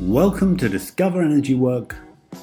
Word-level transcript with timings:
Welcome 0.00 0.56
to 0.56 0.68
Discover 0.70 1.20
Energy 1.20 1.54
Work. 1.54 1.94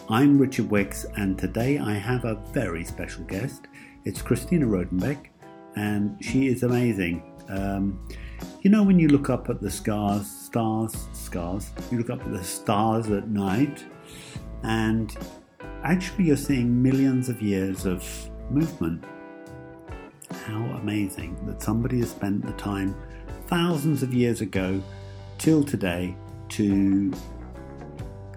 I'm 0.10 0.38
Richard 0.38 0.70
Wicks, 0.70 1.08
and 1.15 1.40
today 1.40 1.79
I 1.79 1.96
have 1.96 2.24
a 2.24 2.36
very 2.54 2.86
special 2.86 3.24
guest. 3.24 3.65
It's 4.06 4.22
Christina 4.22 4.68
Rodenbeck, 4.68 5.29
and 5.76 6.24
she 6.24 6.49
is 6.49 6.62
amazing. 6.62 7.24
Um, 7.49 8.08
you 8.62 8.70
know, 8.70 8.83
when 8.83 8.99
you 8.99 9.08
look 9.08 9.31
up 9.31 9.49
at 9.49 9.60
the 9.60 9.72
stars, 9.72 10.29
stars, 10.29 11.08
stars, 11.13 11.72
you 11.90 11.97
look 11.97 12.12
up 12.12 12.22
at 12.22 12.31
the 12.31 12.44
stars 12.44 13.10
at 13.10 13.28
night, 13.28 13.83
and 14.62 15.17
actually 15.83 16.26
you're 16.26 16.38
seeing 16.38 16.80
millions 16.80 17.27
of 17.27 17.41
years 17.41 17.88
of 17.88 18.08
movement. 18.52 19.03
How 20.45 20.63
amazing 20.80 21.44
that 21.48 21.63
somebody 21.63 22.02
has 22.02 22.12
spent 22.12 22.46
the 22.46 22.54
time 22.54 22.96
thousands 23.48 24.04
of 24.04 24.14
years 24.14 24.42
ago 24.42 24.80
till 25.40 25.64
today 25.64 26.16
to 26.50 27.12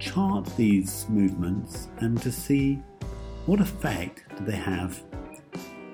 chart 0.01 0.45
these 0.57 1.07
movements 1.09 1.89
and 1.99 2.21
to 2.23 2.33
see 2.33 2.83
what 3.47 3.61
effect 3.61 4.25
do 4.37 4.45
they 4.45 4.57
have 4.57 5.03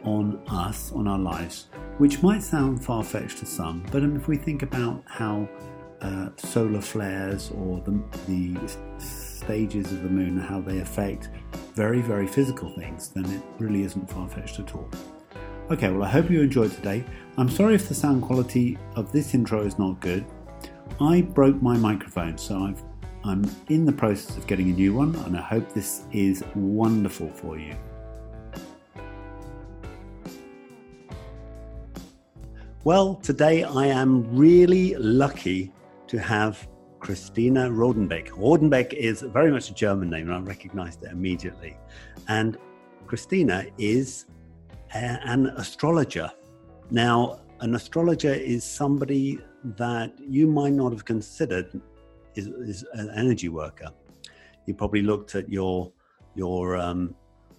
on 0.04 0.40
us, 0.48 0.92
on 0.92 1.08
our 1.08 1.18
lives, 1.18 1.66
which 1.98 2.22
might 2.22 2.42
sound 2.42 2.82
far 2.84 3.02
fetched 3.02 3.38
to 3.38 3.46
some, 3.46 3.84
but 3.90 4.02
if 4.02 4.28
we 4.28 4.36
think 4.36 4.62
about 4.62 5.02
how 5.06 5.48
uh, 6.00 6.28
solar 6.36 6.80
flares 6.80 7.50
or 7.50 7.80
the, 7.80 8.00
the 8.26 8.56
stages 8.98 9.92
of 9.92 10.02
the 10.02 10.08
moon, 10.08 10.38
how 10.38 10.60
they 10.60 10.78
affect 10.78 11.30
very, 11.74 12.00
very 12.00 12.26
physical 12.26 12.70
things, 12.70 13.08
then 13.08 13.24
it 13.26 13.42
really 13.58 13.82
isn't 13.82 14.08
far 14.10 14.28
fetched 14.28 14.60
at 14.60 14.74
all. 14.74 14.88
Okay, 15.70 15.90
well, 15.90 16.04
I 16.04 16.08
hope 16.08 16.30
you 16.30 16.42
enjoyed 16.42 16.70
today. 16.70 17.04
I'm 17.38 17.48
sorry 17.48 17.74
if 17.74 17.88
the 17.88 17.94
sound 17.94 18.22
quality 18.22 18.78
of 18.94 19.10
this 19.10 19.34
intro 19.34 19.62
is 19.62 19.78
not 19.78 20.00
good. 20.00 20.24
I 21.00 21.22
broke 21.22 21.60
my 21.60 21.76
microphone, 21.76 22.38
so 22.38 22.60
I've, 22.60 22.82
I'm 23.26 23.44
in 23.68 23.84
the 23.84 23.92
process 23.92 24.36
of 24.36 24.46
getting 24.46 24.70
a 24.70 24.72
new 24.72 24.94
one, 24.94 25.16
and 25.16 25.36
I 25.36 25.40
hope 25.40 25.72
this 25.72 26.04
is 26.12 26.44
wonderful 26.54 27.28
for 27.28 27.58
you. 27.58 27.74
Well, 32.84 33.16
today 33.16 33.64
I 33.64 33.86
am 33.86 34.32
really 34.36 34.94
lucky 34.94 35.72
to 36.06 36.20
have 36.20 36.68
Christina 37.00 37.68
Rodenbeck. 37.68 38.28
Rodenbeck 38.28 38.92
is 38.92 39.22
very 39.22 39.50
much 39.50 39.70
a 39.70 39.74
German 39.74 40.08
name, 40.08 40.30
and 40.30 40.36
I 40.36 40.38
recognized 40.38 41.02
it 41.02 41.10
immediately. 41.10 41.76
And 42.28 42.56
Christina 43.08 43.66
is 43.76 44.26
a, 44.94 44.98
an 44.98 45.46
astrologer. 45.56 46.30
Now, 46.92 47.40
an 47.58 47.74
astrologer 47.74 48.34
is 48.34 48.62
somebody 48.62 49.40
that 49.64 50.12
you 50.20 50.46
might 50.46 50.74
not 50.74 50.92
have 50.92 51.04
considered 51.04 51.80
is, 52.36 52.46
is 52.46 52.84
an 52.94 53.10
energy 53.16 53.48
worker. 53.48 53.88
You 54.66 54.74
probably 54.74 55.02
looked 55.02 55.34
at 55.34 55.48
your 55.48 55.92
your 56.34 56.76
um, 56.76 57.14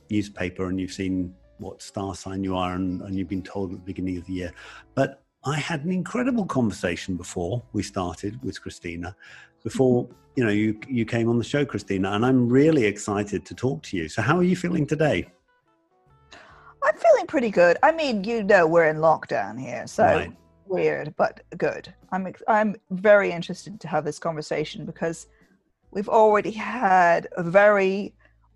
newspaper 0.10 0.68
and 0.68 0.80
you've 0.80 0.94
seen 0.94 1.34
what 1.58 1.82
star 1.82 2.14
sign 2.14 2.44
you 2.44 2.56
are, 2.56 2.74
and, 2.74 3.02
and 3.02 3.16
you've 3.16 3.30
been 3.30 3.42
told 3.44 3.72
at 3.72 3.80
the 3.80 3.86
beginning 3.86 4.18
of 4.18 4.26
the 4.26 4.34
year. 4.34 4.54
But 4.94 5.24
I 5.44 5.58
had 5.58 5.84
an 5.86 5.92
incredible 5.92 6.46
conversation 6.46 7.16
before 7.16 7.64
we 7.74 7.82
started 7.84 8.42
with 8.44 8.62
Christina, 8.62 9.16
before 9.64 10.04
mm-hmm. 10.04 10.14
you 10.36 10.44
know 10.44 10.52
you 10.52 10.80
you 10.88 11.06
came 11.06 11.30
on 11.30 11.38
the 11.38 11.44
show, 11.44 11.66
Christina, 11.66 12.12
and 12.12 12.26
I'm 12.26 12.48
really 12.50 12.86
excited 12.86 13.46
to 13.46 13.56
talk 13.56 13.84
to 13.84 13.98
you. 13.98 14.08
So, 14.10 14.22
how 14.22 14.38
are 14.38 14.44
you 14.44 14.56
feeling 14.56 14.86
today? 14.86 15.28
I'm 16.84 16.96
feeling 16.96 17.28
pretty 17.28 17.50
good. 17.50 17.78
I 17.82 17.92
mean, 17.92 18.24
you 18.24 18.44
know, 18.44 18.68
we're 18.68 18.88
in 18.88 18.98
lockdown 18.98 19.60
here, 19.60 19.88
so 19.88 20.04
right. 20.04 20.32
Weird, 20.70 21.16
but 21.18 21.42
good. 21.58 21.94
I'm 22.12 22.34
I'm 22.48 22.76
very 22.92 23.32
interested 23.32 23.80
to 23.80 23.88
have 23.88 24.06
this 24.06 24.20
conversation 24.20 24.86
because 24.86 25.28
we've 25.92 26.10
already 26.10 26.52
had 26.52 27.28
a 27.38 27.44
very 27.44 28.14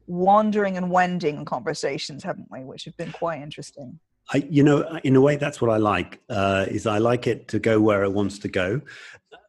wandering 0.08 0.78
and 0.78 0.92
wending 0.92 1.46
conversations, 1.46 2.24
haven't 2.24 2.50
we? 2.52 2.60
Which 2.64 2.86
have 2.86 2.98
been 2.98 3.12
quite 3.12 3.42
interesting. 3.42 4.00
I, 4.34 4.46
you 4.50 4.64
know, 4.64 5.00
in 5.04 5.16
a 5.16 5.22
way, 5.22 5.36
that's 5.36 5.62
what 5.62 5.72
I 5.72 5.78
like. 5.78 6.22
Uh, 6.30 6.66
is 6.70 6.88
I 6.88 7.00
like 7.00 7.28
it 7.28 7.48
to 7.50 7.60
go 7.60 7.82
where 7.82 8.04
it 8.04 8.12
wants 8.12 8.40
to 8.40 8.48
go, 8.48 8.82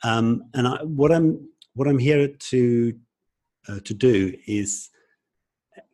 um, 0.03 0.45
and 0.55 0.67
I, 0.67 0.83
what 0.83 1.13
I'm 1.13 1.49
what 1.75 1.89
I'm 1.89 1.99
here 1.99 2.29
to 2.29 2.95
uh, 3.69 3.81
to 3.85 3.95
do 3.95 4.35
is, 4.47 4.91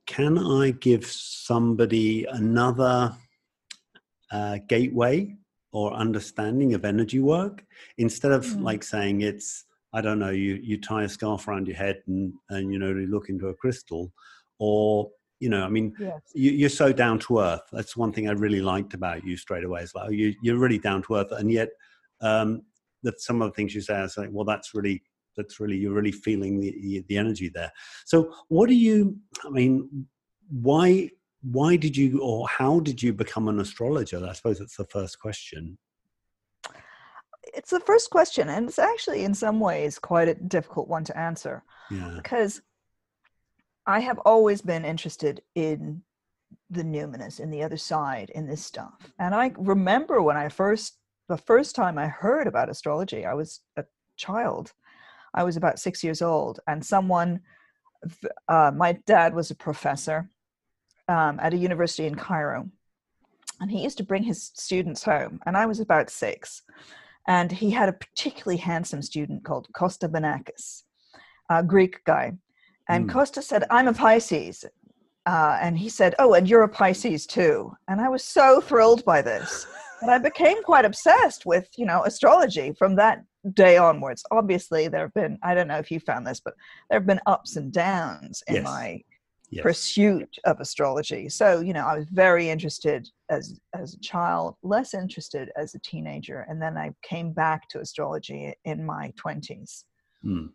can 0.06 0.38
I 0.38 0.70
give 0.70 1.04
somebody 1.06 2.24
another 2.24 3.14
uh, 4.30 4.58
gateway 4.68 5.36
or 5.72 5.92
understanding 5.92 6.74
of 6.74 6.84
energy 6.84 7.20
work 7.20 7.64
instead 7.98 8.32
of 8.32 8.44
mm. 8.44 8.62
like 8.62 8.82
saying 8.82 9.20
it's 9.20 9.64
I 9.92 10.00
don't 10.00 10.18
know 10.18 10.30
you 10.30 10.54
you 10.62 10.80
tie 10.80 11.04
a 11.04 11.08
scarf 11.08 11.48
around 11.48 11.66
your 11.66 11.76
head 11.76 12.02
and 12.06 12.32
and 12.50 12.72
you 12.72 12.78
know 12.78 12.88
you 12.88 13.06
look 13.06 13.28
into 13.28 13.48
a 13.48 13.54
crystal, 13.54 14.12
or 14.58 15.10
you 15.40 15.48
know 15.48 15.64
i 15.64 15.68
mean 15.68 15.94
yes. 15.98 16.20
you, 16.34 16.66
are 16.66 16.70
so 16.70 16.92
down 16.92 17.18
to 17.18 17.38
earth 17.38 17.62
that's 17.72 17.96
one 17.96 18.12
thing 18.12 18.28
i 18.28 18.32
really 18.32 18.60
liked 18.60 18.94
about 18.94 19.24
you 19.24 19.36
straight 19.36 19.64
away 19.64 19.80
as 19.80 19.94
well 19.94 20.10
you, 20.10 20.34
you're 20.42 20.58
really 20.58 20.78
down 20.78 21.02
to 21.02 21.14
earth 21.14 21.30
and 21.32 21.50
yet 21.50 21.68
um, 22.20 22.62
that 23.02 23.20
some 23.20 23.40
of 23.40 23.50
the 23.50 23.54
things 23.54 23.74
you 23.74 23.80
say 23.80 23.94
are 23.94 24.08
like 24.16 24.30
well 24.32 24.44
that's 24.44 24.74
really 24.74 25.02
that's 25.36 25.60
really 25.60 25.76
you're 25.76 25.92
really 25.92 26.12
feeling 26.12 26.60
the, 26.60 27.04
the 27.08 27.16
energy 27.16 27.48
there 27.48 27.70
so 28.04 28.32
what 28.48 28.68
do 28.68 28.74
you 28.74 29.16
i 29.46 29.50
mean 29.50 30.06
why 30.50 31.08
why 31.42 31.76
did 31.76 31.96
you 31.96 32.20
or 32.20 32.46
how 32.48 32.80
did 32.80 33.02
you 33.02 33.12
become 33.12 33.48
an 33.48 33.60
astrologer 33.60 34.24
i 34.26 34.32
suppose 34.32 34.58
that's 34.58 34.76
the 34.76 34.84
first 34.84 35.18
question 35.18 35.78
it's 37.54 37.70
the 37.70 37.80
first 37.80 38.10
question 38.10 38.48
and 38.48 38.68
it's 38.68 38.78
actually 38.78 39.24
in 39.24 39.32
some 39.32 39.60
ways 39.60 39.98
quite 39.98 40.28
a 40.28 40.34
difficult 40.34 40.88
one 40.88 41.04
to 41.04 41.16
answer 41.16 41.62
yeah. 41.90 42.12
because 42.16 42.60
I 43.88 44.00
have 44.00 44.18
always 44.26 44.60
been 44.60 44.84
interested 44.84 45.40
in 45.54 46.02
the 46.68 46.82
numinous, 46.82 47.40
in 47.40 47.50
the 47.50 47.62
other 47.62 47.78
side, 47.78 48.30
in 48.34 48.46
this 48.46 48.62
stuff. 48.62 49.10
And 49.18 49.34
I 49.34 49.52
remember 49.56 50.20
when 50.20 50.36
I 50.36 50.50
first, 50.50 50.98
the 51.30 51.38
first 51.38 51.74
time 51.74 51.96
I 51.96 52.06
heard 52.06 52.46
about 52.46 52.68
astrology, 52.68 53.24
I 53.24 53.32
was 53.32 53.60
a 53.78 53.84
child. 54.18 54.74
I 55.32 55.42
was 55.42 55.56
about 55.56 55.78
six 55.78 56.04
years 56.04 56.20
old, 56.20 56.60
and 56.66 56.84
someone, 56.84 57.40
uh, 58.46 58.72
my 58.76 58.92
dad 59.06 59.34
was 59.34 59.50
a 59.50 59.54
professor 59.54 60.28
um, 61.08 61.40
at 61.40 61.54
a 61.54 61.56
university 61.56 62.06
in 62.06 62.14
Cairo, 62.14 62.68
and 63.60 63.70
he 63.70 63.82
used 63.82 63.98
to 63.98 64.04
bring 64.04 64.22
his 64.22 64.50
students 64.54 65.02
home, 65.02 65.40
and 65.46 65.56
I 65.56 65.66
was 65.66 65.80
about 65.80 66.10
six. 66.10 66.62
And 67.26 67.52
he 67.52 67.70
had 67.70 67.90
a 67.90 67.92
particularly 67.92 68.56
handsome 68.56 69.02
student 69.02 69.44
called 69.44 69.68
Costa 69.74 70.08
Banakis, 70.08 70.84
a 71.50 71.62
Greek 71.62 72.02
guy 72.04 72.32
and 72.88 73.08
mm. 73.08 73.12
Costa 73.12 73.42
said, 73.42 73.64
I'm 73.70 73.88
a 73.88 73.92
Pisces. 73.92 74.64
Uh, 75.26 75.58
and 75.60 75.78
he 75.78 75.88
said, 75.88 76.14
Oh, 76.18 76.34
and 76.34 76.48
you're 76.48 76.62
a 76.62 76.68
Pisces 76.68 77.26
too. 77.26 77.72
And 77.86 78.00
I 78.00 78.08
was 78.08 78.24
so 78.24 78.60
thrilled 78.60 79.04
by 79.04 79.20
this. 79.20 79.66
and 80.02 80.10
I 80.10 80.18
became 80.18 80.62
quite 80.62 80.84
obsessed 80.84 81.44
with, 81.44 81.68
you 81.76 81.84
know, 81.84 82.02
astrology 82.04 82.72
from 82.78 82.96
that 82.96 83.22
day 83.52 83.76
onwards. 83.76 84.24
Obviously, 84.30 84.88
there 84.88 85.02
have 85.02 85.14
been, 85.14 85.38
I 85.42 85.54
don't 85.54 85.68
know 85.68 85.78
if 85.78 85.90
you 85.90 86.00
found 86.00 86.26
this, 86.26 86.40
but 86.40 86.54
there 86.88 86.98
have 86.98 87.06
been 87.06 87.20
ups 87.26 87.56
and 87.56 87.72
downs 87.72 88.42
in 88.48 88.56
yes. 88.56 88.64
my 88.64 89.02
yes. 89.50 89.62
pursuit 89.62 90.36
of 90.44 90.60
astrology. 90.60 91.28
So, 91.28 91.60
you 91.60 91.72
know, 91.72 91.86
I 91.86 91.96
was 91.96 92.06
very 92.10 92.48
interested 92.48 93.08
as 93.30 93.60
as 93.74 93.94
a 93.94 94.00
child, 94.00 94.56
less 94.62 94.94
interested 94.94 95.50
as 95.56 95.74
a 95.74 95.78
teenager, 95.80 96.46
and 96.48 96.60
then 96.60 96.76
I 96.76 96.92
came 97.02 97.32
back 97.32 97.68
to 97.70 97.80
astrology 97.80 98.54
in 98.64 98.84
my 98.84 99.12
20s. 99.22 99.84
Mm. 100.24 100.50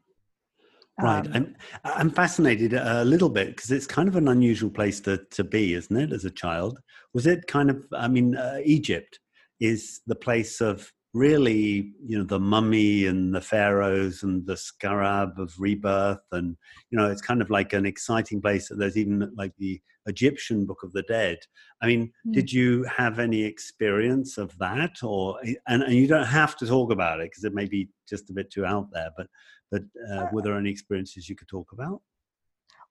Right. 1.02 1.26
Um, 1.26 1.34
I'm, 1.34 1.56
I'm 1.84 2.10
fascinated 2.12 2.74
a 2.74 3.04
little 3.04 3.30
bit 3.30 3.56
because 3.56 3.72
it's 3.72 3.88
kind 3.88 4.08
of 4.08 4.16
an 4.16 4.28
unusual 4.28 4.70
place 4.70 5.00
to, 5.02 5.18
to 5.32 5.44
be, 5.44 5.74
isn't 5.74 5.96
it, 5.96 6.14
as 6.14 6.24
a 6.24 6.30
child? 6.30 6.80
Was 7.16 7.26
it 7.26 7.48
kind 7.48 7.72
of, 7.72 7.84
I 7.94 8.08
mean, 8.08 8.36
uh, 8.36 8.60
Egypt 8.64 9.20
is 9.60 10.02
the 10.06 10.16
place 10.16 10.62
of 10.62 10.92
really, 11.14 11.94
you 12.06 12.18
know, 12.18 12.24
the 12.24 12.40
mummy 12.40 13.06
and 13.06 13.34
the 13.34 13.42
pharaohs 13.42 14.24
and 14.24 14.46
the 14.46 14.58
scarab 14.58 15.40
of 15.40 15.54
rebirth. 15.60 16.26
And, 16.32 16.58
you 16.90 16.98
know, 16.98 17.10
it's 17.10 17.22
kind 17.22 17.42
of 17.42 17.50
like 17.50 17.74
an 17.74 17.86
exciting 17.86 18.42
place. 18.42 18.70
That 18.70 18.80
there's 18.80 18.98
even 18.98 19.32
like 19.36 19.54
the 19.58 19.80
Egyptian 20.06 20.66
Book 20.66 20.84
of 20.84 20.92
the 20.94 21.04
Dead. 21.04 21.38
I 21.82 21.88
mean, 21.88 22.12
mm. 22.28 22.34
did 22.34 22.52
you 22.52 22.84
have 22.84 23.20
any 23.20 23.44
experience 23.44 24.38
of 24.38 24.58
that? 24.58 25.04
Or, 25.04 25.40
and, 25.68 25.84
and 25.84 25.94
you 25.94 26.08
don't 26.08 26.26
have 26.26 26.58
to 26.58 26.68
talk 26.68 26.92
about 26.92 27.20
it 27.20 27.30
because 27.30 27.44
it 27.44 27.54
may 27.54 27.66
be 27.66 27.90
just 28.10 28.30
a 28.30 28.34
bit 28.34 28.52
too 28.52 28.66
out 28.66 28.90
there, 28.92 29.10
but 29.16 29.28
but 29.74 29.82
uh, 30.12 30.28
were 30.32 30.44
there 30.44 30.56
any 30.56 30.70
experiences 30.70 31.28
you 31.28 31.36
could 31.36 31.48
talk 31.48 31.72
about? 31.72 32.00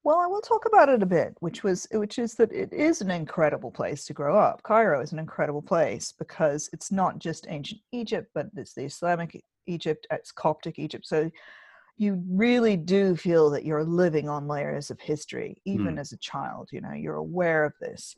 Well, 0.05 0.19
I 0.19 0.27
will 0.27 0.41
talk 0.41 0.67
about 0.67 0.89
it 0.89 1.03
a 1.03 1.07
bit, 1.07 1.37
which 1.41 1.63
was 1.63 1.87
which 1.93 2.19
is 2.19 2.35
that 2.35 2.53
it 2.53 2.73
is 2.73 3.01
an 3.01 3.11
incredible 3.11 3.71
place 3.71 4.05
to 4.07 4.13
grow 4.13 4.37
up. 4.37 4.63
Cairo 4.63 5.01
is 5.01 5.13
an 5.13 5.19
incredible 5.19 5.63
place 5.63 6.13
because 6.13 6.69
it's 6.73 6.91
not 6.91 7.19
just 7.19 7.47
ancient 7.49 7.81
Egypt, 7.93 8.29
but 8.35 8.49
it's 8.57 8.75
the 8.75 8.85
Islamic 8.85 9.43
Egypt, 9.67 10.07
it's 10.11 10.33
Coptic 10.33 10.79
Egypt. 10.79 11.07
So 11.07 11.31
you 11.99 12.23
really 12.29 12.77
do 12.77 13.15
feel 13.15 13.51
that 13.51 13.65
you're 13.65 13.85
living 13.85 14.29
on 14.29 14.49
layers 14.49 14.91
of 14.91 14.99
history, 14.99 15.57
even 15.65 15.97
mm. 15.97 16.01
as 16.01 16.13
a 16.13 16.19
child. 16.19 16.71
You 16.73 16.81
know, 16.81 16.93
you're 16.93 17.17
aware 17.17 17.65
of 17.65 17.75
this 17.81 18.17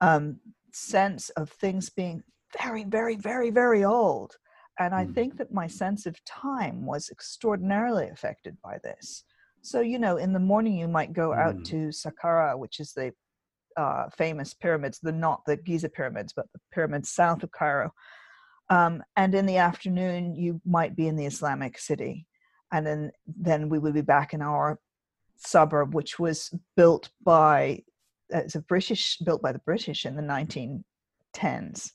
um, 0.00 0.38
sense 0.72 1.28
of 1.30 1.50
things 1.50 1.90
being 1.90 2.22
very, 2.58 2.84
very, 2.84 3.16
very, 3.16 3.50
very 3.50 3.84
old 3.84 4.36
and 4.80 4.94
I 4.94 5.04
mm. 5.04 5.14
think 5.14 5.36
that 5.36 5.52
my 5.52 5.66
sense 5.66 6.06
of 6.06 6.24
time 6.24 6.86
was 6.86 7.10
extraordinarily 7.10 8.08
affected 8.08 8.56
by 8.62 8.78
this. 8.82 9.24
So, 9.62 9.80
you 9.80 9.98
know, 9.98 10.16
in 10.16 10.32
the 10.32 10.38
morning 10.38 10.76
you 10.76 10.88
might 10.88 11.12
go 11.12 11.32
out 11.32 11.56
mm. 11.56 11.64
to 11.66 11.76
Saqqara, 11.88 12.58
which 12.58 12.80
is 12.80 12.92
the 12.92 13.12
uh, 13.76 14.08
famous 14.16 14.54
pyramids, 14.54 14.98
the 15.00 15.12
not 15.12 15.44
the 15.46 15.56
Giza 15.56 15.88
pyramids, 15.88 16.32
but 16.32 16.46
the 16.52 16.60
pyramids 16.72 17.10
south 17.10 17.42
of 17.42 17.50
Cairo. 17.52 17.92
Um, 18.68 19.02
and 19.16 19.34
in 19.34 19.46
the 19.46 19.56
afternoon, 19.56 20.34
you 20.34 20.60
might 20.64 20.96
be 20.96 21.08
in 21.08 21.16
the 21.16 21.26
Islamic 21.26 21.78
city. 21.78 22.26
And 22.72 22.86
then, 22.86 23.10
then 23.26 23.68
we 23.68 23.78
would 23.78 23.94
be 23.94 24.00
back 24.00 24.32
in 24.32 24.42
our 24.42 24.78
suburb, 25.36 25.94
which 25.94 26.18
was 26.18 26.52
built 26.76 27.10
by, 27.24 27.82
it's 28.28 28.54
a 28.54 28.60
British, 28.60 29.18
built 29.18 29.42
by 29.42 29.52
the 29.52 29.58
British 29.60 30.06
in 30.06 30.14
the 30.14 30.22
1910s. 30.22 31.90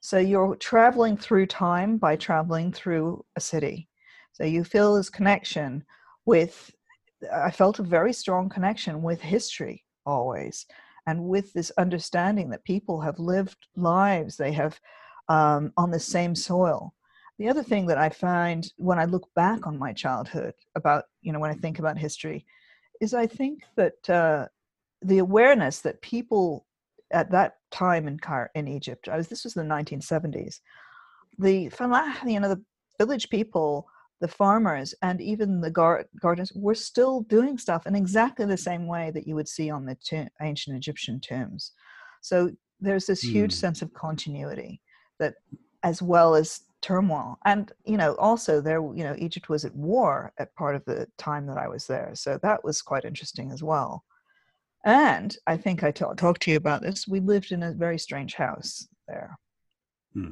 So 0.00 0.18
you're 0.18 0.56
traveling 0.56 1.16
through 1.16 1.46
time 1.46 1.96
by 1.96 2.16
traveling 2.16 2.72
through 2.72 3.24
a 3.36 3.40
city. 3.40 3.88
So 4.32 4.44
you 4.44 4.64
feel 4.64 4.94
this 4.94 5.10
connection 5.10 5.84
with, 6.24 6.72
I 7.32 7.50
felt 7.50 7.78
a 7.78 7.84
very 7.84 8.12
strong 8.12 8.48
connection 8.48 9.02
with 9.02 9.20
history 9.20 9.84
always, 10.04 10.66
and 11.06 11.24
with 11.24 11.52
this 11.52 11.72
understanding 11.78 12.50
that 12.50 12.64
people 12.64 13.00
have 13.00 13.18
lived 13.18 13.56
lives, 13.76 14.36
they 14.36 14.52
have 14.52 14.78
um, 15.28 15.72
on 15.76 15.90
the 15.90 16.00
same 16.00 16.34
soil. 16.34 16.94
The 17.38 17.48
other 17.48 17.62
thing 17.62 17.86
that 17.86 17.98
I 17.98 18.08
find 18.08 18.70
when 18.76 18.98
I 18.98 19.04
look 19.04 19.28
back 19.34 19.66
on 19.66 19.78
my 19.78 19.92
childhood 19.92 20.54
about, 20.74 21.04
you 21.20 21.32
know, 21.32 21.40
when 21.40 21.50
I 21.50 21.54
think 21.54 21.78
about 21.78 21.98
history, 21.98 22.46
is 23.00 23.12
I 23.12 23.26
think 23.26 23.62
that 23.76 24.10
uh, 24.10 24.46
the 25.02 25.18
awareness 25.18 25.80
that 25.80 26.00
people 26.00 26.66
at 27.12 27.30
that 27.30 27.56
time 27.70 28.08
in 28.08 28.18
Cairo, 28.18 28.48
in 28.54 28.66
Egypt, 28.66 29.08
I 29.08 29.16
was 29.16 29.28
this 29.28 29.44
was 29.44 29.54
the 29.54 29.62
1970s, 29.62 30.60
the 31.38 31.70
you 32.26 32.40
know 32.40 32.48
the 32.48 32.62
village 32.98 33.28
people, 33.28 33.86
the 34.20 34.28
farmers, 34.28 34.94
and 35.02 35.20
even 35.20 35.60
the 35.60 35.70
gar- 35.70 36.06
gardens 36.20 36.52
were 36.54 36.74
still 36.74 37.22
doing 37.22 37.58
stuff 37.58 37.86
in 37.86 37.94
exactly 37.94 38.46
the 38.46 38.56
same 38.56 38.86
way 38.86 39.10
that 39.10 39.26
you 39.26 39.34
would 39.34 39.48
see 39.48 39.70
on 39.70 39.84
the 39.84 39.96
to- 40.06 40.30
ancient 40.40 40.76
Egyptian 40.76 41.20
tombs. 41.20 41.72
So 42.22 42.50
there's 42.80 43.06
this 43.06 43.20
huge 43.20 43.52
mm. 43.52 43.58
sense 43.58 43.82
of 43.82 43.92
continuity 43.92 44.80
that, 45.18 45.34
as 45.82 46.02
well 46.02 46.34
as 46.34 46.60
turmoil, 46.82 47.38
and 47.44 47.72
you 47.84 47.96
know 47.96 48.14
also 48.14 48.60
there 48.60 48.80
you 48.80 49.04
know 49.04 49.14
Egypt 49.18 49.48
was 49.48 49.64
at 49.64 49.74
war 49.74 50.32
at 50.38 50.54
part 50.54 50.76
of 50.76 50.84
the 50.84 51.06
time 51.18 51.46
that 51.46 51.58
I 51.58 51.68
was 51.68 51.86
there, 51.86 52.10
so 52.14 52.38
that 52.42 52.64
was 52.64 52.82
quite 52.82 53.04
interesting 53.04 53.50
as 53.50 53.62
well. 53.62 54.04
And 54.84 55.36
I 55.46 55.56
think 55.56 55.82
I 55.82 55.90
talked 55.90 56.42
to 56.42 56.50
you 56.50 56.56
about 56.56 56.80
this. 56.80 57.08
We 57.08 57.20
lived 57.20 57.50
in 57.50 57.62
a 57.62 57.72
very 57.72 57.98
strange 57.98 58.34
house 58.34 58.86
there, 59.08 59.38
hmm. 60.14 60.30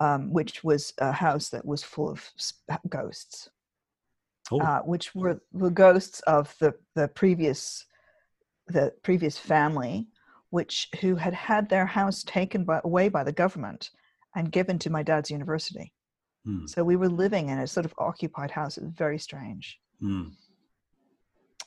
Um, 0.00 0.32
which 0.32 0.62
was 0.62 0.92
a 0.98 1.12
house 1.12 1.48
that 1.50 1.64
was 1.64 1.82
full 1.82 2.10
of 2.10 2.30
ghosts, 2.88 3.48
oh. 4.50 4.60
uh, 4.60 4.80
which 4.80 5.14
were 5.14 5.40
the 5.52 5.70
ghosts 5.70 6.20
of 6.20 6.54
the 6.60 6.74
the 6.94 7.08
previous 7.08 7.84
the 8.68 8.92
previous 9.02 9.38
family, 9.38 10.08
which 10.50 10.88
who 11.00 11.14
had 11.14 11.34
had 11.34 11.68
their 11.68 11.86
house 11.86 12.22
taken 12.24 12.64
by, 12.64 12.80
away 12.84 13.08
by 13.08 13.22
the 13.22 13.32
government 13.32 13.90
and 14.34 14.52
given 14.52 14.78
to 14.78 14.90
my 14.90 15.02
dad's 15.02 15.30
university. 15.30 15.92
Hmm. 16.44 16.66
So 16.66 16.84
we 16.84 16.96
were 16.96 17.08
living 17.08 17.48
in 17.48 17.58
a 17.58 17.66
sort 17.66 17.86
of 17.86 17.94
occupied 17.98 18.50
house. 18.50 18.76
It 18.76 18.84
was 18.84 18.92
very 18.92 19.18
strange. 19.18 19.78
Hmm 20.00 20.28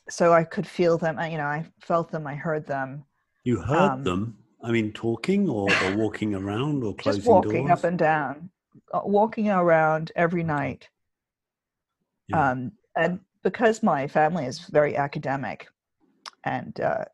so 0.10 0.34
I 0.34 0.44
could 0.44 0.68
feel 0.68 0.98
them. 0.98 1.20
You 1.32 1.38
know, 1.38 1.46
I 1.46 1.66
felt 1.82 2.12
them. 2.12 2.28
I 2.28 2.36
heard 2.36 2.66
them. 2.66 3.06
You 3.44 3.60
heard 3.60 3.92
um, 3.92 4.04
them. 4.04 4.38
I 4.64 4.72
mean, 4.72 4.92
talking 4.92 5.48
or, 5.50 5.70
or 5.84 5.96
walking 5.96 6.36
around 6.36 6.84
or 6.84 6.94
closing 6.96 7.22
just 7.22 7.30
walking 7.30 7.68
doors? 7.68 7.80
up 7.80 7.84
and 7.86 7.98
down, 7.98 8.50
uh, 8.94 9.02
walking 9.04 9.50
around 9.50 10.12
every 10.16 10.44
night. 10.44 10.90
Yeah. 12.28 12.52
Um, 12.52 12.72
and 12.96 13.20
because 13.44 13.82
my 13.82 14.08
family 14.08 14.46
is 14.46 14.60
very 14.60 14.98
academic 14.98 15.68
and 16.44 16.80
uh, 16.82 17.06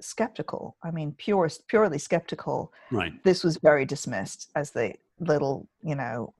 skeptical, 0.00 0.76
I 0.82 0.90
mean, 0.90 1.12
pure, 1.18 1.50
purely 1.68 1.98
skeptical. 1.98 2.72
Right. 2.90 3.12
This 3.22 3.44
was 3.44 3.58
very 3.58 3.84
dismissed 3.84 4.50
as 4.56 4.70
the 4.70 4.94
little, 5.20 5.68
you 5.82 5.94
know, 5.94 6.32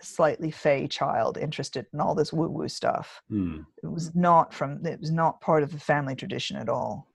slightly 0.00 0.50
fey 0.50 0.86
child 0.86 1.38
interested 1.38 1.86
in 1.92 2.00
all 2.00 2.14
this 2.14 2.32
woo 2.32 2.48
woo 2.48 2.68
stuff. 2.68 3.22
Mm. 3.30 3.64
It 3.82 3.86
was 3.86 4.14
not 4.14 4.52
from. 4.52 4.84
It 4.84 5.00
was 5.00 5.10
not 5.10 5.40
part 5.40 5.62
of 5.62 5.72
the 5.72 5.78
family 5.78 6.14
tradition 6.14 6.56
at 6.56 6.68
all. 6.68 7.06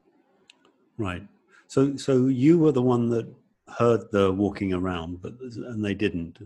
Right. 0.98 1.24
So, 1.68 1.96
so 1.98 2.28
you 2.28 2.60
were 2.60 2.72
the 2.72 2.82
one 2.82 3.10
that 3.10 3.28
heard 3.68 4.12
the 4.12 4.32
walking 4.32 4.74
around, 4.74 5.22
but 5.22 5.34
and 5.42 5.84
they 5.84 5.94
didn't. 5.94 6.40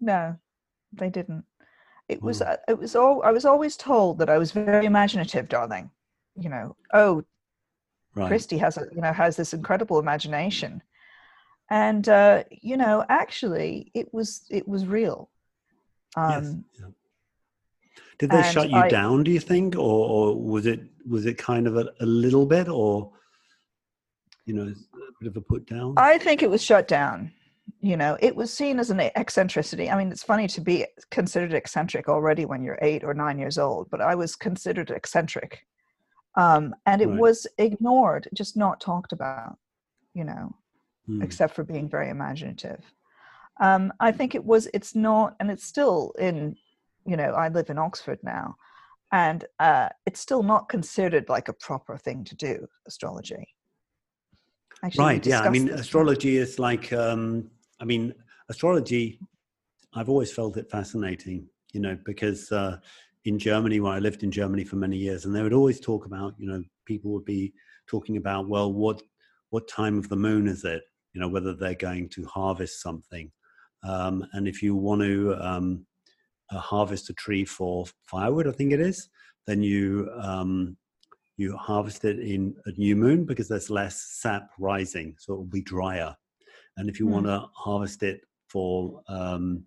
No, 0.00 0.36
they 0.92 1.10
didn't. 1.10 1.44
It 2.08 2.22
was. 2.22 2.42
Oh. 2.42 2.56
It 2.68 2.78
was 2.78 2.94
all. 2.94 3.22
I 3.22 3.30
was 3.30 3.44
always 3.44 3.76
told 3.76 4.18
that 4.18 4.30
I 4.30 4.38
was 4.38 4.52
very 4.52 4.86
imaginative, 4.86 5.48
darling. 5.48 5.90
You 6.36 6.50
know. 6.50 6.76
Oh, 6.92 7.24
right. 8.14 8.28
Christy 8.28 8.58
has 8.58 8.76
a. 8.76 8.86
You 8.94 9.00
know 9.00 9.12
has 9.12 9.36
this 9.36 9.54
incredible 9.54 9.98
imagination, 9.98 10.82
and 11.70 12.08
uh, 12.08 12.44
you 12.50 12.76
know 12.76 13.04
actually 13.08 13.90
it 13.94 14.12
was 14.12 14.44
it 14.50 14.68
was 14.68 14.86
real 14.86 15.30
um, 16.16 16.30
yes. 16.30 16.54
Yeah. 16.80 16.86
Did 18.18 18.30
they 18.30 18.42
shut 18.50 18.70
you 18.70 18.78
I, 18.78 18.88
down? 18.88 19.24
Do 19.24 19.30
you 19.30 19.40
think, 19.40 19.76
or, 19.76 19.80
or, 20.08 20.34
was 20.34 20.64
it 20.64 20.80
was 21.06 21.26
it 21.26 21.36
kind 21.36 21.66
of 21.66 21.76
a, 21.76 21.92
a, 22.00 22.06
little 22.06 22.46
bit, 22.46 22.66
or 22.66 23.12
you 24.46 24.54
know, 24.54 24.62
a 24.62 25.12
bit 25.20 25.28
of 25.28 25.36
a 25.36 25.40
put 25.40 25.66
down? 25.66 25.94
I 25.96 26.18
think 26.18 26.42
it 26.42 26.50
was 26.50 26.62
shut 26.62 26.88
down. 26.88 27.32
You 27.80 27.96
know, 27.96 28.16
it 28.20 28.34
was 28.34 28.52
seen 28.52 28.78
as 28.78 28.90
an 28.90 29.00
eccentricity. 29.00 29.90
I 29.90 29.98
mean, 29.98 30.10
it's 30.10 30.22
funny 30.22 30.46
to 30.48 30.60
be 30.60 30.86
considered 31.10 31.52
eccentric 31.52 32.08
already 32.08 32.44
when 32.44 32.62
you're 32.62 32.78
eight 32.80 33.04
or 33.04 33.12
nine 33.12 33.38
years 33.38 33.58
old, 33.58 33.90
but 33.90 34.00
I 34.00 34.14
was 34.14 34.34
considered 34.34 34.90
eccentric, 34.90 35.66
um, 36.36 36.74
and 36.86 37.02
it 37.02 37.08
right. 37.08 37.18
was 37.18 37.46
ignored, 37.58 38.28
just 38.34 38.56
not 38.56 38.80
talked 38.80 39.12
about. 39.12 39.58
You 40.14 40.24
know, 40.24 40.54
hmm. 41.06 41.20
except 41.20 41.54
for 41.54 41.64
being 41.64 41.88
very 41.88 42.08
imaginative 42.08 42.80
um, 43.60 43.92
I 44.00 44.12
think 44.12 44.34
it 44.34 44.44
was, 44.44 44.68
it's 44.74 44.94
not, 44.94 45.36
and 45.40 45.50
it's 45.50 45.64
still 45.64 46.12
in, 46.18 46.56
you 47.06 47.16
know, 47.16 47.30
I 47.32 47.48
live 47.48 47.70
in 47.70 47.78
Oxford 47.78 48.18
now, 48.22 48.56
and 49.12 49.44
uh, 49.58 49.88
it's 50.04 50.20
still 50.20 50.42
not 50.42 50.68
considered 50.68 51.28
like 51.28 51.48
a 51.48 51.54
proper 51.54 51.96
thing 51.96 52.24
to 52.24 52.34
do, 52.34 52.66
astrology. 52.86 53.48
Actually, 54.82 55.04
right, 55.04 55.26
yeah. 55.26 55.40
I 55.40 55.50
mean, 55.50 55.70
astrology 55.70 56.36
is 56.36 56.58
like, 56.58 56.92
um, 56.92 57.50
I 57.80 57.84
mean, 57.84 58.14
astrology, 58.48 59.18
I've 59.94 60.08
always 60.08 60.32
felt 60.32 60.56
it 60.56 60.70
fascinating, 60.70 61.48
you 61.72 61.80
know, 61.80 61.98
because 62.04 62.52
uh, 62.52 62.78
in 63.24 63.38
Germany, 63.38 63.80
where 63.80 63.92
I 63.92 63.98
lived 63.98 64.22
in 64.22 64.30
Germany 64.30 64.64
for 64.64 64.76
many 64.76 64.96
years, 64.96 65.24
and 65.24 65.34
they 65.34 65.42
would 65.42 65.52
always 65.54 65.80
talk 65.80 66.06
about, 66.06 66.34
you 66.38 66.48
know, 66.48 66.62
people 66.84 67.10
would 67.12 67.24
be 67.24 67.52
talking 67.86 68.16
about, 68.16 68.48
well, 68.48 68.72
what 68.72 69.02
what 69.50 69.68
time 69.68 69.96
of 69.98 70.08
the 70.08 70.16
moon 70.16 70.46
is 70.46 70.64
it? 70.64 70.82
You 71.14 71.20
know, 71.20 71.28
whether 71.28 71.54
they're 71.54 71.74
going 71.74 72.08
to 72.10 72.24
harvest 72.26 72.82
something 72.82 73.30
um, 73.86 74.26
and 74.32 74.48
if 74.48 74.62
you 74.62 74.74
want 74.74 75.02
to 75.02 75.36
um, 75.40 75.86
uh, 76.50 76.58
harvest 76.58 77.10
a 77.10 77.14
tree 77.14 77.44
for 77.44 77.86
firewood, 78.06 78.48
I 78.48 78.52
think 78.52 78.72
it 78.72 78.80
is, 78.80 79.08
then 79.46 79.62
you 79.62 80.10
um, 80.20 80.76
you 81.36 81.56
harvest 81.56 82.04
it 82.04 82.18
in 82.18 82.54
a 82.66 82.72
new 82.72 82.96
moon 82.96 83.24
because 83.24 83.48
there's 83.48 83.70
less 83.70 84.00
sap 84.20 84.50
rising, 84.58 85.14
so 85.18 85.34
it 85.34 85.36
will 85.36 85.44
be 85.44 85.62
drier. 85.62 86.14
And 86.76 86.88
if 86.88 86.98
you 86.98 87.06
mm. 87.06 87.10
want 87.10 87.26
to 87.26 87.46
harvest 87.54 88.02
it 88.02 88.20
for 88.48 89.02
um, 89.08 89.64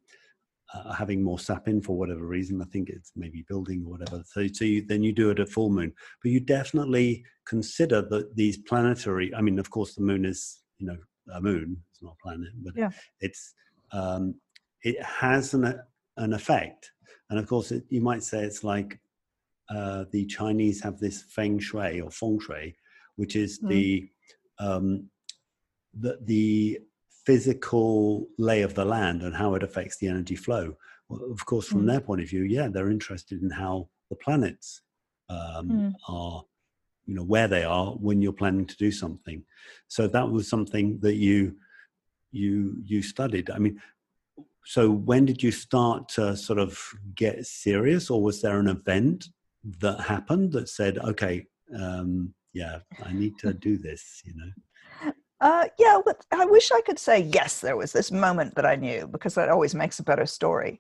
uh, 0.74 0.94
having 0.94 1.24
more 1.24 1.40
sap 1.40 1.68
in 1.68 1.82
for 1.82 1.98
whatever 1.98 2.26
reason, 2.26 2.62
I 2.62 2.66
think 2.66 2.90
it's 2.90 3.12
maybe 3.16 3.46
building 3.48 3.84
or 3.86 3.92
whatever. 3.92 4.24
So, 4.26 4.48
so 4.48 4.66
you, 4.66 4.86
then 4.86 5.04
you 5.04 5.12
do 5.12 5.30
it 5.30 5.40
at 5.40 5.50
full 5.50 5.70
moon. 5.70 5.94
But 6.24 6.32
you 6.32 6.40
definitely 6.40 7.24
consider 7.46 8.02
that 8.04 8.36
these 8.36 8.58
planetary. 8.58 9.34
I 9.36 9.42
mean, 9.42 9.60
of 9.60 9.70
course, 9.70 9.96
the 9.96 10.02
moon 10.02 10.26
is 10.26 10.62
you 10.78 10.88
know 10.88 10.98
a 11.34 11.42
moon. 11.42 11.78
It's 11.92 12.02
not 12.02 12.16
a 12.20 12.24
planet, 12.24 12.50
but 12.64 12.74
yeah. 12.76 12.90
it's 13.20 13.54
um, 13.92 14.36
it 14.84 15.02
has 15.04 15.54
an, 15.54 15.80
an 16.18 16.34
effect. 16.34 16.92
And 17.30 17.40
of 17.40 17.48
course, 17.48 17.72
it, 17.72 17.84
you 17.90 18.02
might 18.02 18.24
say 18.24 18.44
it's 18.44 18.64
like 18.64 19.00
uh, 19.70 20.06
the 20.12 20.26
Chinese 20.26 20.82
have 20.82 21.00
this 21.00 21.24
feng 21.24 21.60
shui 21.60 22.02
or 22.02 22.12
feng 22.12 22.40
shui, 22.40 22.76
which 23.16 23.36
is 23.36 23.60
mm. 23.60 23.70
the, 23.70 24.10
um, 24.60 25.10
the, 25.94 26.18
the 26.24 26.80
physical 27.26 28.28
lay 28.38 28.62
of 28.62 28.74
the 28.74 28.86
land 28.86 29.22
and 29.22 29.36
how 29.36 29.56
it 29.56 29.64
affects 29.64 29.98
the 29.98 30.08
energy 30.08 30.36
flow. 30.36 30.76
Well, 31.10 31.32
of 31.32 31.46
course, 31.46 31.68
from 31.68 31.84
mm. 31.84 31.88
their 31.88 32.02
point 32.02 32.22
of 32.22 32.30
view, 32.30 32.44
yeah, 32.44 32.68
they're 32.68 32.92
interested 32.92 33.42
in 33.42 33.50
how 33.50 33.90
the 34.10 34.16
planets 34.16 34.82
um, 35.30 35.70
mm. 35.70 35.94
are, 36.08 36.44
you 37.06 37.16
know, 37.16 37.24
where 37.24 37.48
they 37.48 37.64
are 37.64 37.92
when 37.94 38.22
you're 38.22 38.34
planning 38.34 38.66
to 38.66 38.78
do 38.78 38.92
something. 38.92 39.44
So 39.88 40.08
that 40.08 40.30
was 40.30 40.50
something 40.50 41.00
that 41.02 41.16
you 41.16 41.56
you 42.32 42.76
you 42.84 43.02
studied. 43.02 43.50
I 43.50 43.58
mean, 43.58 43.82
so 44.66 44.92
when 44.92 45.26
did 45.26 45.42
you 45.42 45.52
start 45.52 46.10
to 46.10 46.38
sort 46.38 46.60
of 46.60 46.80
get 47.16 47.46
serious, 47.46 48.10
or 48.10 48.22
was 48.22 48.42
there 48.42 48.60
an 48.60 48.68
event 48.68 49.30
that 49.80 50.00
happened 50.02 50.52
that 50.54 50.70
said, 50.70 50.98
"Okay, 51.00 51.46
um, 51.78 52.34
yeah, 52.54 52.80
I 53.04 53.14
need 53.14 53.38
to 53.40 53.54
do 53.54 53.78
this"? 53.78 54.22
You 54.26 54.34
know. 54.36 55.12
Uh, 55.42 55.66
yeah, 55.78 56.00
but 56.04 56.26
I 56.32 56.46
wish 56.46 56.72
I 56.72 56.82
could 56.82 57.00
say 57.00 57.22
yes. 57.22 57.62
There 57.62 57.78
was 57.78 57.94
this 57.94 58.12
moment 58.12 58.56
that 58.56 58.66
I 58.66 58.76
knew 58.76 59.08
because 59.08 59.36
that 59.36 59.50
always 59.50 59.74
makes 59.74 60.00
a 60.00 60.04
better 60.04 60.26
story. 60.26 60.80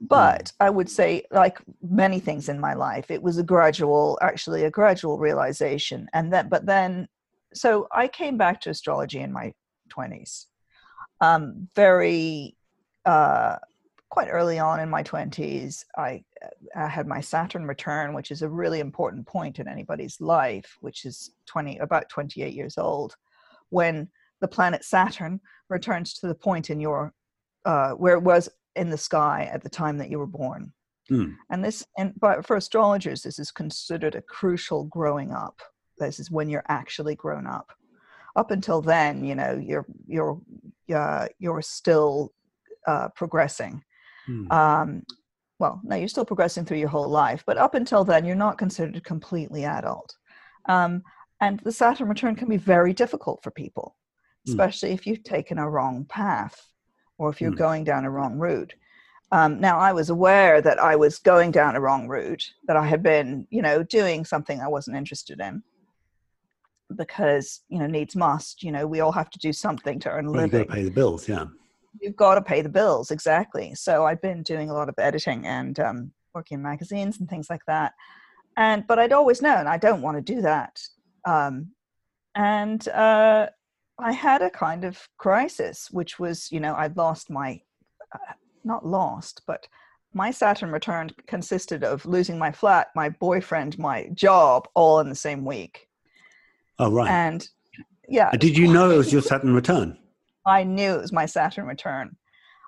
but 0.00 0.46
mm. 0.46 0.52
I 0.60 0.70
would 0.70 0.90
say, 0.90 1.24
like 1.30 1.60
many 1.82 2.18
things 2.20 2.48
in 2.48 2.58
my 2.58 2.74
life, 2.74 3.10
it 3.10 3.22
was 3.22 3.38
a 3.38 3.42
gradual, 3.42 4.18
actually, 4.22 4.64
a 4.64 4.70
gradual 4.70 5.18
realization. 5.18 6.08
And 6.12 6.32
then, 6.32 6.48
but 6.48 6.66
then, 6.66 7.08
so 7.54 7.86
I 7.92 8.08
came 8.08 8.36
back 8.36 8.60
to 8.62 8.70
astrology 8.70 9.20
in 9.20 9.32
my 9.32 9.52
20s, 9.96 10.46
um, 11.20 11.68
very, 11.76 12.56
uh, 13.04 13.58
quite 14.12 14.28
early 14.28 14.58
on 14.58 14.78
in 14.78 14.90
my 14.90 15.02
20s. 15.02 15.86
I, 15.96 16.22
I 16.76 16.86
had 16.86 17.06
my 17.06 17.22
Saturn 17.22 17.66
return, 17.66 18.12
which 18.12 18.30
is 18.30 18.42
a 18.42 18.48
really 18.48 18.78
important 18.78 19.26
point 19.26 19.58
in 19.58 19.66
anybody's 19.66 20.20
life, 20.20 20.76
which 20.82 21.06
is 21.06 21.30
20, 21.46 21.78
about 21.78 22.10
28 22.10 22.52
years 22.52 22.76
old, 22.76 23.16
when 23.70 24.06
the 24.42 24.48
planet 24.48 24.84
Saturn 24.84 25.40
returns 25.70 26.12
to 26.18 26.26
the 26.26 26.34
point 26.34 26.68
in 26.68 26.78
your 26.78 27.14
uh, 27.64 27.92
where 27.92 28.14
it 28.14 28.22
was 28.22 28.50
in 28.76 28.90
the 28.90 28.98
sky 28.98 29.48
at 29.50 29.62
the 29.62 29.70
time 29.70 29.96
that 29.96 30.10
you 30.10 30.18
were 30.18 30.26
born. 30.26 30.74
Mm. 31.10 31.34
And 31.48 31.64
this, 31.64 31.82
and 31.96 32.12
but 32.20 32.44
for 32.44 32.56
astrologers, 32.56 33.22
this 33.22 33.38
is 33.38 33.50
considered 33.50 34.14
a 34.14 34.20
crucial 34.20 34.84
growing 34.84 35.32
up. 35.32 35.62
This 35.98 36.20
is 36.20 36.30
when 36.30 36.50
you're 36.50 36.66
actually 36.68 37.14
grown 37.14 37.46
up. 37.46 37.72
Up 38.36 38.50
until 38.50 38.82
then, 38.82 39.24
you 39.24 39.34
know, 39.34 39.58
you're 39.62 39.86
you're 40.06 40.38
uh, 40.94 41.28
you're 41.38 41.62
still 41.62 42.34
uh, 42.86 43.08
progressing. 43.10 43.82
Mm. 44.28 44.52
Um, 44.52 45.02
well, 45.58 45.80
no, 45.84 45.96
you're 45.96 46.08
still 46.08 46.24
progressing 46.24 46.64
through 46.64 46.78
your 46.78 46.88
whole 46.88 47.08
life, 47.08 47.44
but 47.46 47.56
up 47.56 47.74
until 47.74 48.04
then, 48.04 48.24
you're 48.24 48.34
not 48.34 48.58
considered 48.58 49.02
completely 49.04 49.64
adult. 49.64 50.16
Um, 50.68 51.02
and 51.40 51.60
the 51.60 51.72
Saturn 51.72 52.08
return 52.08 52.34
can 52.34 52.48
be 52.48 52.56
very 52.56 52.92
difficult 52.92 53.42
for 53.42 53.50
people, 53.50 53.96
hmm. 54.44 54.52
especially 54.52 54.90
mm. 54.90 54.94
if 54.94 55.06
you've 55.06 55.24
taken 55.24 55.58
a 55.58 55.68
wrong 55.68 56.04
path 56.08 56.68
or 57.18 57.30
if 57.30 57.40
you're 57.40 57.52
mm. 57.52 57.58
going 57.58 57.84
down 57.84 58.04
a 58.04 58.10
wrong 58.10 58.38
route. 58.38 58.74
Um, 59.30 59.60
now, 59.60 59.78
I 59.78 59.92
was 59.92 60.10
aware 60.10 60.60
that 60.60 60.78
I 60.78 60.94
was 60.94 61.18
going 61.18 61.52
down 61.52 61.74
a 61.74 61.80
wrong 61.80 62.06
route, 62.06 62.44
that 62.66 62.76
I 62.76 62.86
had 62.86 63.02
been, 63.02 63.46
you 63.50 63.62
know, 63.62 63.82
doing 63.82 64.24
something 64.24 64.60
I 64.60 64.68
wasn't 64.68 64.96
interested 64.96 65.40
in 65.40 65.62
because, 66.96 67.60
you 67.68 67.78
know, 67.78 67.86
needs 67.86 68.14
must. 68.14 68.62
You 68.62 68.72
know, 68.72 68.86
we 68.86 69.00
all 69.00 69.12
have 69.12 69.30
to 69.30 69.38
do 69.38 69.52
something 69.52 69.98
to 70.00 70.10
earn 70.10 70.26
a 70.26 70.30
well, 70.30 70.42
living. 70.42 70.60
You've 70.60 70.68
got 70.68 70.74
to 70.74 70.80
pay 70.80 70.84
the 70.84 70.90
bills, 70.90 71.28
yeah. 71.28 71.46
You've 72.00 72.16
got 72.16 72.36
to 72.36 72.42
pay 72.42 72.62
the 72.62 72.68
bills, 72.68 73.10
exactly. 73.10 73.74
So 73.74 74.04
I've 74.04 74.22
been 74.22 74.42
doing 74.42 74.70
a 74.70 74.74
lot 74.74 74.88
of 74.88 74.94
editing 74.98 75.46
and 75.46 75.78
um, 75.78 76.12
working 76.34 76.56
in 76.56 76.62
magazines 76.62 77.20
and 77.20 77.28
things 77.28 77.48
like 77.50 77.64
that. 77.66 77.92
And, 78.56 78.86
but 78.86 78.98
I'd 78.98 79.12
always 79.12 79.42
known 79.42 79.66
I 79.66 79.76
don't 79.78 80.02
want 80.02 80.16
to 80.16 80.34
do 80.34 80.42
that. 80.42 80.80
Um, 81.26 81.72
and 82.34 82.86
uh, 82.88 83.48
I 83.98 84.12
had 84.12 84.42
a 84.42 84.50
kind 84.50 84.84
of 84.84 84.98
crisis, 85.18 85.90
which 85.90 86.18
was, 86.18 86.50
you 86.50 86.60
know, 86.60 86.74
I'd 86.74 86.96
lost 86.96 87.30
my, 87.30 87.60
uh, 88.12 88.34
not 88.64 88.86
lost, 88.86 89.42
but 89.46 89.66
my 90.14 90.30
Saturn 90.30 90.70
return 90.70 91.10
consisted 91.26 91.84
of 91.84 92.04
losing 92.04 92.38
my 92.38 92.52
flat, 92.52 92.88
my 92.94 93.08
boyfriend, 93.08 93.78
my 93.78 94.08
job, 94.14 94.68
all 94.74 95.00
in 95.00 95.08
the 95.08 95.14
same 95.14 95.44
week. 95.44 95.88
Oh, 96.78 96.90
right. 96.90 97.10
And 97.10 97.48
yeah. 98.08 98.30
Did 98.32 98.56
you 98.56 98.70
know 98.70 98.90
it 98.90 98.96
was 98.96 99.12
your 99.12 99.22
Saturn 99.22 99.54
return? 99.54 99.98
I 100.46 100.64
knew 100.64 100.94
it 100.94 101.00
was 101.00 101.12
my 101.12 101.26
Saturn 101.26 101.66
return. 101.66 102.16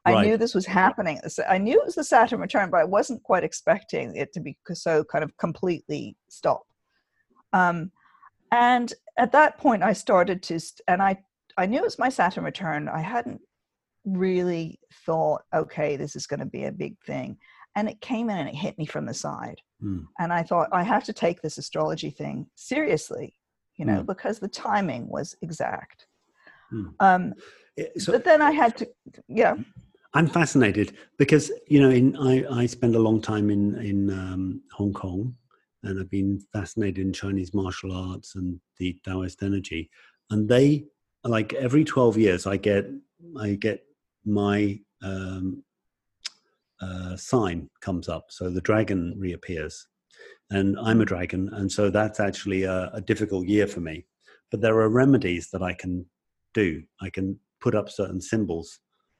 I 0.06 0.12
right. 0.12 0.26
knew 0.26 0.36
this 0.36 0.54
was 0.54 0.66
happening. 0.66 1.18
I 1.48 1.58
knew 1.58 1.80
it 1.80 1.86
was 1.86 1.94
the 1.94 2.04
Saturn 2.04 2.40
return, 2.40 2.70
but 2.70 2.80
I 2.80 2.84
wasn't 2.84 3.22
quite 3.22 3.42
expecting 3.42 4.14
it 4.16 4.32
to 4.34 4.40
be 4.40 4.56
so 4.74 5.02
kind 5.04 5.24
of 5.24 5.36
completely 5.38 6.16
stop. 6.28 6.62
Um, 7.52 7.90
and 8.54 8.92
at 9.18 9.32
that 9.32 9.58
point 9.58 9.82
i 9.82 9.92
started 9.92 10.42
to 10.42 10.58
and 10.88 11.02
i 11.02 11.16
i 11.56 11.66
knew 11.66 11.78
it 11.78 11.84
was 11.84 11.98
my 11.98 12.08
saturn 12.08 12.44
return 12.44 12.88
i 12.88 13.00
hadn't 13.00 13.40
really 14.04 14.78
thought 15.06 15.42
okay 15.54 15.96
this 15.96 16.14
is 16.14 16.26
going 16.26 16.40
to 16.40 16.46
be 16.46 16.64
a 16.64 16.72
big 16.72 16.96
thing 17.06 17.36
and 17.76 17.88
it 17.88 18.00
came 18.00 18.30
in 18.30 18.38
and 18.38 18.48
it 18.48 18.54
hit 18.54 18.78
me 18.78 18.86
from 18.86 19.06
the 19.06 19.14
side 19.14 19.60
mm. 19.82 20.04
and 20.18 20.32
i 20.32 20.42
thought 20.42 20.68
i 20.72 20.82
have 20.82 21.04
to 21.04 21.12
take 21.12 21.40
this 21.40 21.58
astrology 21.58 22.10
thing 22.10 22.46
seriously 22.54 23.34
you 23.76 23.84
know 23.84 24.02
mm. 24.02 24.06
because 24.06 24.38
the 24.38 24.48
timing 24.48 25.08
was 25.08 25.34
exact 25.42 26.06
mm. 26.72 26.92
um 27.00 27.32
so, 27.98 28.12
but 28.12 28.24
then 28.24 28.40
i 28.40 28.50
had 28.50 28.76
to 28.76 28.88
yeah 29.28 29.54
i'm 30.14 30.26
fascinated 30.26 30.96
because 31.18 31.50
you 31.66 31.80
know 31.80 31.90
in 31.90 32.16
i 32.16 32.44
i 32.60 32.66
spend 32.66 32.94
a 32.94 32.98
long 32.98 33.20
time 33.20 33.50
in 33.50 33.74
in 33.80 34.10
um, 34.10 34.62
hong 34.72 34.92
kong 34.92 35.34
and 35.84 36.00
I've 36.00 36.10
been 36.10 36.40
fascinated 36.52 37.06
in 37.06 37.12
Chinese 37.12 37.54
martial 37.54 37.92
arts 37.92 38.34
and 38.34 38.58
the 38.78 38.98
Taoist 39.04 39.42
energy. 39.42 39.90
And 40.30 40.48
they 40.48 40.86
like 41.22 41.52
every 41.54 41.84
12 41.84 42.18
years 42.18 42.46
I 42.46 42.56
get 42.56 42.86
I 43.38 43.54
get 43.54 43.84
my 44.24 44.80
um, 45.02 45.62
uh, 46.80 47.16
sign 47.16 47.68
comes 47.80 48.08
up. 48.08 48.26
So 48.30 48.50
the 48.50 48.60
dragon 48.60 49.14
reappears. 49.18 49.86
And 50.50 50.78
I'm 50.78 51.00
a 51.00 51.06
dragon, 51.06 51.48
and 51.54 51.72
so 51.72 51.88
that's 51.88 52.20
actually 52.20 52.64
a, 52.64 52.90
a 52.92 53.00
difficult 53.00 53.46
year 53.46 53.66
for 53.66 53.80
me. 53.80 54.04
But 54.50 54.60
there 54.60 54.78
are 54.78 54.90
remedies 54.90 55.50
that 55.50 55.62
I 55.62 55.72
can 55.72 56.04
do. 56.52 56.82
I 57.00 57.08
can 57.08 57.40
put 57.64 57.74
up 57.74 57.88
certain 57.90 58.20
symbols 58.20 58.68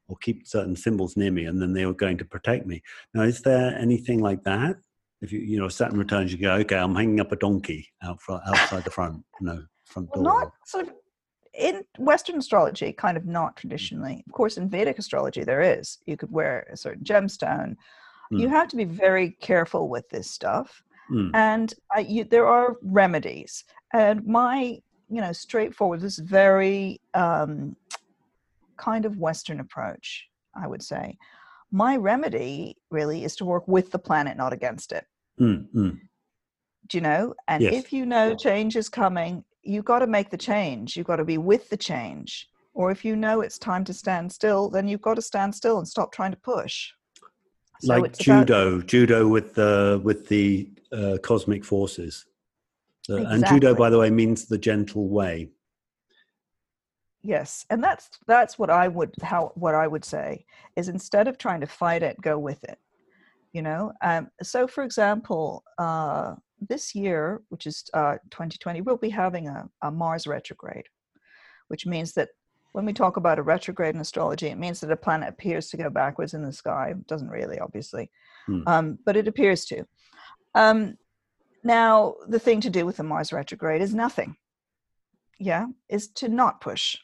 or 0.09 0.17
keep 0.19 0.47
certain 0.47 0.77
symbols 0.77 1.17
near 1.17 1.33
me, 1.33 1.47
and 1.47 1.61
then 1.61 1.73
they 1.73 1.85
are 1.85 1.95
going 2.05 2.19
to 2.19 2.25
protect 2.25 2.67
me. 2.67 2.83
Now, 3.15 3.23
is 3.23 3.41
there 3.41 3.77
anything 3.87 4.21
like 4.21 4.45
that 4.45 4.77
if 5.25 5.33
you 5.33 5.41
you 5.41 5.59
know 5.59 5.69
Saturn 5.69 5.99
returns, 5.99 6.31
you 6.31 6.39
go, 6.39 6.53
okay, 6.57 6.77
I'm 6.77 6.95
hanging 6.95 7.21
up 7.21 7.33
a 7.33 7.37
donkey 7.37 7.89
out 8.03 8.21
front, 8.21 8.43
outside 8.47 8.85
the 8.85 8.91
front, 8.91 9.25
you 9.41 9.47
know, 9.47 9.63
front 9.87 10.13
door. 10.13 10.23
Not 10.23 10.53
sort 10.67 10.89
of 10.89 10.95
in 11.55 11.83
Western 11.99 12.37
astrology, 12.37 12.93
kind 12.93 13.17
of 13.17 13.25
not 13.27 13.57
traditionally. 13.57 14.23
Of 14.27 14.33
course, 14.33 14.59
in 14.59 14.69
Vedic 14.69 14.99
astrology, 14.99 15.43
there 15.43 15.63
is. 15.63 15.99
You 16.07 16.17
could 16.17 16.31
wear 16.31 16.67
a 16.71 16.77
certain 16.77 17.05
gemstone. 17.05 17.77
Mm. 18.33 18.41
You 18.41 18.49
have 18.49 18.69
to 18.69 18.77
be 18.77 18.85
very 18.85 19.31
careful 19.41 19.89
with 19.89 20.09
this 20.11 20.31
stuff, 20.31 20.83
mm. 21.11 21.31
and 21.35 21.73
I, 21.95 22.01
you, 22.01 22.25
there 22.25 22.47
are 22.47 22.77
remedies. 22.83 23.65
And 23.95 24.27
my, 24.27 24.79
you 25.09 25.21
know, 25.21 25.33
straightforward, 25.33 26.01
this 26.01 26.19
very 26.19 27.01
um, 27.15 27.77
kind 28.77 29.05
of 29.05 29.19
Western 29.19 29.61
approach, 29.61 30.27
I 30.55 30.67
would 30.67 30.83
say. 30.83 31.17
My 31.71 31.97
remedy 31.97 32.77
really 32.91 33.25
is 33.25 33.37
to 33.37 33.45
work 33.45 33.67
with 33.67 33.91
the 33.91 33.99
planet, 33.99 34.37
not 34.37 34.53
against 34.53 34.93
it. 34.93 35.05
Mm, 35.41 35.67
mm. 35.75 36.01
Do 36.89 36.97
you 36.97 37.01
know? 37.01 37.35
And 37.49 37.63
yes. 37.63 37.75
if 37.75 37.93
you 37.93 38.07
know 38.07 38.35
change 38.35 38.77
is 38.77 38.89
coming, 38.89 39.45
you've 39.63 39.85
got 39.85 40.01
to 40.01 40.07
make 40.07 40.31
the 40.31 40.37
change. 40.37 40.97
You've 40.97 41.07
got 41.07 41.17
to 41.17 41.25
be 41.25 41.39
with 41.39 41.69
the 41.71 41.77
change. 41.77 42.49
Or 42.75 42.91
if 42.91 43.05
you 43.05 43.17
know 43.17 43.41
it's 43.41 43.59
time 43.59 43.85
to 43.85 43.95
stand 43.95 44.31
still, 44.33 44.69
then 44.69 44.89
you've 44.89 45.01
got 45.01 45.15
to 45.15 45.23
stand 45.23 45.55
still 45.55 45.79
and 45.79 45.89
stop 45.89 46.13
trying 46.13 46.33
to 46.33 46.37
push. 46.39 46.91
So 47.81 47.99
like 47.99 48.17
judo, 48.19 48.77
about... 48.77 48.87
judo 48.87 49.29
with 49.29 49.55
the 49.55 50.01
with 50.03 50.29
the 50.29 50.71
uh, 50.93 51.19
cosmic 51.23 51.65
forces. 51.65 52.27
exactly. 53.09 53.35
And 53.35 53.47
judo, 53.47 53.75
by 53.75 53.91
the 53.91 53.99
way, 53.99 54.11
means 54.11 54.47
the 54.47 54.59
gentle 54.59 55.09
way. 55.09 55.51
Yes, 57.27 57.65
and 57.71 57.83
that's 57.83 58.11
that's 58.27 58.59
what 58.59 58.71
I 58.71 58.87
would 58.87 59.15
how 59.23 59.53
what 59.55 59.75
I 59.75 59.87
would 59.87 60.05
say 60.05 60.45
is 60.77 60.89
instead 60.89 61.27
of 61.27 61.39
trying 61.39 61.63
to 61.63 61.67
fight 61.67 62.03
it, 62.03 62.21
go 62.21 62.39
with 62.39 62.63
it 62.65 62.79
you 63.55 63.63
know? 63.63 63.93
Um, 64.03 64.29
so 64.43 64.67
for 64.67 64.85
example 64.85 65.65
uh, 65.79 66.35
this 66.61 66.95
year 66.95 67.41
which 67.49 67.67
is 67.67 67.85
uh, 67.95 68.17
2020 68.31 68.83
we'll 68.83 68.99
be 68.99 69.09
having 69.09 69.49
a, 69.49 69.67
a, 69.81 69.91
mars 69.91 70.27
retrograde 70.27 70.87
which 71.69 71.87
means 71.87 72.13
that 72.15 72.29
when 72.73 72.85
we 72.85 72.93
talk 72.93 73.17
about 73.17 73.39
a 73.39 73.43
retrograde 73.43 73.95
in 73.95 74.01
astrology 74.01 74.49
it 74.49 74.59
means 74.59 74.81
that 74.81 74.91
a 74.91 74.97
planet 74.97 75.29
appears 75.29 75.69
to 75.71 75.79
go 75.79 75.89
backwards 75.89 76.35
in 76.35 76.43
the 76.43 76.53
sky. 76.53 76.89
It 76.91 77.07
doesn't 77.07 77.31
really 77.31 77.59
obviously 77.59 78.11
hmm. 78.47 78.63
um, 78.67 78.99
but 79.07 79.17
it 79.17 79.29
appears 79.29 79.65
to. 79.67 79.87
Um, 80.55 80.99
now 81.63 82.17
the 82.29 82.39
thing 82.39 82.61
to 82.61 82.71
do 82.71 82.85
with 82.85 82.99
the 82.99 83.05
mars 83.05 83.33
retrograde 83.33 83.81
is 83.81 83.95
nothing. 83.95 84.37
Yeah? 85.39 85.67
Is 85.89 86.09
to 86.09 86.29
not 86.29 86.61
push 86.61 86.97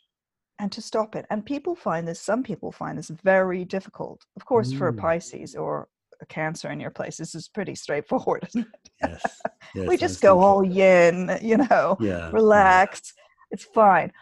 and 0.60 0.70
to 0.70 0.80
stop 0.80 1.16
it 1.16 1.26
and 1.30 1.44
people 1.44 1.74
find 1.74 2.06
this 2.06 2.20
some 2.20 2.42
people 2.42 2.70
find 2.70 2.96
this 2.96 3.08
very 3.08 3.64
difficult 3.64 4.24
of 4.36 4.44
course 4.44 4.72
mm. 4.72 4.78
for 4.78 4.88
a 4.88 4.92
hmm. 4.92 4.98
pisces 4.98 5.56
or 5.56 5.88
a 6.20 6.26
cancer 6.26 6.70
in 6.70 6.80
your 6.80 6.90
place. 6.90 7.16
This 7.16 7.34
is 7.34 7.48
pretty 7.48 7.74
straightforward, 7.74 8.44
isn't 8.48 8.66
it? 8.66 8.90
Yes. 9.02 9.40
yes 9.74 9.88
we 9.88 9.96
just 9.96 10.20
go 10.20 10.40
all 10.40 10.64
yin, 10.64 11.38
you 11.42 11.56
know, 11.56 11.96
yeah, 12.00 12.30
relax. 12.30 13.12
Yeah. 13.16 13.22
It's 13.52 13.64
fine. 13.64 14.12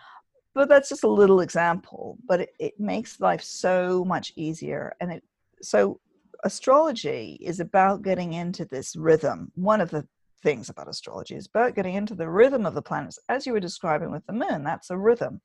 But 0.54 0.68
that's 0.68 0.88
just 0.88 1.04
a 1.04 1.08
little 1.08 1.40
example, 1.40 2.18
but 2.26 2.40
it, 2.40 2.50
it 2.58 2.80
makes 2.80 3.20
life 3.20 3.42
so 3.42 4.04
much 4.04 4.32
easier. 4.36 4.94
And 5.00 5.12
it 5.12 5.22
so 5.62 6.00
astrology 6.44 7.38
is 7.40 7.60
about 7.60 8.02
getting 8.02 8.32
into 8.32 8.64
this 8.64 8.96
rhythm. 8.96 9.52
One 9.54 9.80
of 9.80 9.90
the 9.90 10.06
things 10.42 10.68
about 10.68 10.88
astrology 10.88 11.34
is 11.34 11.46
about 11.46 11.74
getting 11.74 11.94
into 11.94 12.14
the 12.14 12.28
rhythm 12.28 12.64
of 12.64 12.74
the 12.74 12.82
planets, 12.82 13.18
as 13.28 13.46
you 13.46 13.52
were 13.52 13.60
describing 13.60 14.10
with 14.10 14.24
the 14.26 14.32
moon. 14.32 14.64
That's 14.64 14.90
a 14.90 14.96
rhythm. 14.96 15.40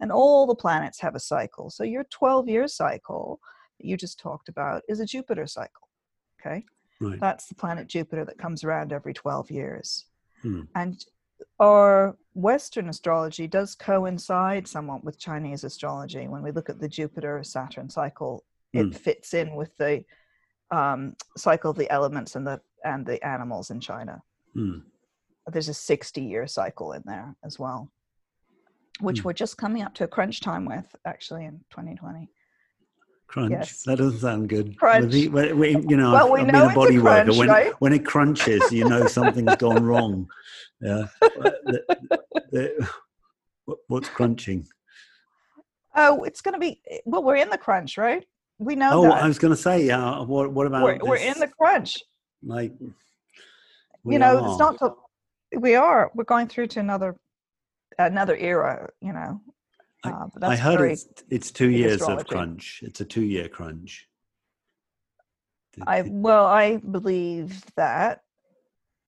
And 0.00 0.10
all 0.10 0.46
the 0.46 0.54
planets 0.54 1.00
have 1.00 1.14
a 1.14 1.20
cycle. 1.20 1.70
So 1.70 1.84
your 1.84 2.04
12 2.04 2.48
year 2.48 2.68
cycle 2.68 3.40
that 3.78 3.86
you 3.86 3.96
just 3.96 4.18
talked 4.18 4.48
about 4.48 4.82
is 4.88 5.00
a 5.00 5.06
Jupiter 5.06 5.46
cycle. 5.46 5.88
Okay. 6.40 6.64
Right. 7.00 7.20
That's 7.20 7.46
the 7.46 7.54
planet 7.54 7.86
Jupiter 7.86 8.24
that 8.24 8.38
comes 8.38 8.64
around 8.64 8.92
every 8.92 9.14
12 9.14 9.50
years. 9.50 10.06
Hmm. 10.42 10.62
And 10.74 11.04
our 11.58 12.16
Western 12.34 12.88
astrology 12.88 13.46
does 13.46 13.74
coincide 13.74 14.66
somewhat 14.66 15.04
with 15.04 15.18
Chinese 15.18 15.64
astrology. 15.64 16.28
When 16.28 16.42
we 16.42 16.50
look 16.50 16.68
at 16.68 16.80
the 16.80 16.88
Jupiter 16.88 17.42
Saturn 17.42 17.88
cycle, 17.88 18.44
it 18.72 18.84
hmm. 18.84 18.90
fits 18.90 19.34
in 19.34 19.54
with 19.54 19.76
the 19.76 20.04
um, 20.70 21.16
cycle 21.36 21.70
of 21.70 21.76
the 21.76 21.90
elements 21.90 22.36
and 22.36 22.46
the 22.46 22.60
and 22.84 23.04
the 23.04 23.24
animals 23.26 23.70
in 23.70 23.80
China. 23.80 24.22
Mm. 24.56 24.82
There's 25.46 25.68
a 25.68 25.74
60 25.74 26.22
year 26.22 26.46
cycle 26.46 26.92
in 26.92 27.02
there 27.04 27.34
as 27.44 27.58
well, 27.58 27.90
which 29.00 29.22
mm. 29.22 29.24
we're 29.24 29.32
just 29.32 29.56
coming 29.56 29.82
up 29.82 29.94
to 29.94 30.04
a 30.04 30.08
crunch 30.08 30.40
time 30.40 30.64
with 30.64 30.94
actually 31.04 31.44
in 31.44 31.60
2020. 31.70 32.28
Crunch. 33.26 33.52
Yes. 33.52 33.82
That 33.84 33.98
doesn't 33.98 34.18
sound 34.18 34.48
good. 34.48 34.76
Crunch. 34.76 35.12
The, 35.12 35.28
when, 35.28 35.88
you 35.88 35.96
know, 35.96 36.12
well, 36.12 36.32
we 36.32 36.40
I've 36.40 36.46
know 36.48 36.62
been 36.62 36.70
a 36.70 36.74
body 36.74 36.96
a 36.96 37.00
crunch, 37.00 37.28
worker. 37.28 37.38
When, 37.38 37.48
right? 37.48 37.72
when 37.78 37.92
it 37.92 38.04
crunches, 38.04 38.72
you 38.72 38.88
know 38.88 39.06
something's 39.06 39.56
gone 39.56 39.84
wrong. 39.84 40.28
Yeah. 40.82 41.08
the, 41.20 41.84
the, 42.52 42.88
what's 43.88 44.08
crunching? 44.08 44.66
Oh, 45.94 46.24
it's 46.24 46.40
going 46.40 46.54
to 46.54 46.58
be. 46.58 46.80
Well, 47.04 47.22
we're 47.22 47.36
in 47.36 47.50
the 47.50 47.58
crunch, 47.58 47.98
right? 47.98 48.24
We 48.58 48.76
know. 48.76 48.90
Oh, 48.92 49.02
that. 49.02 49.22
I 49.22 49.28
was 49.28 49.38
going 49.38 49.54
to 49.54 49.60
say, 49.60 49.84
yeah. 49.84 50.02
Uh, 50.02 50.24
what, 50.24 50.50
what 50.52 50.66
about? 50.66 50.84
We're, 50.84 50.98
we're 51.02 51.16
in 51.16 51.38
the 51.38 51.48
crunch. 51.48 52.02
Like, 52.42 52.72
you 52.80 54.18
know, 54.18 54.38
are. 54.38 54.48
it's 54.48 54.58
not. 54.58 54.78
The, 54.78 54.94
we 55.58 55.74
are. 55.74 56.10
We're 56.14 56.24
going 56.24 56.48
through 56.48 56.68
to 56.68 56.80
another 56.80 57.14
another 57.98 58.36
era. 58.36 58.90
You 59.00 59.12
know. 59.12 59.40
Uh, 60.02 60.28
I 60.40 60.56
heard 60.56 60.92
it's, 60.92 61.06
it's 61.28 61.50
two 61.50 61.68
years 61.68 62.00
astrology. 62.00 62.20
of 62.22 62.26
crunch. 62.26 62.80
It's 62.82 63.00
a 63.02 63.04
two 63.04 63.22
year 63.22 63.48
crunch. 63.48 64.08
I 65.86 66.02
well, 66.06 66.46
I 66.46 66.76
believe 66.78 67.62
that 67.76 68.22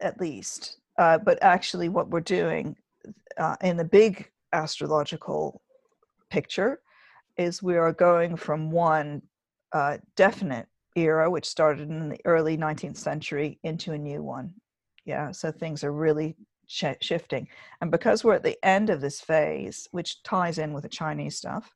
at 0.00 0.20
least. 0.20 0.78
Uh, 0.98 1.18
but 1.18 1.38
actually, 1.42 1.88
what 1.88 2.10
we're 2.10 2.20
doing 2.20 2.76
uh, 3.38 3.56
in 3.62 3.76
the 3.76 3.84
big 3.84 4.30
astrological 4.52 5.62
picture 6.30 6.80
is 7.38 7.62
we 7.62 7.76
are 7.76 7.92
going 7.92 8.36
from 8.36 8.70
one 8.70 9.22
uh, 9.72 9.96
definite 10.16 10.66
era, 10.94 11.30
which 11.30 11.46
started 11.46 11.88
in 11.88 12.10
the 12.10 12.20
early 12.26 12.56
19th 12.58 12.98
century, 12.98 13.58
into 13.62 13.92
a 13.92 13.98
new 13.98 14.22
one. 14.22 14.52
Yeah, 15.04 15.32
so 15.32 15.50
things 15.50 15.82
are 15.82 15.92
really 15.92 16.36
sh- 16.72 17.00
shifting. 17.00 17.48
And 17.80 17.90
because 17.90 18.24
we're 18.24 18.34
at 18.34 18.42
the 18.42 18.58
end 18.64 18.90
of 18.90 19.00
this 19.00 19.20
phase, 19.20 19.88
which 19.90 20.22
ties 20.22 20.58
in 20.58 20.72
with 20.72 20.82
the 20.82 20.88
Chinese 20.88 21.36
stuff, 21.36 21.74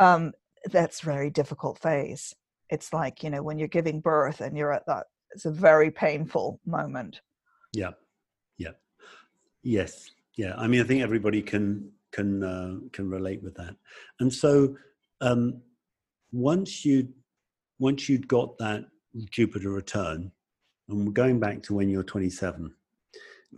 um, 0.00 0.32
that's 0.70 1.00
very 1.00 1.30
difficult 1.30 1.78
phase. 1.78 2.34
It's 2.70 2.92
like, 2.92 3.22
you 3.22 3.30
know, 3.30 3.42
when 3.42 3.58
you're 3.58 3.68
giving 3.68 4.00
birth 4.00 4.40
and 4.40 4.56
you're 4.56 4.72
at 4.72 4.86
that, 4.86 5.06
it's 5.34 5.44
a 5.44 5.50
very 5.50 5.90
painful 5.90 6.60
moment. 6.64 7.20
Yeah. 7.72 7.90
Yeah. 8.58 8.72
Yes. 9.62 10.10
Yeah. 10.36 10.54
I 10.56 10.66
mean, 10.68 10.80
I 10.80 10.84
think 10.84 11.02
everybody 11.02 11.42
can 11.42 11.90
can 12.12 12.44
uh, 12.44 12.74
can 12.92 13.08
relate 13.10 13.42
with 13.42 13.54
that. 13.56 13.74
And 14.20 14.32
so 14.32 14.76
um, 15.20 15.62
once 16.30 16.84
you 16.84 17.08
once 17.78 18.08
you'd 18.08 18.28
got 18.28 18.58
that 18.58 18.84
Jupiter 19.30 19.70
return, 19.70 20.30
and 20.88 21.06
we're 21.06 21.12
going 21.12 21.40
back 21.40 21.62
to 21.64 21.74
when 21.74 21.88
you're 21.88 22.02
27. 22.02 22.74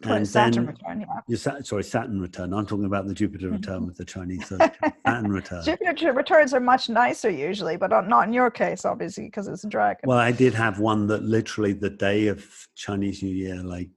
And 0.03 0.29
Saturn 0.29 0.67
then, 0.67 0.75
return, 0.75 1.01
yeah. 1.01 1.21
Your, 1.29 1.63
sorry, 1.63 1.85
Saturn 1.85 2.21
return. 2.21 2.53
I'm 2.53 2.67
talking 2.67 2.85
about 2.85 3.07
the 3.07 3.15
Jupiter 3.15 3.47
mm-hmm. 3.47 3.57
return 3.57 3.87
with 3.87 3.97
the 3.97 4.05
Chinese 4.05 4.51
uh, 4.51 4.69
Saturn 5.07 5.31
return. 5.31 5.65
Jupiter 5.65 6.13
returns 6.13 6.53
are 6.53 6.61
much 6.61 6.89
nicer 6.89 7.31
usually, 7.31 7.77
but 7.77 7.91
not 8.07 8.27
in 8.27 8.33
your 8.33 8.51
case, 8.51 8.85
obviously, 8.85 9.27
because 9.27 9.47
it's 9.47 9.65
a 9.65 9.69
dragon. 9.69 10.01
Well, 10.05 10.19
I 10.19 10.33
did 10.33 10.53
have 10.55 10.81
one 10.81 11.07
that 11.07 11.23
literally 11.23 11.73
the 11.73 11.91
day 11.91 12.27
of 12.27 12.45
Chinese 12.75 13.23
New 13.23 13.35
Year, 13.35 13.63
like 13.63 13.89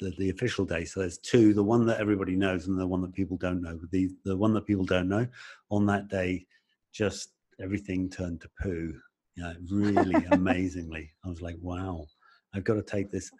the, 0.00 0.12
the 0.18 0.30
official 0.30 0.64
day. 0.64 0.84
So 0.84 1.00
there's 1.00 1.18
two: 1.18 1.52
the 1.54 1.62
one 1.62 1.86
that 1.86 2.00
everybody 2.00 2.34
knows 2.34 2.66
and 2.66 2.78
the 2.78 2.86
one 2.86 3.02
that 3.02 3.12
people 3.12 3.36
don't 3.36 3.62
know. 3.62 3.78
The 3.92 4.10
the 4.24 4.36
one 4.36 4.54
that 4.54 4.66
people 4.66 4.84
don't 4.84 5.08
know 5.08 5.26
on 5.70 5.86
that 5.86 6.08
day, 6.08 6.46
just 6.92 7.32
everything 7.62 8.08
turned 8.08 8.40
to 8.40 8.50
poo. 8.62 8.94
You 9.36 9.42
know, 9.42 9.54
really 9.70 10.24
amazingly. 10.32 11.10
I 11.24 11.28
was 11.28 11.42
like, 11.42 11.56
wow, 11.60 12.06
I've 12.54 12.64
got 12.64 12.74
to 12.74 12.82
take 12.82 13.10
this. 13.10 13.30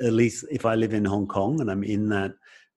At 0.00 0.12
least 0.12 0.46
if 0.50 0.64
I 0.64 0.74
live 0.74 0.94
in 0.94 1.04
Hong 1.04 1.26
Kong 1.26 1.60
and 1.60 1.70
I'm 1.70 1.84
in 1.84 2.08
that 2.10 2.32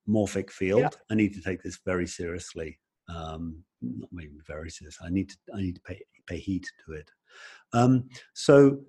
morphic 0.08 0.50
field, 0.50 0.82
yeah. 0.82 0.89
I 1.10 1.15
need 1.15 1.34
to 1.34 1.41
take 1.41 1.63
this 1.63 1.80
very 1.86 2.08
seriously. 2.08 2.80
Um, 3.10 3.63
not 3.82 4.10
maybe 4.12 4.34
very 4.46 4.70
serious. 4.70 4.98
I 5.02 5.10
need 5.10 5.30
to 5.30 5.38
I 5.56 5.62
need 5.62 5.76
to 5.76 5.82
pay 5.82 6.02
pay 6.28 6.38
heed 6.38 6.65
to 6.86 6.93
it. 6.93 7.10
Um, 7.74 8.10
so 8.34 8.80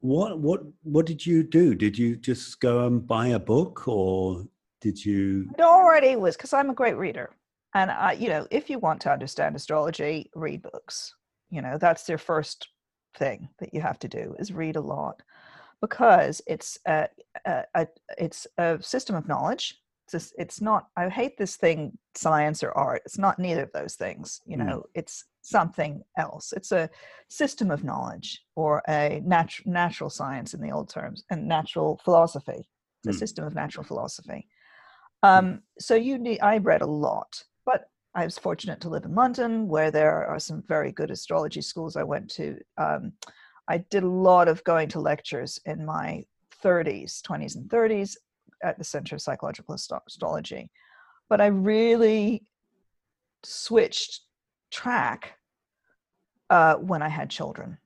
what 0.00 0.38
what 0.38 0.60
what 0.82 1.06
did 1.06 1.24
you 1.24 1.42
do? 1.42 1.74
Did 1.74 1.98
you 1.98 2.16
just 2.16 2.60
go 2.60 2.86
and 2.86 3.06
buy 3.06 3.28
a 3.28 3.38
book, 3.38 3.88
or 3.88 4.46
did 4.80 5.04
you? 5.04 5.48
It 5.58 5.62
already 5.62 6.16
was 6.16 6.36
because 6.36 6.52
I'm 6.52 6.70
a 6.70 6.74
great 6.74 6.96
reader, 6.96 7.30
and 7.74 7.90
I, 7.90 8.12
you 8.12 8.28
know, 8.28 8.46
if 8.50 8.68
you 8.70 8.78
want 8.78 9.00
to 9.02 9.12
understand 9.12 9.56
astrology, 9.56 10.30
read 10.34 10.62
books. 10.62 11.14
You 11.50 11.62
know, 11.62 11.78
that's 11.78 12.08
your 12.08 12.18
first 12.18 12.68
thing 13.16 13.48
that 13.60 13.72
you 13.72 13.80
have 13.80 13.98
to 14.00 14.08
do 14.08 14.34
is 14.38 14.52
read 14.52 14.76
a 14.76 14.80
lot, 14.80 15.22
because 15.80 16.40
it's 16.46 16.78
a, 16.86 17.08
a, 17.44 17.64
a 17.74 17.86
it's 18.18 18.46
a 18.58 18.78
system 18.80 19.16
of 19.16 19.28
knowledge. 19.28 19.78
It's 20.04 20.12
just, 20.12 20.34
it's 20.38 20.60
not. 20.60 20.88
I 20.96 21.08
hate 21.08 21.36
this 21.36 21.56
thing, 21.56 21.98
science 22.14 22.62
or 22.62 22.70
art. 22.72 23.02
It's 23.04 23.18
not 23.18 23.38
neither 23.38 23.62
of 23.62 23.72
those 23.72 23.94
things. 23.94 24.40
You 24.46 24.56
hmm. 24.56 24.66
know, 24.66 24.76
mm. 24.78 24.90
it's 24.94 25.24
something 25.42 26.02
else. 26.18 26.52
It's 26.52 26.72
a 26.72 26.90
system 27.28 27.70
of 27.70 27.84
knowledge 27.84 28.42
or 28.54 28.82
a 28.88 29.20
nat- 29.24 29.64
natural 29.64 30.10
science 30.10 30.54
in 30.54 30.60
the 30.60 30.70
old 30.70 30.88
terms 30.88 31.24
and 31.30 31.46
natural 31.46 32.00
philosophy. 32.04 32.68
It's 33.04 33.14
a 33.14 33.16
mm. 33.16 33.18
system 33.18 33.44
of 33.44 33.54
natural 33.54 33.84
philosophy. 33.84 34.48
Um, 35.22 35.62
so 35.78 35.94
you 35.94 36.18
need, 36.18 36.40
I 36.40 36.58
read 36.58 36.82
a 36.82 36.86
lot, 36.86 37.42
but 37.64 37.88
I 38.14 38.24
was 38.24 38.38
fortunate 38.38 38.80
to 38.82 38.88
live 38.88 39.04
in 39.04 39.14
London 39.14 39.68
where 39.68 39.90
there 39.90 40.26
are 40.26 40.38
some 40.38 40.62
very 40.66 40.92
good 40.92 41.10
astrology 41.10 41.62
schools 41.62 41.96
I 41.96 42.02
went 42.02 42.30
to. 42.32 42.58
Um, 42.78 43.12
I 43.68 43.78
did 43.78 44.02
a 44.02 44.08
lot 44.08 44.48
of 44.48 44.62
going 44.64 44.88
to 44.90 45.00
lectures 45.00 45.60
in 45.64 45.84
my 45.84 46.24
30s, 46.62 47.20
20s, 47.22 47.56
and 47.56 47.68
30s 47.68 48.16
at 48.62 48.78
the 48.78 48.84
Center 48.84 49.16
of 49.16 49.22
Psychological 49.22 49.74
Astrology. 49.74 50.70
But 51.28 51.40
I 51.40 51.46
really 51.46 52.44
switched 53.42 54.20
track 54.70 55.38
uh, 56.50 56.74
when 56.76 57.02
I 57.02 57.08
had 57.08 57.30
children. 57.30 57.78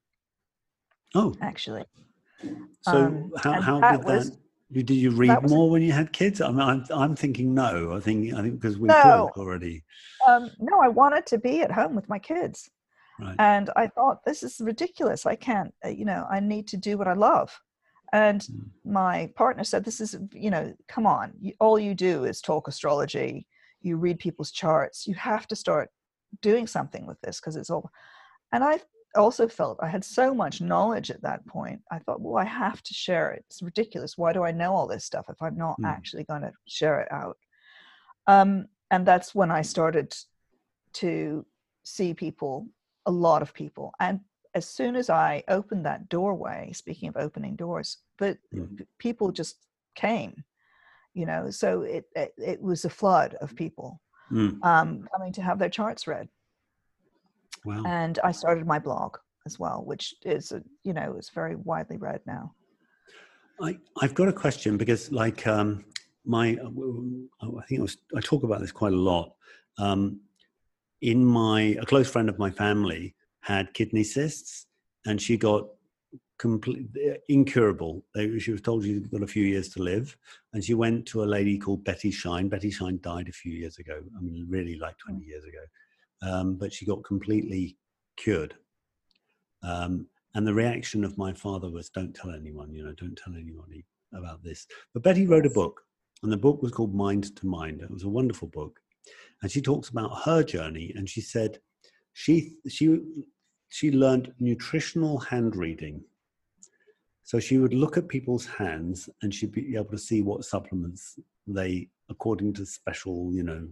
Oh, 1.14 1.34
actually. 1.40 1.84
So 2.82 2.92
um, 2.92 3.32
how 3.38 3.60
how 3.60 3.80
that 3.80 3.98
did 3.98 4.04
was, 4.04 4.30
that? 4.30 4.38
Did 4.72 4.90
you 4.90 5.10
read 5.10 5.48
more 5.48 5.68
when 5.68 5.82
you 5.82 5.90
had 5.90 6.12
kids? 6.12 6.40
I 6.40 6.50
mean, 6.50 6.60
I'm, 6.60 6.84
I'm 6.90 7.16
thinking 7.16 7.54
no. 7.54 7.92
I 7.96 8.00
think 8.00 8.32
I 8.32 8.42
think 8.42 8.60
because 8.60 8.78
we 8.78 8.88
no, 8.88 9.30
already. 9.36 9.82
Um, 10.26 10.50
no, 10.60 10.80
I 10.80 10.88
wanted 10.88 11.26
to 11.26 11.38
be 11.38 11.60
at 11.62 11.72
home 11.72 11.96
with 11.96 12.08
my 12.08 12.18
kids, 12.18 12.70
right. 13.20 13.36
and 13.38 13.70
I 13.76 13.86
thought 13.88 14.24
this 14.24 14.42
is 14.42 14.60
ridiculous. 14.60 15.26
I 15.26 15.36
can't. 15.36 15.72
Uh, 15.84 15.88
you 15.88 16.04
know, 16.04 16.26
I 16.30 16.40
need 16.40 16.68
to 16.68 16.76
do 16.76 16.98
what 16.98 17.08
I 17.08 17.14
love. 17.14 17.58
And 18.12 18.40
mm. 18.40 18.64
my 18.84 19.30
partner 19.36 19.64
said, 19.64 19.84
"This 19.84 20.00
is, 20.00 20.16
you 20.32 20.50
know, 20.50 20.74
come 20.88 21.06
on. 21.06 21.32
You, 21.40 21.52
all 21.60 21.78
you 21.78 21.94
do 21.94 22.24
is 22.24 22.40
talk 22.40 22.68
astrology. 22.68 23.46
You 23.80 23.96
read 23.96 24.18
people's 24.18 24.50
charts. 24.50 25.06
You 25.06 25.14
have 25.14 25.46
to 25.48 25.56
start 25.56 25.90
doing 26.42 26.66
something 26.66 27.06
with 27.06 27.20
this 27.20 27.40
because 27.40 27.56
it's 27.56 27.70
all 27.70 27.90
and 28.52 28.62
i 28.62 28.78
also 29.16 29.48
felt 29.48 29.78
i 29.82 29.88
had 29.88 30.04
so 30.04 30.32
much 30.32 30.60
knowledge 30.60 31.10
at 31.10 31.22
that 31.22 31.44
point 31.46 31.80
i 31.90 31.98
thought 31.98 32.20
well 32.20 32.36
i 32.36 32.44
have 32.44 32.82
to 32.82 32.94
share 32.94 33.32
it 33.32 33.44
it's 33.48 33.62
ridiculous 33.62 34.16
why 34.16 34.32
do 34.32 34.44
i 34.44 34.52
know 34.52 34.72
all 34.72 34.86
this 34.86 35.04
stuff 35.04 35.26
if 35.28 35.40
i'm 35.42 35.56
not 35.56 35.78
mm. 35.80 35.86
actually 35.86 36.24
going 36.24 36.42
to 36.42 36.52
share 36.66 37.00
it 37.00 37.10
out 37.10 37.36
um, 38.26 38.66
and 38.90 39.04
that's 39.04 39.34
when 39.34 39.50
i 39.50 39.62
started 39.62 40.14
to 40.92 41.44
see 41.82 42.14
people 42.14 42.66
a 43.06 43.10
lot 43.10 43.42
of 43.42 43.54
people 43.54 43.92
and 44.00 44.20
as 44.54 44.66
soon 44.66 44.96
as 44.96 45.08
i 45.10 45.42
opened 45.48 45.86
that 45.86 46.08
doorway 46.08 46.70
speaking 46.72 47.08
of 47.08 47.16
opening 47.16 47.56
doors 47.56 47.98
the 48.18 48.36
mm. 48.54 48.86
people 48.98 49.32
just 49.32 49.56
came 49.94 50.44
you 51.14 51.26
know 51.26 51.50
so 51.50 51.82
it, 51.82 52.04
it, 52.14 52.32
it 52.38 52.62
was 52.62 52.84
a 52.84 52.90
flood 52.90 53.34
of 53.40 53.54
people 53.54 54.00
mm. 54.30 54.62
um, 54.64 55.06
coming 55.12 55.32
to 55.32 55.42
have 55.42 55.58
their 55.58 55.68
charts 55.68 56.06
read. 56.06 56.28
Wow. 57.64 57.82
And 57.86 58.18
I 58.24 58.32
started 58.32 58.66
my 58.66 58.78
blog 58.78 59.16
as 59.46 59.58
well, 59.58 59.82
which 59.84 60.14
is, 60.24 60.52
you 60.82 60.92
know, 60.92 61.16
is 61.18 61.30
very 61.30 61.56
widely 61.56 61.96
read 61.96 62.20
now. 62.26 62.54
I, 63.60 63.78
I've 64.00 64.14
got 64.14 64.28
a 64.28 64.32
question 64.32 64.78
because, 64.78 65.12
like, 65.12 65.46
um, 65.46 65.84
my, 66.24 66.56
I 67.42 67.66
think 67.68 67.80
I, 67.80 67.82
was, 67.82 67.98
I 68.16 68.20
talk 68.20 68.42
about 68.42 68.60
this 68.60 68.72
quite 68.72 68.94
a 68.94 68.96
lot. 68.96 69.34
Um, 69.78 70.20
in 71.02 71.24
my, 71.24 71.76
a 71.80 71.86
close 71.86 72.10
friend 72.10 72.28
of 72.28 72.38
my 72.38 72.50
family 72.50 73.14
had 73.40 73.72
kidney 73.74 74.04
cysts, 74.04 74.66
and 75.06 75.20
she 75.20 75.36
got 75.36 75.66
complete 76.38 76.88
incurable. 77.28 78.02
She 78.38 78.50
was 78.50 78.62
told 78.62 78.84
she's 78.84 79.06
got 79.06 79.22
a 79.22 79.26
few 79.26 79.44
years 79.44 79.68
to 79.70 79.82
live, 79.82 80.16
and 80.52 80.64
she 80.64 80.74
went 80.74 81.06
to 81.06 81.22
a 81.22 81.24
lady 81.24 81.58
called 81.58 81.84
Betty 81.84 82.10
Shine. 82.10 82.48
Betty 82.48 82.70
Shine 82.70 82.98
died 83.02 83.28
a 83.28 83.32
few 83.32 83.52
years 83.52 83.78
ago. 83.78 84.00
I 84.16 84.20
mean, 84.20 84.46
really 84.48 84.76
like 84.76 84.94
mm. 84.96 85.04
twenty 85.06 85.24
years 85.24 85.44
ago, 85.44 85.64
um, 86.22 86.54
but 86.54 86.72
she 86.72 86.86
got 86.86 87.04
completely 87.04 87.76
cured. 88.16 88.54
Um, 89.62 90.06
and 90.34 90.46
the 90.46 90.54
reaction 90.54 91.04
of 91.04 91.18
my 91.18 91.32
father 91.32 91.70
was, 91.70 91.90
"Don't 91.90 92.14
tell 92.14 92.30
anyone. 92.30 92.72
You 92.72 92.84
know, 92.84 92.94
don't 92.94 93.16
tell 93.16 93.34
anybody 93.34 93.84
about 94.14 94.42
this." 94.42 94.66
But 94.94 95.02
Betty 95.02 95.26
wrote 95.26 95.46
a 95.46 95.50
book, 95.50 95.82
and 96.22 96.32
the 96.32 96.36
book 96.36 96.62
was 96.62 96.72
called 96.72 96.94
Mind 96.94 97.36
to 97.36 97.46
Mind. 97.46 97.82
It 97.82 97.90
was 97.90 98.04
a 98.04 98.08
wonderful 98.08 98.48
book, 98.48 98.80
and 99.42 99.50
she 99.50 99.60
talks 99.60 99.88
about 99.88 100.22
her 100.24 100.42
journey. 100.42 100.92
And 100.96 101.08
she 101.08 101.20
said 101.20 101.58
she 102.12 102.54
she 102.68 103.00
she 103.68 103.90
learned 103.92 104.32
nutritional 104.40 105.18
hand 105.18 105.56
reading 105.56 106.02
So 107.24 107.38
she 107.38 107.58
would 107.58 107.74
look 107.74 107.96
at 107.96 108.08
people's 108.08 108.46
hands 108.46 109.08
and 109.22 109.32
she'd 109.32 109.52
be 109.52 109.76
able 109.76 109.92
to 109.92 109.98
see 109.98 110.20
what 110.22 110.44
supplements 110.44 111.18
they, 111.46 111.88
according 112.08 112.54
to 112.54 112.66
special, 112.66 113.32
you 113.32 113.44
know, 113.44 113.68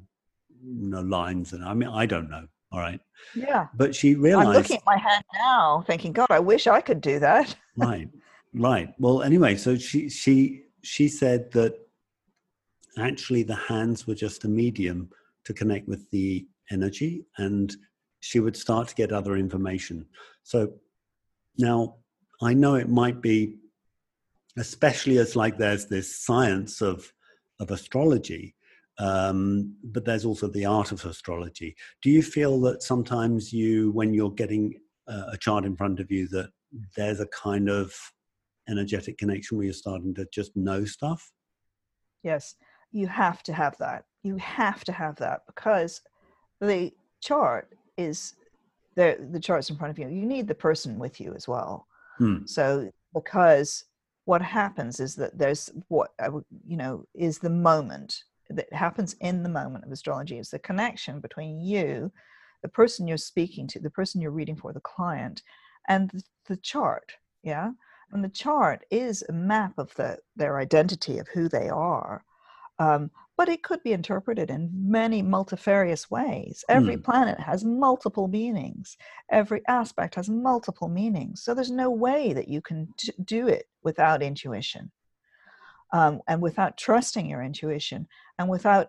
you 0.65 0.89
know 0.89 1.01
lines. 1.01 1.53
And 1.53 1.65
I 1.65 1.75
mean, 1.75 1.89
I 1.89 2.07
don't 2.07 2.31
know. 2.31 2.47
All 2.71 2.79
right. 2.79 3.01
Yeah. 3.35 3.67
But 3.75 3.95
she 3.95 4.15
realized. 4.15 4.49
I'm 4.49 4.55
looking 4.55 4.77
at 4.77 4.87
my 4.87 4.97
hand 4.99 5.25
now, 5.35 5.83
thinking, 5.89 6.13
God, 6.13 6.29
I 6.31 6.39
wish 6.39 6.69
I 6.69 6.81
could 6.81 7.01
do 7.01 7.19
that. 7.19 7.57
right. 7.77 8.09
Right. 8.55 8.95
Well, 8.99 9.23
anyway, 9.23 9.57
so 9.57 9.77
she 9.77 10.09
she 10.09 10.65
she 10.83 11.09
said 11.09 11.51
that 11.53 11.75
actually 12.99 13.43
the 13.43 13.57
hands 13.57 14.07
were 14.07 14.15
just 14.15 14.45
a 14.45 14.49
medium 14.49 15.11
to 15.49 15.55
connect 15.55 15.89
with 15.89 16.09
the 16.11 16.47
energy, 16.71 17.25
and 17.39 17.75
she 18.21 18.39
would 18.39 18.55
start 18.55 18.87
to 18.89 18.95
get 18.95 19.13
other 19.13 19.35
information. 19.37 20.07
So 20.43 20.75
now 21.57 21.97
I 22.43 22.53
know 22.53 22.75
it 22.75 22.91
might 22.91 23.23
be, 23.23 23.57
especially 24.59 25.17
as 25.17 25.35
like 25.35 25.57
there's 25.57 25.87
this 25.87 26.21
science 26.25 26.83
of 26.83 27.11
of 27.61 27.71
astrology, 27.71 28.55
um, 28.99 29.75
but 29.83 30.05
there's 30.05 30.27
also 30.27 30.49
the 30.49 30.67
art 30.67 30.93
of 30.93 31.05
astrology. 31.07 31.75
Do 32.03 32.11
you 32.11 32.23
feel 32.23 32.61
that 32.61 32.83
sometimes 32.83 33.53
you, 33.53 33.91
when 33.93 34.13
you're 34.13 34.31
getting 34.43 34.75
a 35.09 35.39
chart 35.39 35.65
in 35.65 35.75
front 35.75 35.99
of 35.99 36.11
you, 36.11 36.29
that 36.29 36.51
there's 36.95 37.21
a 37.21 37.27
kind 37.29 37.71
of 37.71 37.93
energetic 38.69 39.17
connection 39.17 39.57
where 39.57 39.65
you're 39.65 39.73
starting 39.73 40.15
to 40.15 40.27
just 40.31 40.55
know 40.55 40.85
stuff? 40.85 41.33
Yes, 42.23 42.55
you 42.93 43.07
have 43.09 43.43
to 43.45 43.53
have 43.55 43.77
that. 43.79 44.05
You 44.29 44.37
have 44.37 44.85
to 44.85 44.93
have 44.93 45.17
that 45.17 45.43
because 45.47 46.03
the 46.61 46.93
chart 47.21 47.73
is 47.97 48.35
the 48.95 49.09
the 49.33 49.41
chart's 49.41 49.71
in 49.71 49.77
front 49.77 49.91
of 49.91 49.99
you. 49.99 50.09
You 50.09 50.27
need 50.27 50.47
the 50.49 50.55
person 50.55 50.99
with 50.99 51.21
you 51.21 51.35
as 51.35 51.49
well. 51.49 51.87
Hmm. 52.19 52.45
So 52.45 52.91
because 53.15 53.85
what 54.25 54.43
happens 54.43 55.01
is 55.01 55.15
that 55.17 55.39
there's 55.39 55.71
what 55.89 56.11
I 56.21 56.29
would, 56.29 56.45
you 56.67 56.77
know, 56.77 57.05
is 57.15 57.39
the 57.39 57.49
moment 57.51 58.25
that 58.51 58.71
happens 58.73 59.17
in 59.21 59.43
the 59.43 59.49
moment 59.49 59.85
of 59.85 59.93
astrology 59.93 60.39
is 60.39 60.51
the 60.51 60.59
connection 60.59 61.21
between 61.21 61.61
you, 61.61 62.13
the 62.63 62.69
person 62.69 63.09
you're 63.09 63.17
speaking 63.17 63.67
to, 63.69 63.79
the 63.81 63.91
person 63.99 64.21
you're 64.21 64.31
reading 64.31 64.57
for, 64.57 64.73
the 64.73 64.81
client, 64.81 65.43
and 65.89 66.11
the, 66.11 66.23
the 66.47 66.57
chart. 66.57 67.13
Yeah. 67.43 67.71
And 68.13 68.25
the 68.25 68.29
chart 68.29 68.85
is 68.91 69.25
a 69.29 69.33
map 69.33 69.75
of 69.79 69.95
the, 69.95 70.19
their 70.37 70.59
identity 70.59 71.19
of 71.19 71.29
who 71.29 71.49
they 71.49 71.69
are. 71.69 72.25
Um, 72.79 73.11
but 73.39 73.49
it 73.49 73.63
could 73.63 73.81
be 73.85 73.93
interpreted 73.93 74.51
in 74.51 74.69
many 74.75 75.23
multifarious 75.23 76.11
ways. 76.11 76.65
Every 76.69 76.97
mm. 76.97 77.05
planet 77.05 77.39
has 77.39 77.65
multiple 77.65 78.27
meanings, 78.27 78.97
every 79.31 79.63
aspect 79.69 80.17
has 80.17 80.29
multiple 80.29 80.89
meanings. 80.89 81.45
So 81.45 81.55
there's 81.55 81.71
no 81.71 81.89
way 81.89 82.33
that 82.33 82.49
you 82.49 82.61
can 82.61 82.89
t- 82.99 83.13
do 83.25 83.47
it 83.47 83.69
without 83.85 84.25
intuition 84.25 84.91
um, 85.93 86.21
and 86.27 86.43
without 86.43 86.77
trusting 86.77 87.27
your 87.27 87.41
intuition 87.41 88.09
and 88.41 88.49
without, 88.49 88.89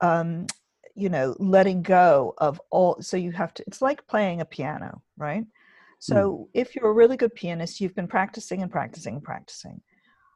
um, 0.00 0.46
you 0.94 1.08
know, 1.08 1.34
letting 1.40 1.82
go 1.82 2.34
of 2.38 2.60
all. 2.70 3.02
So 3.02 3.16
you 3.16 3.32
have 3.32 3.52
to, 3.54 3.64
it's 3.66 3.82
like 3.82 4.06
playing 4.06 4.40
a 4.40 4.44
piano, 4.44 5.02
right? 5.16 5.44
So 5.98 6.14
mm. 6.14 6.48
if 6.54 6.76
you're 6.76 6.90
a 6.90 6.92
really 6.92 7.16
good 7.16 7.34
pianist, 7.34 7.80
you've 7.80 7.96
been 7.96 8.06
practicing 8.06 8.62
and 8.62 8.70
practicing 8.70 9.14
and 9.14 9.24
practicing 9.24 9.80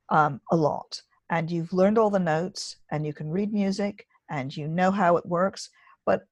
um, 0.08 0.40
a 0.50 0.56
lot 0.56 1.02
and 1.32 1.50
you've 1.50 1.72
learned 1.72 1.96
all 1.96 2.10
the 2.10 2.18
notes 2.18 2.76
and 2.90 3.06
you 3.06 3.14
can 3.14 3.30
read 3.30 3.54
music 3.54 4.06
and 4.28 4.54
you 4.54 4.68
know 4.68 4.90
how 4.90 5.16
it 5.16 5.24
works, 5.24 5.70
but 6.04 6.26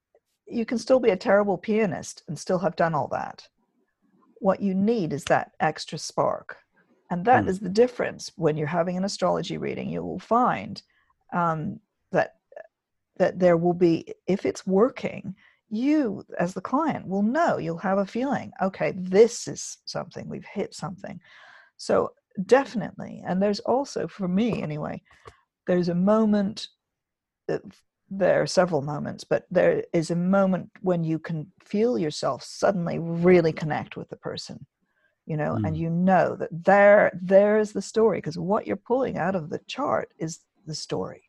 you 0.47 0.67
can 0.67 0.77
still 0.77 1.01
be 1.01 1.09
a 1.09 1.17
terrible 1.17 1.57
pianist 1.57 2.23
and 2.29 2.39
still 2.39 2.59
have 2.59 2.77
done 2.77 2.95
all 2.95 3.09
that. 3.09 3.49
What 4.41 4.61
you 4.61 4.75
need 4.75 5.15
is 5.15 5.25
that 5.25 5.53
extra 5.59 5.97
spark. 5.97 6.59
And 7.11 7.25
that 7.25 7.45
mm. 7.45 7.49
is 7.49 7.61
the 7.61 7.71
difference 7.71 8.31
when 8.37 8.59
you're 8.59 8.67
having 8.67 8.99
an 8.99 9.05
astrology 9.05 9.57
reading. 9.57 9.89
You 9.89 10.03
will 10.03 10.19
find 10.19 10.83
um, 11.33 11.81
that 12.13 12.35
that 13.17 13.39
there 13.39 13.57
will 13.57 13.75
be, 13.75 14.15
if 14.27 14.45
it's 14.45 14.67
working, 14.67 15.35
you 15.71 16.25
as 16.39 16.53
the 16.53 16.61
client 16.61 17.09
will 17.09 17.23
know. 17.23 17.57
You'll 17.57 17.79
have 17.79 17.99
a 17.99 18.07
feeling. 18.07 18.53
Okay, 18.63 18.93
this 18.97 19.49
is 19.49 19.79
something. 19.87 20.29
We've 20.29 20.45
hit 20.45 20.75
something. 20.75 21.21
So 21.79 22.13
definitely 22.47 23.23
and 23.27 23.43
there's 23.43 23.61
also 23.61 24.07
for 24.07 24.29
me 24.29 24.63
anyway 24.63 25.01
there's 25.67 25.89
a 25.89 25.95
moment 25.95 26.69
there 28.11 28.43
are 28.43 28.47
several 28.47 28.83
moments 28.83 29.25
but 29.25 29.47
there 29.51 29.85
is 29.93 30.11
a 30.11 30.17
moment 30.17 30.71
when 30.83 31.05
you 31.05 31.19
can 31.19 31.51
feel 31.65 31.99
yourself 31.99 32.43
suddenly 32.43 32.99
really 32.99 33.53
connect 33.53 33.97
with 33.97 34.09
the 34.09 34.17
person 34.17 34.67
you 35.27 35.37
know 35.37 35.57
mm. 35.59 35.67
and 35.67 35.77
you 35.77 35.91
know 35.91 36.37
that 36.37 36.49
there 36.53 37.19
there 37.23 37.59
is 37.59 37.73
the 37.73 37.83
story 37.83 38.19
because 38.19 38.39
what 38.39 38.67
you're 38.67 38.77
pulling 38.77 39.17
out 39.19 39.35
of 39.35 39.51
the 39.51 39.61
chart 39.67 40.13
is 40.19 40.41
the 40.67 40.75
story 40.75 41.23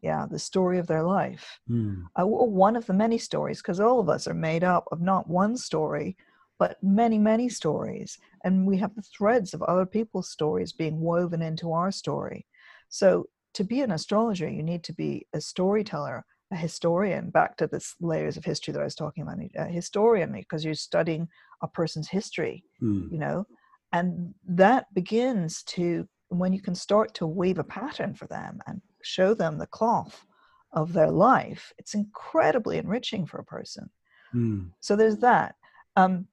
yeah 0.00 0.26
the 0.30 0.38
story 0.38 0.78
of 0.78 0.86
their 0.86 1.02
life 1.02 1.58
mm. 1.68 2.02
uh, 2.20 2.26
one 2.26 2.76
of 2.76 2.86
the 2.86 2.92
many 2.92 3.18
stories 3.18 3.60
because 3.60 3.80
all 3.80 4.00
of 4.00 4.08
us 4.08 4.26
are 4.28 4.34
made 4.34 4.64
up 4.64 4.84
of 4.92 5.00
not 5.00 5.28
one 5.28 5.56
story 5.56 6.16
but 6.62 6.80
many, 6.80 7.18
many 7.18 7.48
stories. 7.48 8.18
And 8.44 8.54
we 8.64 8.76
have 8.76 8.94
the 8.94 9.08
threads 9.16 9.52
of 9.52 9.62
other 9.62 9.84
people's 9.84 10.30
stories 10.30 10.72
being 10.72 11.00
woven 11.00 11.42
into 11.42 11.72
our 11.72 11.90
story. 11.90 12.46
So 12.88 13.08
to 13.54 13.64
be 13.64 13.80
an 13.80 13.90
astrologer, 13.90 14.48
you 14.48 14.62
need 14.62 14.84
to 14.84 14.92
be 14.92 15.26
a 15.32 15.40
storyteller, 15.40 16.24
a 16.52 16.56
historian, 16.56 17.30
back 17.30 17.56
to 17.56 17.66
the 17.66 17.84
layers 18.00 18.36
of 18.36 18.44
history 18.44 18.72
that 18.72 18.80
I 18.80 18.84
was 18.84 18.94
talking 18.94 19.24
about, 19.24 19.38
a 19.56 19.64
historian, 19.64 20.30
because 20.30 20.64
you're 20.64 20.74
studying 20.74 21.26
a 21.62 21.66
person's 21.66 22.08
history, 22.08 22.62
mm. 22.80 23.10
you 23.10 23.18
know, 23.18 23.44
and 23.92 24.32
that 24.46 24.86
begins 24.94 25.64
to, 25.64 26.06
when 26.28 26.52
you 26.52 26.62
can 26.62 26.76
start 26.76 27.12
to 27.14 27.26
weave 27.26 27.58
a 27.58 27.64
pattern 27.64 28.14
for 28.14 28.28
them 28.28 28.60
and 28.68 28.80
show 29.02 29.34
them 29.34 29.58
the 29.58 29.66
cloth 29.78 30.24
of 30.72 30.92
their 30.92 31.10
life, 31.10 31.72
it's 31.76 31.94
incredibly 31.94 32.78
enriching 32.78 33.26
for 33.26 33.38
a 33.40 33.50
person. 33.56 33.90
Mm. 34.32 34.70
So 34.78 34.94
there's 34.94 35.18
that. 35.18 35.56
Um, 35.96 36.28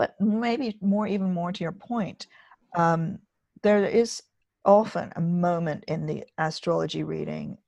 but 0.00 0.18
maybe 0.18 0.78
more, 0.80 1.06
even 1.06 1.34
more 1.34 1.52
to 1.52 1.62
your 1.62 1.72
point, 1.72 2.26
um, 2.74 3.18
there 3.62 3.84
is 3.84 4.22
often 4.64 5.12
a 5.14 5.20
moment 5.20 5.84
in 5.88 6.06
the 6.06 6.24
astrology 6.38 7.02
reading, 7.02 7.58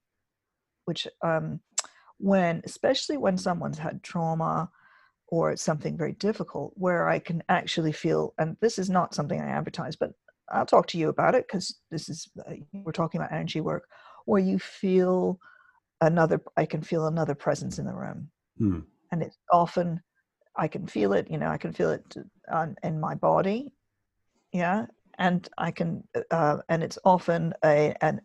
which 0.86 1.06
um, 1.20 1.60
when, 2.16 2.62
especially 2.64 3.18
when 3.18 3.36
someone's 3.36 3.76
had 3.76 4.02
trauma 4.02 4.70
or 5.26 5.54
something 5.56 5.94
very 5.94 6.14
difficult, 6.14 6.72
where 6.76 7.06
I 7.06 7.18
can 7.18 7.42
actually 7.50 7.92
feel, 7.92 8.32
and 8.38 8.56
this 8.62 8.78
is 8.78 8.88
not 8.88 9.14
something 9.14 9.38
I 9.38 9.48
advertise, 9.48 9.94
but 9.94 10.12
I'll 10.50 10.64
talk 10.64 10.86
to 10.86 10.98
you 10.98 11.10
about 11.10 11.34
it 11.34 11.46
because 11.46 11.80
this 11.90 12.08
is 12.08 12.30
uh, 12.48 12.54
we're 12.72 12.92
talking 12.92 13.20
about 13.20 13.32
energy 13.32 13.60
work, 13.60 13.86
where 14.24 14.40
you 14.40 14.58
feel 14.58 15.38
another, 16.00 16.40
I 16.56 16.64
can 16.64 16.80
feel 16.80 17.08
another 17.08 17.34
presence 17.34 17.78
in 17.78 17.84
the 17.84 17.92
room, 17.92 18.30
hmm. 18.56 18.78
and 19.10 19.22
it's 19.22 19.36
often 19.52 20.00
I 20.56 20.68
can 20.68 20.86
feel 20.86 21.12
it, 21.12 21.30
you 21.30 21.38
know, 21.38 21.48
I 21.48 21.58
can 21.58 21.72
feel 21.72 21.90
it 21.90 22.16
on, 22.50 22.76
in 22.82 23.00
my 23.00 23.14
body. 23.14 23.72
Yeah. 24.52 24.86
And 25.18 25.48
I 25.56 25.70
can, 25.70 26.04
uh, 26.30 26.58
and 26.68 26.82
it's 26.82 26.98
often 27.04 27.54
a, 27.64 27.94
an 28.00 28.20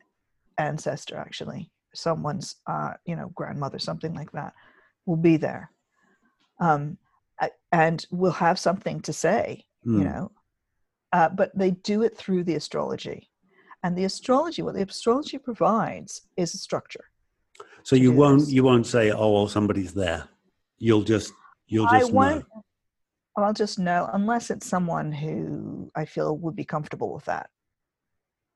ancestor 0.58 1.18
actually, 1.18 1.72
someone's, 1.94 2.56
uh, 2.68 2.94
you 3.06 3.16
know, 3.16 3.30
grandmother, 3.36 3.80
something 3.80 4.13
like 4.13 4.32
that 4.34 4.54
will 5.06 5.18
be 5.18 5.38
there. 5.38 5.72
Um, 6.60 6.98
and 7.72 8.06
will 8.10 8.32
have 8.32 8.58
something 8.58 9.00
to 9.02 9.13
say, 9.13 9.66
mm. 9.86 9.94
you 9.94 9.98
hmm. 10.00 10.06
know, 10.06 10.32
uh, 11.13 11.30
but 11.30 11.56
they 11.56 11.72
do 11.72 12.02
it 12.02 12.18
through 12.18 12.44
the 12.44 12.56
astrology. 12.56 13.30
And 13.84 13.98
the 13.98 14.06
astrology, 14.06 14.62
what 14.62 14.74
the 14.74 14.82
astrology 14.82 15.38
provides 15.38 16.22
is 16.36 16.54
a 16.54 16.58
structure. 16.58 17.06
So 17.84 17.96
you 17.96 18.12
won't, 18.12 18.50
you 18.50 18.63
won't 18.63 18.88
say, 18.88 19.12
oh, 19.12 19.32
well, 19.34 19.48
somebody's 19.48 19.94
there. 19.94 20.28
You'll 20.78 21.04
just 21.04 21.32
You'll 21.68 21.88
just 21.88 22.10
I 22.10 22.14
won't, 22.14 22.46
know. 22.56 22.64
I'll 23.38 23.54
just 23.54 23.78
know 23.78 24.10
unless 24.14 24.50
it's 24.50 24.68
someone 24.68 25.12
who 25.12 25.90
I 25.96 26.06
feel 26.06 26.38
would 26.38 26.56
be 26.56 26.66
comfortable 26.66 27.14
with 27.14 27.26
that. 27.26 27.50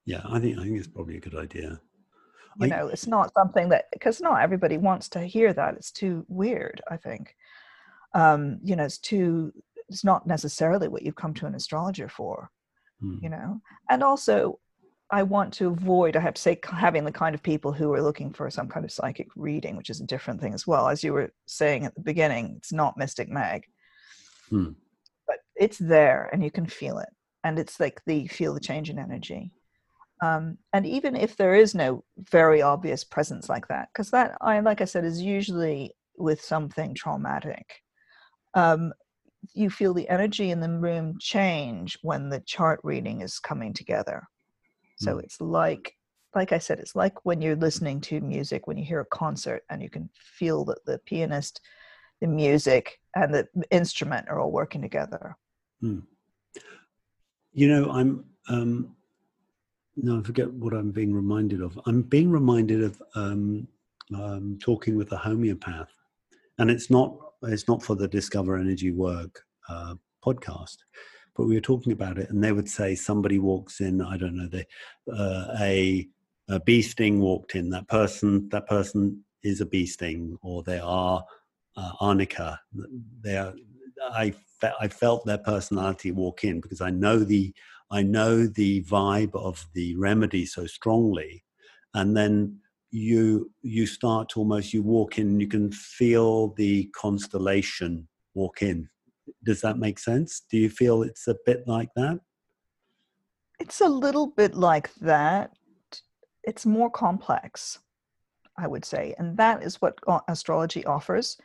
Yeah, 0.05 0.21
I 0.27 0.39
think 0.39 0.57
I 0.57 0.63
think 0.63 0.77
it's 0.77 0.87
probably 0.87 1.17
a 1.17 1.21
good 1.21 1.35
idea. 1.35 1.79
You 2.59 2.65
I, 2.65 2.69
know, 2.69 2.87
it's 2.87 3.07
not 3.07 3.31
something 3.33 3.69
that 3.69 3.85
because 3.93 4.19
not 4.19 4.41
everybody 4.41 4.77
wants 4.77 5.09
to 5.09 5.21
hear 5.21 5.53
that. 5.53 5.75
It's 5.75 5.91
too 5.91 6.25
weird. 6.27 6.81
I 6.89 6.97
think. 6.97 7.35
Um, 8.13 8.59
you 8.63 8.75
know, 8.75 8.85
it's 8.85 8.97
too. 8.97 9.53
It's 9.87 10.03
not 10.03 10.25
necessarily 10.25 10.87
what 10.87 11.03
you've 11.03 11.15
come 11.15 11.33
to 11.35 11.45
an 11.45 11.55
astrologer 11.55 12.09
for. 12.09 12.49
Hmm. 12.99 13.17
You 13.21 13.29
know, 13.29 13.61
and 13.89 14.03
also 14.03 14.59
I 15.11 15.23
want 15.23 15.53
to 15.55 15.67
avoid, 15.67 16.15
I 16.15 16.21
have 16.21 16.35
to 16.35 16.41
say, 16.41 16.59
having 16.63 17.03
the 17.03 17.11
kind 17.11 17.35
of 17.35 17.43
people 17.43 17.73
who 17.73 17.93
are 17.93 18.01
looking 18.01 18.31
for 18.31 18.49
some 18.49 18.69
kind 18.69 18.85
of 18.85 18.91
psychic 18.91 19.27
reading, 19.35 19.75
which 19.75 19.89
is 19.89 19.99
a 19.99 20.05
different 20.05 20.39
thing 20.39 20.53
as 20.53 20.65
well. 20.65 20.87
As 20.87 21.03
you 21.03 21.11
were 21.11 21.33
saying 21.47 21.85
at 21.85 21.93
the 21.95 22.01
beginning, 22.01 22.55
it's 22.57 22.71
not 22.71 22.97
Mystic 22.97 23.29
Meg, 23.29 23.65
hmm. 24.49 24.69
but 25.27 25.39
it's 25.55 25.77
there 25.77 26.29
and 26.31 26.41
you 26.41 26.49
can 26.49 26.65
feel 26.65 26.97
it. 26.99 27.09
And 27.43 27.59
it's 27.59 27.79
like 27.79 28.01
the 28.05 28.27
feel 28.27 28.53
the 28.53 28.61
change 28.61 28.89
in 28.89 28.99
energy. 28.99 29.51
Um, 30.23 30.57
and 30.71 30.85
even 30.85 31.15
if 31.15 31.35
there 31.35 31.55
is 31.55 31.75
no 31.75 32.03
very 32.17 32.61
obvious 32.61 33.03
presence 33.03 33.49
like 33.49 33.67
that, 33.67 33.89
because 33.91 34.11
that, 34.11 34.37
I 34.39 34.59
like 34.59 34.79
I 34.79 34.85
said, 34.85 35.03
is 35.03 35.21
usually 35.21 35.93
with 36.17 36.41
something 36.41 36.93
traumatic. 36.93 37.81
Um, 38.53 38.93
you 39.53 39.69
feel 39.69 39.93
the 39.93 40.07
energy 40.07 40.51
in 40.51 40.59
the 40.61 40.69
room 40.69 41.15
change 41.19 41.97
when 42.03 42.29
the 42.29 42.41
chart 42.41 42.79
reading 42.83 43.21
is 43.21 43.39
coming 43.39 43.73
together. 43.73 44.23
So 45.01 45.15
mm. 45.15 45.23
it's 45.23 45.41
like, 45.41 45.93
like 46.35 46.51
I 46.51 46.59
said, 46.59 46.79
it's 46.79 46.95
like 46.95 47.25
when 47.25 47.41
you're 47.41 47.55
listening 47.55 47.99
to 48.01 48.21
music, 48.21 48.67
when 48.67 48.77
you 48.77 48.85
hear 48.85 49.01
a 49.01 49.05
concert 49.05 49.63
and 49.69 49.81
you 49.81 49.89
can 49.89 50.09
feel 50.13 50.63
that 50.65 50.85
the 50.85 50.99
pianist, 51.05 51.59
the 52.21 52.27
music, 52.27 52.99
and 53.15 53.33
the 53.33 53.47
instrument 53.71 54.29
are 54.29 54.39
all 54.39 54.51
working 54.51 54.81
together. 54.81 55.35
Mm. 55.83 56.03
You 57.51 57.67
know, 57.67 57.91
I'm, 57.91 58.25
um, 58.47 58.95
no, 59.97 60.19
I 60.19 60.23
forget 60.23 60.51
what 60.53 60.73
I'm 60.73 60.91
being 60.91 61.13
reminded 61.13 61.61
of. 61.61 61.79
I'm 61.85 62.01
being 62.03 62.31
reminded 62.31 62.83
of 62.83 63.01
um, 63.15 63.67
um, 64.15 64.57
talking 64.61 64.95
with 64.95 65.11
a 65.11 65.17
homeopath, 65.17 65.89
and 66.59 66.71
it's 66.71 66.89
not 66.89 67.15
it's 67.43 67.67
not 67.67 67.81
for 67.81 67.95
the 67.95 68.07
Discover 68.07 68.57
Energy 68.57 68.91
Work 68.91 69.43
uh, 69.67 69.95
podcast, 70.23 70.77
but 71.35 71.45
we 71.45 71.55
were 71.55 71.61
talking 71.61 71.93
about 71.93 72.17
it, 72.17 72.29
and 72.29 72.43
they 72.43 72.51
would 72.51 72.69
say 72.69 72.95
somebody 72.95 73.39
walks 73.39 73.79
in. 73.81 74.01
I 74.01 74.17
don't 74.17 74.35
know, 74.35 74.47
they, 74.47 74.65
uh, 75.11 75.55
a 75.59 76.07
a 76.49 76.59
bee 76.59 76.81
sting 76.81 77.19
walked 77.21 77.55
in. 77.55 77.69
That 77.69 77.87
person 77.87 78.49
that 78.49 78.67
person 78.67 79.23
is 79.43 79.61
a 79.61 79.65
bee 79.65 79.85
sting, 79.85 80.37
or 80.41 80.63
they 80.63 80.79
are 80.79 81.23
uh, 81.77 81.91
arnica. 81.99 82.59
They 83.21 83.37
are. 83.37 83.53
I 84.13 84.31
fe- 84.59 84.73
I 84.79 84.87
felt 84.87 85.25
their 85.25 85.37
personality 85.37 86.11
walk 86.11 86.43
in 86.43 86.59
because 86.59 86.81
I 86.81 86.89
know 86.89 87.19
the 87.19 87.53
I 87.91 88.03
know 88.03 88.47
the 88.47 88.83
vibe 88.83 89.35
of 89.35 89.65
the 89.73 89.95
remedy 89.95 90.45
so 90.45 90.65
strongly, 90.65 91.43
and 91.93 92.15
then 92.15 92.57
you 92.91 93.51
you 93.61 93.85
start 93.85 94.29
to 94.29 94.39
almost 94.39 94.73
you 94.73 94.83
walk 94.83 95.17
in 95.17 95.39
you 95.39 95.47
can 95.47 95.71
feel 95.71 96.53
the 96.55 96.89
constellation 96.93 98.07
walk 98.33 98.61
in 98.61 98.89
does 99.43 99.61
that 99.61 99.77
make 99.77 99.99
sense? 99.99 100.41
Do 100.49 100.57
you 100.57 100.69
feel 100.69 101.03
it's 101.03 101.27
a 101.27 101.35
bit 101.45 101.67
like 101.67 101.89
that? 101.95 102.19
It's 103.59 103.81
a 103.81 103.87
little 103.87 104.27
bit 104.27 104.55
like 104.55 104.93
that. 104.95 105.51
It's 106.43 106.65
more 106.65 106.89
complex 106.89 107.79
i 108.57 108.67
would 108.67 108.85
say 108.85 109.15
and 109.17 109.37
that 109.37 109.63
is 109.63 109.81
what 109.81 109.97
astrology 110.27 110.85
offers. 110.85 111.37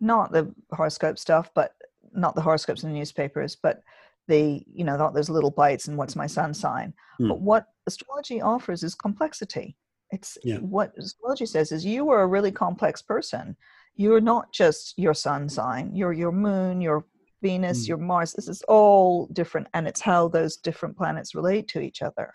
Not 0.00 0.32
the 0.32 0.52
horoscope 0.72 1.18
stuff 1.18 1.50
but 1.54 1.72
not 2.12 2.34
the 2.34 2.42
horoscopes 2.42 2.82
in 2.82 2.90
the 2.90 2.98
newspapers 2.98 3.56
but 3.56 3.82
the 4.28 4.62
you 4.72 4.84
know 4.84 4.96
not 4.96 5.14
those 5.14 5.30
little 5.30 5.50
bites 5.50 5.88
and 5.88 5.96
what's 5.96 6.16
my 6.16 6.26
sun 6.26 6.54
sign. 6.54 6.92
Mm. 7.20 7.28
but 7.28 7.40
what 7.40 7.66
astrology 7.86 8.40
offers 8.40 8.82
is 8.82 8.94
complexity. 8.94 9.76
It's 10.10 10.38
yeah. 10.42 10.58
what 10.58 10.92
astrology 10.96 11.46
says 11.46 11.72
is 11.72 11.84
you 11.84 12.10
are 12.10 12.22
a 12.22 12.26
really 12.26 12.52
complex 12.52 13.02
person. 13.02 13.56
You're 13.96 14.20
not 14.20 14.52
just 14.52 14.94
your 14.96 15.14
sun 15.14 15.48
sign. 15.48 15.94
You're 15.94 16.12
your 16.12 16.32
moon 16.32 16.80
your 16.80 17.04
venus 17.42 17.84
mm. 17.84 17.88
your 17.88 17.98
mars 17.98 18.32
this 18.32 18.48
is 18.48 18.62
all 18.68 19.26
different 19.32 19.66
and 19.74 19.86
it's 19.86 20.00
how 20.00 20.28
those 20.28 20.56
different 20.56 20.96
planets 20.96 21.34
relate 21.34 21.68
to 21.68 21.80
each 21.80 22.02
other 22.02 22.34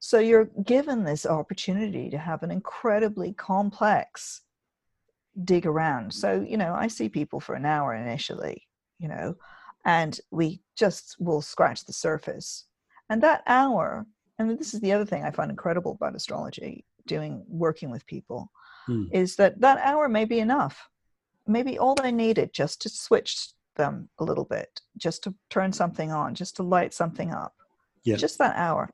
so 0.00 0.18
you're 0.18 0.50
given 0.64 1.04
this 1.04 1.26
opportunity 1.26 2.08
to 2.10 2.18
have 2.18 2.42
an 2.42 2.50
incredibly 2.50 3.32
complex 3.32 4.42
dig 5.44 5.66
around 5.66 6.12
so 6.12 6.44
you 6.46 6.56
know 6.56 6.74
i 6.74 6.86
see 6.86 7.08
people 7.08 7.40
for 7.40 7.54
an 7.54 7.64
hour 7.64 7.94
initially 7.94 8.66
you 8.98 9.08
know 9.08 9.34
and 9.84 10.20
we 10.30 10.60
just 10.76 11.16
will 11.18 11.40
scratch 11.40 11.86
the 11.86 11.92
surface. 11.92 12.66
And 13.08 13.22
that 13.22 13.42
hour, 13.46 14.06
and 14.38 14.58
this 14.58 14.74
is 14.74 14.80
the 14.80 14.92
other 14.92 15.06
thing 15.06 15.24
I 15.24 15.30
find 15.30 15.50
incredible 15.50 15.92
about 15.92 16.14
astrology, 16.14 16.84
doing 17.06 17.42
working 17.48 17.90
with 17.90 18.06
people, 18.06 18.50
hmm. 18.86 19.04
is 19.12 19.36
that 19.36 19.60
that 19.60 19.80
hour 19.82 20.08
may 20.08 20.26
be 20.26 20.40
enough. 20.40 20.88
Maybe 21.46 21.78
all 21.78 21.94
they 21.94 22.12
needed 22.12 22.52
just 22.52 22.82
to 22.82 22.90
switch 22.90 23.48
them 23.78 24.10
a 24.18 24.24
little 24.24 24.44
bit, 24.44 24.82
just 24.98 25.24
to 25.24 25.34
turn 25.48 25.72
something 25.72 26.12
on, 26.12 26.34
just 26.34 26.56
to 26.56 26.62
light 26.62 26.92
something 26.92 27.32
up. 27.32 27.54
Yeah. 28.04 28.16
Just 28.16 28.38
that 28.38 28.56
hour. 28.56 28.90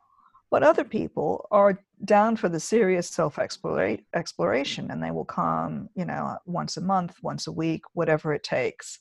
But 0.52 0.62
other 0.62 0.84
people 0.84 1.48
are 1.50 1.82
down 2.04 2.36
for 2.36 2.48
the 2.48 2.60
serious 2.60 3.08
self 3.08 3.40
exploration 3.40 4.90
and 4.92 5.02
they 5.02 5.10
will 5.10 5.24
come, 5.24 5.88
you 5.96 6.04
know, 6.04 6.38
once 6.46 6.76
a 6.76 6.80
month, 6.80 7.16
once 7.22 7.48
a 7.48 7.52
week, 7.52 7.82
whatever 7.94 8.32
it 8.32 8.44
takes 8.44 9.00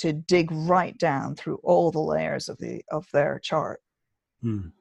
to 0.00 0.14
dig 0.14 0.50
right 0.50 0.96
down 0.96 1.34
through 1.34 1.60
all 1.62 1.90
the 1.90 2.00
layers 2.00 2.48
of 2.48 2.56
the 2.56 2.82
of 2.90 3.06
their 3.12 3.38
chart 3.38 3.80
mm. 4.42 4.72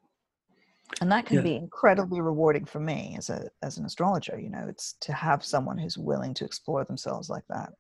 and 1.02 1.12
that 1.12 1.26
can 1.26 1.38
yeah. 1.38 1.44
be 1.44 1.56
incredibly 1.56 2.22
rewarding 2.22 2.64
for 2.64 2.80
me 2.80 3.16
as 3.18 3.30
a 3.30 3.50
as 3.62 3.78
an 3.78 3.86
astrologer 3.86 4.40
you 4.40 4.50
know 4.50 4.66
it's 4.70 4.94
to 5.02 5.12
have 5.12 5.44
someone 5.44 5.78
who's 5.78 5.98
willing 5.98 6.34
to 6.34 6.46
explore 6.46 6.86
themselves 6.86 7.30
like 7.30 7.44
that 7.50 7.74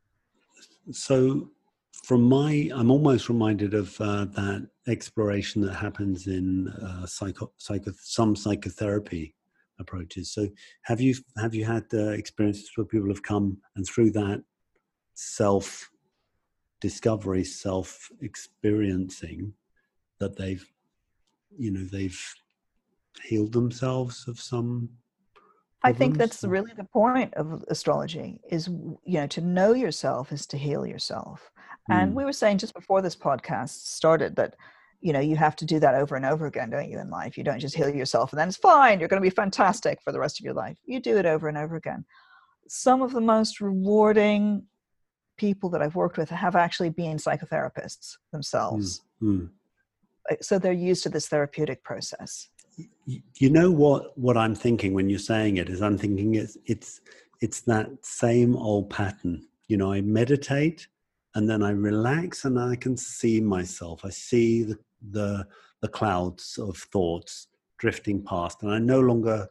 so 0.91 1.49
from 2.03 2.23
my 2.23 2.69
i'm 2.73 2.91
almost 2.91 3.29
reminded 3.29 3.73
of 3.73 3.99
uh, 4.01 4.25
that 4.25 4.67
exploration 4.87 5.61
that 5.61 5.73
happens 5.73 6.27
in 6.27 6.67
uh, 6.67 7.05
psycho, 7.05 7.51
psycho 7.57 7.91
some 8.01 8.35
psychotherapy 8.35 9.35
approaches 9.79 10.31
so 10.31 10.47
have 10.83 10.99
you 10.99 11.15
have 11.37 11.53
you 11.53 11.65
had 11.65 11.85
uh, 11.93 12.09
experiences 12.09 12.69
where 12.75 12.85
people 12.85 13.09
have 13.09 13.23
come 13.23 13.57
and 13.75 13.85
through 13.85 14.11
that 14.11 14.43
self 15.13 15.89
discovery 16.81 17.43
self 17.43 18.09
experiencing 18.21 19.53
that 20.19 20.35
they've 20.37 20.65
you 21.57 21.71
know 21.71 21.83
they've 21.85 22.19
healed 23.23 23.53
themselves 23.53 24.27
of 24.27 24.39
some? 24.39 24.89
I 25.83 25.93
think 25.93 26.17
that's 26.17 26.43
really 26.43 26.71
the 26.75 26.83
point 26.85 27.33
of 27.35 27.63
astrology 27.67 28.39
is 28.49 28.67
you 28.67 29.19
know 29.19 29.27
to 29.27 29.41
know 29.41 29.73
yourself 29.73 30.31
is 30.31 30.45
to 30.45 30.57
heal 30.57 30.85
yourself 30.85 31.51
and 31.89 32.11
mm. 32.11 32.15
we 32.15 32.25
were 32.25 32.33
saying 32.33 32.57
just 32.57 32.73
before 32.73 33.01
this 33.01 33.15
podcast 33.15 33.85
started 33.85 34.35
that 34.35 34.55
you 35.01 35.13
know 35.13 35.19
you 35.19 35.35
have 35.35 35.55
to 35.55 35.65
do 35.65 35.79
that 35.79 35.95
over 35.95 36.15
and 36.15 36.25
over 36.25 36.45
again 36.47 36.69
don't 36.69 36.89
you 36.89 36.99
in 36.99 37.09
life 37.09 37.37
you 37.37 37.43
don't 37.43 37.59
just 37.59 37.75
heal 37.75 37.89
yourself 37.89 38.31
and 38.31 38.39
then 38.39 38.47
it's 38.47 38.57
fine 38.57 38.99
you're 38.99 39.09
going 39.09 39.21
to 39.21 39.29
be 39.29 39.33
fantastic 39.33 40.01
for 40.01 40.11
the 40.11 40.19
rest 40.19 40.39
of 40.39 40.43
your 40.43 40.53
life 40.53 40.77
you 40.85 40.99
do 40.99 41.17
it 41.17 41.25
over 41.25 41.47
and 41.47 41.57
over 41.57 41.75
again 41.75 42.03
some 42.67 43.01
of 43.01 43.11
the 43.11 43.21
most 43.21 43.59
rewarding 43.59 44.63
people 45.39 45.69
that 45.71 45.81
I've 45.81 45.95
worked 45.95 46.17
with 46.17 46.29
have 46.29 46.55
actually 46.55 46.91
been 46.91 47.17
psychotherapists 47.17 48.17
themselves. 48.31 49.01
Mm, 49.21 49.49
So 50.41 50.59
they're 50.59 50.71
used 50.71 51.01
to 51.03 51.09
this 51.09 51.27
therapeutic 51.27 51.83
process. 51.83 52.49
You 53.05 53.49
know 53.49 53.71
what 53.71 54.17
what 54.17 54.37
I'm 54.37 54.55
thinking 54.55 54.93
when 54.93 55.09
you're 55.09 55.19
saying 55.19 55.57
it 55.57 55.69
is 55.69 55.81
I'm 55.81 55.97
thinking 55.97 56.35
it's 56.35 56.57
it's 56.65 57.01
it's 57.41 57.61
that 57.61 57.89
same 58.01 58.55
old 58.55 58.89
pattern. 58.89 59.47
You 59.67 59.77
know, 59.77 59.91
I 59.91 60.01
meditate 60.01 60.87
and 61.35 61.49
then 61.49 61.63
I 61.63 61.71
relax 61.71 62.45
and 62.45 62.59
I 62.59 62.75
can 62.75 62.97
see 62.97 63.39
myself. 63.41 64.03
I 64.03 64.09
see 64.09 64.63
the 64.63 64.77
the, 65.11 65.47
the 65.81 65.87
clouds 65.87 66.57
of 66.57 66.77
thoughts 66.77 67.47
drifting 67.77 68.23
past 68.23 68.63
and 68.63 68.71
I 68.71 68.79
no 68.79 68.99
longer 68.99 69.49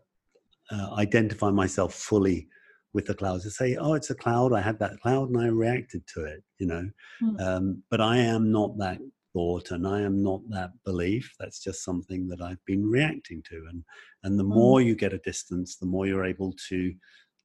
uh, 0.70 0.94
identify 0.98 1.50
myself 1.50 1.94
fully 1.94 2.48
with 2.92 3.06
the 3.06 3.14
clouds 3.14 3.44
to 3.44 3.50
say, 3.50 3.76
oh, 3.76 3.94
it's 3.94 4.10
a 4.10 4.14
cloud. 4.14 4.52
I 4.52 4.60
had 4.60 4.78
that 4.80 5.00
cloud 5.00 5.30
and 5.30 5.40
I 5.40 5.46
reacted 5.46 6.06
to 6.14 6.24
it, 6.24 6.42
you 6.58 6.66
know. 6.66 6.90
Mm. 7.22 7.40
Um, 7.40 7.82
but 7.90 8.00
I 8.00 8.18
am 8.18 8.50
not 8.50 8.76
that 8.78 8.98
thought 9.38 9.70
and 9.70 9.86
I 9.86 10.00
am 10.00 10.20
not 10.20 10.40
that 10.50 10.72
belief. 10.84 11.32
That's 11.38 11.62
just 11.62 11.84
something 11.84 12.26
that 12.26 12.40
I've 12.42 12.64
been 12.66 12.84
reacting 12.84 13.40
to. 13.50 13.66
And 13.70 13.84
and 14.24 14.36
the 14.36 14.44
mm. 14.44 14.54
more 14.54 14.80
you 14.80 14.96
get 14.96 15.12
a 15.12 15.18
distance, 15.18 15.76
the 15.76 15.86
more 15.86 16.06
you're 16.06 16.24
able 16.24 16.54
to 16.68 16.92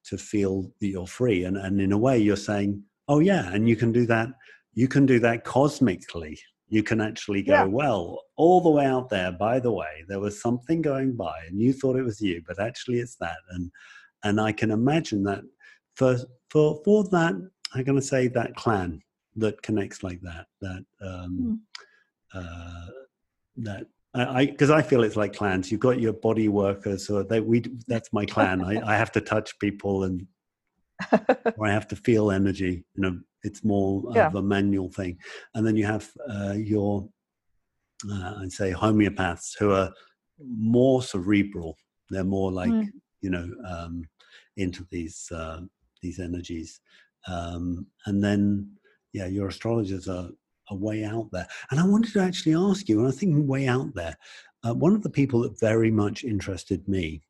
to 0.08 0.18
feel 0.18 0.72
that 0.80 0.88
you're 0.88 1.06
free. 1.06 1.44
And 1.44 1.56
and 1.56 1.80
in 1.80 1.92
a 1.92 1.98
way 2.06 2.18
you're 2.18 2.48
saying, 2.50 2.82
oh 3.06 3.20
yeah, 3.20 3.52
and 3.52 3.68
you 3.68 3.76
can 3.76 3.92
do 3.92 4.06
that, 4.06 4.28
you 4.72 4.88
can 4.88 5.06
do 5.06 5.20
that 5.20 5.44
cosmically. 5.44 6.36
You 6.68 6.82
can 6.82 7.00
actually 7.00 7.42
go, 7.42 7.52
yeah. 7.52 7.64
well, 7.64 8.22
all 8.36 8.60
the 8.60 8.70
way 8.70 8.86
out 8.86 9.08
there, 9.08 9.30
by 9.30 9.60
the 9.60 9.70
way, 9.70 10.04
there 10.08 10.18
was 10.18 10.42
something 10.42 10.82
going 10.82 11.14
by 11.14 11.36
and 11.46 11.60
you 11.60 11.72
thought 11.72 11.96
it 11.96 12.10
was 12.10 12.20
you, 12.20 12.42
but 12.48 12.58
actually 12.58 12.98
it's 12.98 13.16
that. 13.20 13.38
And 13.50 13.70
and 14.24 14.40
I 14.40 14.50
can 14.50 14.72
imagine 14.72 15.22
that 15.24 15.42
for 15.94 16.16
for 16.50 16.80
for 16.84 17.04
that, 17.16 17.34
I'm 17.72 17.84
going 17.84 18.00
to 18.00 18.12
say 18.14 18.26
that 18.28 18.56
clan 18.56 19.00
that 19.36 19.62
connects 19.62 20.02
like 20.02 20.20
that. 20.22 20.46
That 20.60 20.84
um, 21.00 21.60
mm. 22.34 22.40
uh, 22.40 22.90
that 23.56 23.86
I 24.14 24.46
because 24.46 24.70
I, 24.70 24.78
I, 24.78 24.82
feel 24.82 25.02
it's 25.02 25.16
like 25.16 25.34
clans. 25.34 25.70
You've 25.70 25.80
got 25.80 26.00
your 26.00 26.12
body 26.12 26.48
workers, 26.48 27.10
or 27.10 27.24
they 27.24 27.40
we 27.40 27.64
that's 27.88 28.12
my 28.12 28.24
clan. 28.24 28.62
I, 28.62 28.80
I 28.94 28.96
have 28.96 29.12
to 29.12 29.20
touch 29.20 29.58
people 29.58 30.04
and 30.04 30.26
or 31.56 31.66
I 31.66 31.72
have 31.72 31.88
to 31.88 31.96
feel 31.96 32.30
energy. 32.30 32.84
You 32.94 33.02
know, 33.02 33.18
it's 33.42 33.64
more 33.64 34.04
yeah. 34.14 34.26
of 34.26 34.36
a 34.36 34.42
manual 34.42 34.90
thing. 34.90 35.18
And 35.54 35.66
then 35.66 35.76
you 35.76 35.84
have 35.86 36.08
uh, 36.30 36.54
your 36.56 37.08
uh, 38.10 38.34
I'd 38.40 38.52
say 38.52 38.72
homeopaths 38.72 39.58
who 39.58 39.72
are 39.72 39.92
more 40.38 41.02
cerebral. 41.02 41.76
They're 42.10 42.24
more 42.24 42.52
like 42.52 42.70
mm. 42.70 42.88
you 43.20 43.30
know 43.30 43.48
um, 43.68 44.04
into 44.56 44.86
these 44.90 45.28
uh, 45.32 45.60
these 46.02 46.20
energies, 46.20 46.80
um, 47.26 47.86
and 48.06 48.22
then 48.22 48.70
yeah, 49.14 49.26
your 49.26 49.48
astrologers 49.48 50.08
are, 50.08 50.28
are 50.70 50.76
way 50.76 51.04
out 51.04 51.28
there. 51.32 51.46
And 51.70 51.80
I 51.80 51.86
wanted 51.86 52.12
to 52.12 52.20
actually 52.20 52.54
ask 52.54 52.88
you, 52.88 52.98
and 52.98 53.08
I 53.08 53.12
think 53.12 53.48
way 53.48 53.68
out 53.68 53.94
there, 53.94 54.16
uh, 54.66 54.74
one 54.74 54.94
of 54.94 55.02
the 55.02 55.10
people 55.10 55.40
that 55.42 55.58
very 55.60 55.90
much 55.90 56.24
interested 56.24 56.86
me 56.88 57.22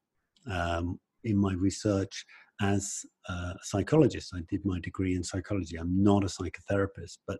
um, 0.51 0.99
in 1.23 1.37
my 1.37 1.53
research 1.53 2.25
as 2.61 3.05
a 3.29 3.55
psychologist. 3.63 4.33
I 4.35 4.41
did 4.49 4.65
my 4.65 4.81
degree 4.81 5.15
in 5.15 5.23
psychology. 5.23 5.77
I'm 5.77 6.03
not 6.03 6.25
a 6.25 6.27
psychotherapist, 6.27 7.19
but 7.27 7.39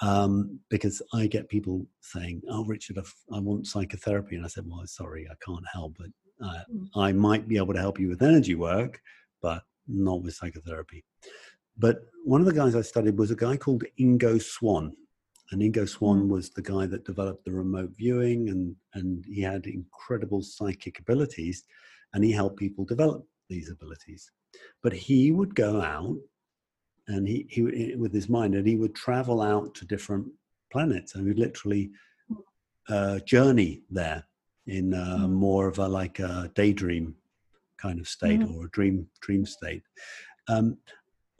um, 0.00 0.58
because 0.70 1.00
I 1.14 1.26
get 1.26 1.48
people 1.48 1.86
saying, 2.00 2.42
"Oh, 2.50 2.64
Richard, 2.64 2.98
I 3.32 3.38
want 3.38 3.66
psychotherapy," 3.66 4.36
and 4.36 4.44
I 4.44 4.48
said, 4.48 4.64
"Well, 4.66 4.82
sorry, 4.86 5.26
I 5.30 5.34
can't 5.44 5.64
help, 5.72 5.96
but 5.96 6.08
uh, 6.44 6.64
mm. 6.72 6.88
I 6.96 7.12
might 7.12 7.46
be 7.48 7.56
able 7.56 7.74
to 7.74 7.80
help 7.80 8.00
you 8.00 8.08
with 8.08 8.22
energy 8.22 8.56
work, 8.56 9.00
but 9.40 9.62
not 9.86 10.22
with 10.22 10.34
psychotherapy." 10.34 11.04
But 11.76 12.06
one 12.24 12.40
of 12.40 12.46
the 12.46 12.52
guys 12.52 12.74
I 12.74 12.82
studied 12.82 13.18
was 13.18 13.30
a 13.30 13.36
guy 13.36 13.56
called 13.56 13.84
Ingo 13.98 14.40
Swann. 14.40 14.96
and 15.50 15.60
Ingo 15.60 15.88
Swann 15.88 16.22
mm. 16.22 16.28
was 16.28 16.50
the 16.50 16.62
guy 16.62 16.86
that 16.86 17.04
developed 17.04 17.44
the 17.44 17.52
remote 17.52 17.90
viewing, 17.96 18.48
and 18.48 18.76
and 18.94 19.24
he 19.26 19.40
had 19.42 19.66
incredible 19.66 20.42
psychic 20.42 20.98
abilities, 21.00 21.64
and 22.12 22.24
he 22.24 22.32
helped 22.32 22.58
people 22.58 22.84
develop 22.84 23.26
these 23.48 23.70
abilities. 23.70 24.30
But 24.82 24.92
he 24.92 25.32
would 25.32 25.54
go 25.54 25.80
out 25.80 26.16
and 27.08 27.28
he, 27.28 27.46
he 27.50 27.94
with 27.96 28.12
his 28.12 28.28
mind 28.28 28.54
and 28.54 28.66
he 28.66 28.76
would 28.76 28.94
travel 28.94 29.42
out 29.42 29.74
to 29.74 29.84
different 29.84 30.26
planets 30.72 31.14
and 31.14 31.26
would 31.26 31.38
literally 31.38 31.90
uh, 32.88 33.18
journey 33.20 33.82
there 33.90 34.24
in 34.66 34.94
uh, 34.94 35.18
mm. 35.20 35.30
more 35.30 35.68
of 35.68 35.78
a 35.78 35.86
like 35.86 36.18
a 36.18 36.50
daydream 36.54 37.14
kind 37.76 38.00
of 38.00 38.08
state 38.08 38.40
mm. 38.40 38.54
or 38.54 38.66
a 38.66 38.70
dream 38.70 39.06
dream 39.20 39.44
state 39.44 39.82
um, 40.48 40.76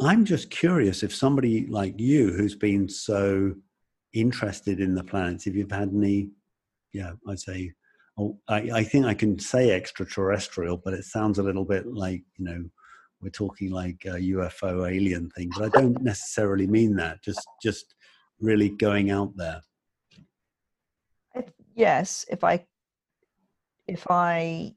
i'm 0.01 0.25
just 0.25 0.51
curious 0.51 1.03
if 1.03 1.15
somebody 1.15 1.67
like 1.67 1.95
you 1.99 2.33
who's 2.33 2.55
been 2.55 2.89
so 2.89 3.55
interested 4.13 4.81
in 4.81 4.95
the 4.95 5.05
planets 5.05 5.47
if 5.47 5.55
you've 5.55 5.71
had 5.71 5.91
any 5.93 6.31
yeah 6.93 7.13
i'd 7.29 7.39
say 7.39 7.73
oh, 8.19 8.39
I, 8.49 8.71
I 8.73 8.85
think 8.85 9.07
i 9.07 9.15
can 9.15 9.39
say 9.39 9.71
extraterrestrial 9.71 10.77
but 10.77 10.95
it 10.95 11.05
sounds 11.05 11.39
a 11.39 11.43
little 11.43 11.65
bit 11.65 11.87
like 11.87 12.23
you 12.37 12.45
know 12.45 12.65
we're 13.25 13.31
talking 13.31 13.71
like 13.71 14.05
a 14.05 14.17
UFO 14.17 14.89
alien 14.89 15.31
thing, 15.31 15.51
but 15.57 15.65
I 15.65 15.81
don't 15.81 16.01
necessarily 16.03 16.67
mean 16.67 16.95
that. 16.97 17.23
Just 17.23 17.49
just 17.63 17.95
really 18.39 18.69
going 18.69 19.11
out 19.11 19.33
there. 19.35 19.63
Yes, 21.75 22.27
if 22.31 22.45
I 22.45 22.67
if 23.89 24.07
I 24.11 24.75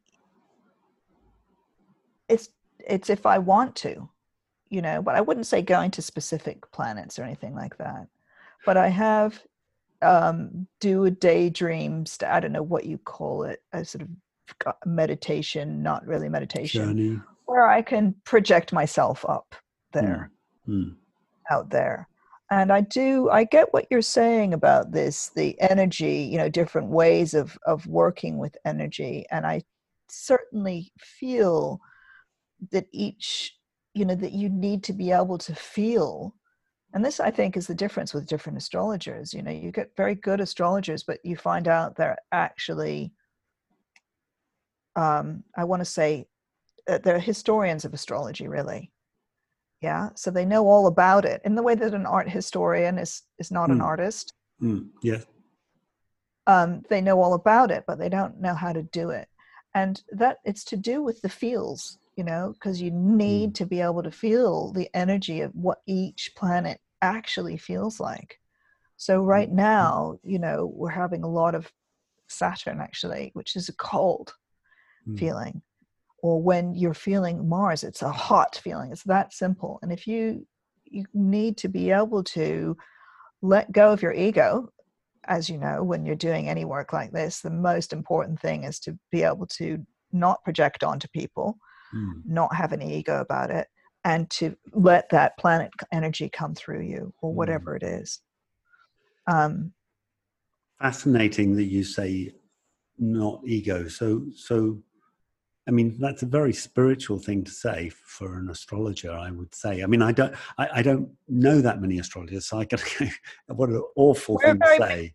it's 2.29 2.49
it's 2.79 3.09
if 3.09 3.25
I 3.25 3.37
want 3.37 3.75
to, 3.77 4.09
you 4.69 4.81
know, 4.81 5.01
but 5.01 5.15
I 5.15 5.21
wouldn't 5.21 5.47
say 5.47 5.61
going 5.61 5.91
to 5.91 6.01
specific 6.01 6.69
planets 6.71 7.17
or 7.19 7.23
anything 7.23 7.55
like 7.55 7.77
that. 7.77 8.07
But 8.65 8.77
I 8.77 8.89
have 8.89 9.41
um 10.01 10.67
do 10.79 11.05
a 11.05 11.11
daydream 11.11 12.05
st- 12.05 12.29
I 12.29 12.39
don't 12.39 12.51
know 12.51 12.61
what 12.63 12.85
you 12.85 12.97
call 12.99 13.43
it, 13.43 13.63
a 13.73 13.83
sort 13.83 14.03
of 14.03 14.75
meditation, 14.85 15.81
not 15.81 16.05
really 16.05 16.29
meditation. 16.29 16.85
Journey 16.85 17.21
where 17.47 17.67
I 17.67 17.81
can 17.81 18.13
project 18.25 18.71
myself 18.71 19.25
up 19.27 19.55
there, 19.93 20.31
mm. 20.67 20.93
out 21.49 21.69
there. 21.71 22.07
And 22.51 22.71
I 22.71 22.81
do, 22.81 23.29
I 23.29 23.45
get 23.45 23.73
what 23.73 23.87
you're 23.89 24.01
saying 24.01 24.53
about 24.53 24.91
this, 24.91 25.31
the 25.35 25.59
energy, 25.59 26.29
you 26.31 26.37
know, 26.37 26.49
different 26.49 26.89
ways 26.89 27.33
of, 27.33 27.57
of 27.65 27.87
working 27.87 28.37
with 28.37 28.55
energy. 28.63 29.25
And 29.31 29.45
I 29.45 29.63
certainly 30.09 30.91
feel 30.97 31.81
that 32.71 32.87
each, 32.91 33.56
you 33.97 34.05
know, 34.05 34.15
that 34.15 34.33
you 34.33 34.49
need 34.49 34.83
to 34.83 34.93
be 34.93 35.11
able 35.11 35.37
to 35.39 35.55
feel. 35.55 36.35
And 36.93 37.03
this, 37.03 37.19
I 37.19 37.31
think, 37.31 37.57
is 37.57 37.67
the 37.67 37.75
difference 37.75 38.13
with 38.13 38.27
different 38.27 38.57
astrologers. 38.57 39.33
You 39.33 39.41
know, 39.41 39.51
you 39.51 39.71
get 39.71 39.95
very 39.97 40.15
good 40.15 40.39
astrologers, 40.39 41.03
but 41.03 41.19
you 41.23 41.35
find 41.35 41.67
out 41.67 41.95
they're 41.95 42.17
actually, 42.31 43.11
um, 44.95 45.43
I 45.55 45.63
want 45.65 45.81
to 45.81 45.85
say, 45.85 46.27
uh, 46.87 46.99
they're 47.03 47.19
historians 47.19 47.85
of 47.85 47.93
astrology, 47.93 48.47
really. 48.47 48.91
Yeah, 49.81 50.09
so 50.15 50.31
they 50.31 50.45
know 50.45 50.67
all 50.67 50.87
about 50.87 51.23
it 51.25 51.41
in 51.45 51.53
the 51.53 51.61
way 51.61 51.75
that 51.75 51.93
an 51.93 52.07
art 52.07 52.29
historian 52.29 52.97
is 52.97 53.21
is 53.37 53.51
not 53.51 53.69
mm. 53.69 53.73
an 53.73 53.81
artist. 53.81 54.33
Mm. 54.61 54.87
Yeah. 55.03 55.19
Um, 56.47 56.81
they 56.89 57.01
know 57.01 57.21
all 57.21 57.33
about 57.33 57.69
it, 57.69 57.83
but 57.85 57.99
they 57.99 58.09
don't 58.09 58.41
know 58.41 58.55
how 58.55 58.73
to 58.73 58.81
do 58.81 59.11
it, 59.11 59.27
and 59.75 60.01
that 60.11 60.37
it's 60.45 60.63
to 60.65 60.77
do 60.77 61.03
with 61.03 61.21
the 61.21 61.29
feels, 61.29 61.99
you 62.17 62.23
know, 62.23 62.53
because 62.53 62.81
you 62.81 62.91
need 62.91 63.51
mm. 63.51 63.55
to 63.55 63.65
be 63.65 63.79
able 63.79 64.03
to 64.03 64.11
feel 64.11 64.73
the 64.73 64.89
energy 64.93 65.41
of 65.41 65.51
what 65.53 65.79
each 65.85 66.31
planet 66.35 66.79
actually 67.01 67.57
feels 67.57 67.99
like. 67.99 68.39
So 68.97 69.21
mm, 69.21 69.25
right 69.25 69.51
now, 69.51 70.19
you 70.23 70.39
know, 70.39 70.71
we're 70.73 70.89
having 70.89 71.23
a 71.23 71.29
lot 71.29 71.55
of 71.55 71.71
Saturn 72.27 72.81
actually, 72.81 73.31
which 73.33 73.55
is 73.55 73.69
a 73.69 73.75
cold 73.75 74.33
mm. 75.07 75.17
feeling 75.17 75.61
or 76.19 76.41
when 76.41 76.73
you're 76.73 76.93
feeling 76.93 77.47
Mars, 77.47 77.83
it's 77.83 78.01
a 78.01 78.11
hot 78.11 78.59
feeling. 78.63 78.91
It's 78.91 79.03
that 79.03 79.33
simple. 79.33 79.79
And 79.81 79.91
if 79.91 80.07
you 80.07 80.45
you 80.89 81.05
need 81.13 81.57
to 81.57 81.67
be 81.67 81.91
able 81.91 82.23
to 82.23 82.77
let 83.41 83.71
go 83.71 83.91
of 83.91 84.01
your 84.01 84.13
ego, 84.13 84.69
as 85.25 85.49
you 85.49 85.57
know, 85.57 85.83
when 85.83 86.05
you're 86.05 86.15
doing 86.15 86.47
any 86.47 86.65
work 86.65 86.93
like 86.93 87.11
this, 87.11 87.41
the 87.41 87.49
most 87.49 87.91
important 87.91 88.39
thing 88.39 88.63
is 88.63 88.79
to 88.79 88.97
be 89.11 89.23
able 89.23 89.47
to 89.47 89.85
not 90.13 90.43
project 90.43 90.83
onto 90.83 91.07
people, 91.09 91.57
mm. 91.93 92.21
not 92.25 92.55
have 92.55 92.71
an 92.71 92.81
ego 92.81 93.21
about 93.21 93.51
it, 93.51 93.67
and 94.03 94.29
to 94.31 94.55
let 94.73 95.09
that 95.09 95.37
planet 95.37 95.71
energy 95.91 96.29
come 96.29 96.55
through 96.55 96.81
you 96.81 97.13
or 97.21 97.31
hmm. 97.31 97.37
whatever 97.37 97.73
mm. 97.73 97.77
it 97.77 97.83
is. 97.83 98.21
Um, 99.27 99.73
Fascinating 100.79 101.55
that 101.55 101.65
you 101.65 101.83
say 101.83 102.31
not 102.99 103.41
ego. 103.45 103.87
So 103.87 104.25
so 104.35 104.81
I 105.67 105.71
mean, 105.71 105.97
that's 105.99 106.23
a 106.23 106.27
very 106.27 106.53
spiritual 106.53 107.19
thing 107.19 107.43
to 107.43 107.51
say 107.51 107.89
for 107.89 108.37
an 108.39 108.49
astrologer, 108.49 109.11
I 109.11 109.31
would 109.31 109.53
say. 109.53 109.83
I 109.83 109.85
mean, 109.85 110.01
I 110.01 110.13
don't, 110.13 110.33
I, 110.57 110.69
I 110.75 110.81
don't 110.81 111.09
know 111.27 111.59
that 111.59 111.81
many 111.81 111.99
astrologers, 111.99 112.45
so 112.45 112.59
I 112.59 112.65
can. 112.65 112.79
what 113.47 113.69
an 113.69 113.83
awful 113.97 114.35
We're 114.35 114.53
thing 114.53 114.59
to 114.61 114.77
say. 114.79 115.13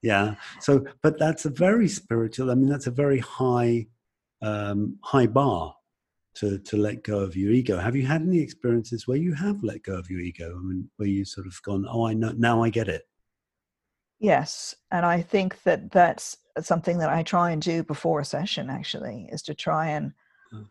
Yeah. 0.00 0.36
So, 0.60 0.84
but 1.02 1.18
that's 1.18 1.44
a 1.44 1.50
very 1.50 1.88
spiritual. 1.88 2.52
I 2.52 2.54
mean, 2.54 2.68
that's 2.68 2.86
a 2.86 2.92
very 2.92 3.18
high, 3.18 3.88
um, 4.42 4.98
high 5.02 5.26
bar 5.26 5.74
to 6.34 6.58
to 6.58 6.76
let 6.76 7.02
go 7.04 7.20
of 7.20 7.36
your 7.36 7.52
ego. 7.52 7.78
Have 7.78 7.96
you 7.96 8.06
had 8.06 8.22
any 8.22 8.40
experiences 8.40 9.06
where 9.06 9.16
you 9.16 9.34
have 9.34 9.62
let 9.62 9.82
go 9.82 9.94
of 9.94 10.10
your 10.10 10.20
ego? 10.20 10.56
I 10.56 10.62
mean, 10.62 10.90
where 10.96 11.08
you 11.08 11.24
sort 11.24 11.46
of 11.46 11.60
gone, 11.62 11.86
oh, 11.88 12.06
I 12.06 12.14
know 12.14 12.32
now, 12.36 12.62
I 12.62 12.70
get 12.70 12.88
it. 12.88 13.02
Yes, 14.18 14.74
and 14.90 15.04
I 15.04 15.22
think 15.22 15.62
that 15.64 15.90
that's 15.90 16.36
something 16.60 16.98
that 16.98 17.10
I 17.10 17.22
try 17.22 17.50
and 17.50 17.60
do 17.60 17.82
before 17.82 18.20
a 18.20 18.24
session 18.24 18.70
actually 18.70 19.28
is 19.30 19.42
to 19.42 19.54
try 19.54 19.88
and 19.88 20.12
mm. 20.52 20.66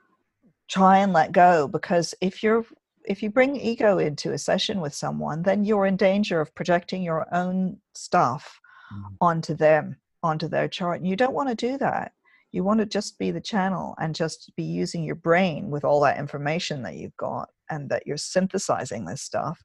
try 0.69 0.99
and 0.99 1.13
let 1.13 1.31
go 1.31 1.67
because 1.67 2.13
if 2.21 2.41
you're 2.41 2.65
if 3.05 3.21
you 3.21 3.29
bring 3.29 3.57
ego 3.57 3.97
into 3.97 4.31
a 4.31 4.37
session 4.37 4.79
with 4.79 4.93
someone 4.93 5.43
then 5.43 5.65
you're 5.65 5.85
in 5.85 5.97
danger 5.97 6.39
of 6.39 6.55
projecting 6.55 7.03
your 7.03 7.27
own 7.33 7.77
stuff 7.93 8.61
mm. 8.93 9.03
onto 9.19 9.53
them 9.53 9.97
onto 10.21 10.47
their 10.47 10.69
chart 10.69 11.01
and 11.01 11.07
you 11.07 11.17
don't 11.17 11.33
want 11.33 11.49
to 11.49 11.55
do 11.55 11.77
that 11.77 12.13
you 12.53 12.63
want 12.63 12.79
to 12.79 12.85
just 12.85 13.17
be 13.17 13.31
the 13.31 13.41
channel 13.41 13.95
and 13.99 14.15
just 14.15 14.51
be 14.55 14.63
using 14.63 15.03
your 15.03 15.15
brain 15.15 15.71
with 15.71 15.83
all 15.83 15.99
that 16.01 16.19
information 16.19 16.83
that 16.83 16.95
you've 16.95 17.17
got 17.17 17.49
and 17.69 17.89
that 17.89 18.03
you're 18.05 18.15
synthesizing 18.15 19.05
this 19.05 19.23
stuff 19.23 19.59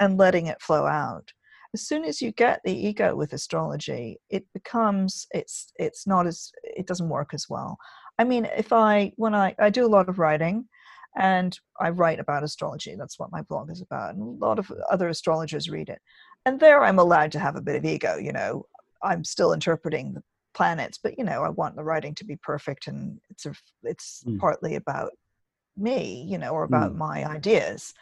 and 0.00 0.18
letting 0.18 0.46
it 0.46 0.60
flow 0.60 0.84
out. 0.84 1.32
As 1.72 1.86
soon 1.86 2.04
as 2.04 2.20
you 2.20 2.32
get 2.32 2.60
the 2.64 2.76
ego 2.76 3.14
with 3.14 3.32
astrology 3.32 4.18
it 4.28 4.44
becomes 4.52 5.26
it's 5.30 5.72
it's 5.76 6.06
not 6.06 6.26
as 6.26 6.50
it 6.64 6.86
doesn't 6.86 7.08
work 7.08 7.32
as 7.32 7.46
well. 7.48 7.78
I 8.18 8.24
mean 8.24 8.44
if 8.44 8.72
i 8.72 9.12
when 9.16 9.34
i 9.34 9.54
i 9.58 9.70
do 9.70 9.86
a 9.86 9.94
lot 9.96 10.08
of 10.08 10.18
writing 10.18 10.68
and 11.16 11.58
i 11.80 11.90
write 11.90 12.18
about 12.18 12.42
astrology 12.42 12.94
that's 12.98 13.18
what 13.18 13.32
my 13.32 13.42
blog 13.42 13.70
is 13.70 13.82
about 13.82 14.14
and 14.14 14.22
a 14.22 14.46
lot 14.46 14.58
of 14.58 14.70
other 14.90 15.08
astrologers 15.08 15.70
read 15.70 15.88
it. 15.88 16.00
And 16.44 16.58
there 16.58 16.82
i'm 16.82 16.98
allowed 16.98 17.32
to 17.32 17.38
have 17.38 17.54
a 17.56 17.62
bit 17.62 17.76
of 17.76 17.84
ego 17.84 18.16
you 18.16 18.32
know. 18.32 18.66
I'm 19.04 19.24
still 19.24 19.52
interpreting 19.52 20.12
the 20.12 20.22
planets 20.54 20.98
but 21.02 21.16
you 21.18 21.24
know 21.24 21.42
i 21.42 21.48
want 21.48 21.76
the 21.76 21.84
writing 21.84 22.14
to 22.14 22.24
be 22.24 22.36
perfect 22.36 22.86
and 22.86 23.18
it's 23.30 23.46
a, 23.46 23.54
it's 23.84 24.22
mm. 24.26 24.38
partly 24.38 24.74
about 24.74 25.12
me 25.76 26.26
you 26.28 26.38
know 26.38 26.50
or 26.50 26.64
about 26.64 26.92
mm. 26.92 26.96
my 26.96 27.24
ideas 27.24 27.94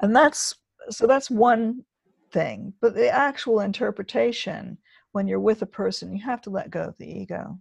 and 0.00 0.14
that's 0.14 0.54
so 0.90 1.06
that's 1.06 1.30
one 1.30 1.84
thing 2.32 2.72
but 2.80 2.94
the 2.94 3.08
actual 3.08 3.60
interpretation 3.60 4.78
when 5.12 5.26
you're 5.26 5.40
with 5.40 5.62
a 5.62 5.66
person 5.66 6.14
you 6.14 6.24
have 6.24 6.40
to 6.40 6.50
let 6.50 6.70
go 6.70 6.82
of 6.82 6.96
the 6.98 7.20
ego 7.20 7.58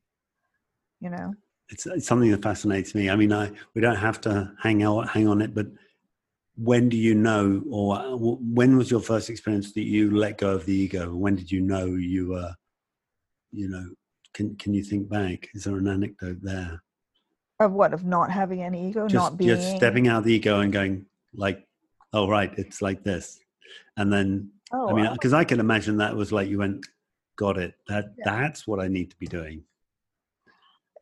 you 0.99 1.09
know 1.09 1.33
it's, 1.69 1.87
it's 1.87 2.07
something 2.07 2.29
that 2.29 2.43
fascinates 2.43 2.93
me 2.93 3.09
i 3.09 3.15
mean 3.15 3.33
i 3.33 3.49
we 3.73 3.81
don't 3.81 3.95
have 3.95 4.21
to 4.21 4.51
hang 4.61 4.83
out 4.83 5.09
hang 5.09 5.27
on 5.27 5.41
it 5.41 5.55
but 5.55 5.67
when 6.57 6.87
do 6.87 6.95
you 6.95 7.13
know 7.13 7.61
or 7.69 7.97
when 8.17 8.77
was 8.77 8.89
your 8.89 9.01
first 9.01 9.29
experience 9.29 9.73
that 9.73 9.83
you 9.83 10.15
let 10.15 10.37
go 10.37 10.51
of 10.51 10.65
the 10.65 10.73
ego 10.73 11.13
when 11.13 11.35
did 11.35 11.51
you 11.51 11.59
know 11.59 11.85
you 11.85 12.29
were 12.29 12.53
you 13.51 13.67
know 13.67 13.85
can 14.35 14.55
can 14.57 14.73
you 14.73 14.83
think 14.83 15.09
back 15.09 15.47
is 15.55 15.63
there 15.63 15.77
an 15.77 15.87
anecdote 15.87 16.37
there 16.43 16.83
of 17.59 17.71
what 17.71 17.93
of 17.93 18.05
not 18.05 18.29
having 18.29 18.61
any 18.61 18.89
ego 18.89 19.07
just, 19.07 19.15
not 19.15 19.37
being 19.37 19.49
just 19.49 19.75
stepping 19.75 20.07
out 20.07 20.19
of 20.19 20.23
the 20.25 20.33
ego 20.33 20.59
and 20.59 20.71
going 20.71 21.05
like 21.33 21.65
oh 22.13 22.27
right 22.27 22.53
it's 22.57 22.81
like 22.81 23.03
this 23.03 23.39
and 23.97 24.13
then 24.13 24.51
Oh, 24.71 24.89
I 24.89 24.93
mean, 24.93 25.11
because 25.13 25.33
I 25.33 25.43
can 25.43 25.59
imagine 25.59 25.97
that 25.97 26.15
was 26.15 26.31
like 26.31 26.49
you 26.49 26.59
went, 26.59 26.85
got 27.37 27.57
it. 27.57 27.75
That 27.87 28.13
yeah. 28.17 28.23
that's 28.25 28.65
what 28.67 28.79
I 28.79 28.87
need 28.87 29.11
to 29.11 29.17
be 29.17 29.27
doing. 29.27 29.63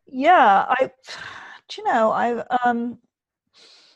Yeah, 0.06 0.66
I, 0.68 0.90
Do 1.68 1.82
you 1.82 1.84
know, 1.84 2.12
I 2.12 2.44
um, 2.64 2.98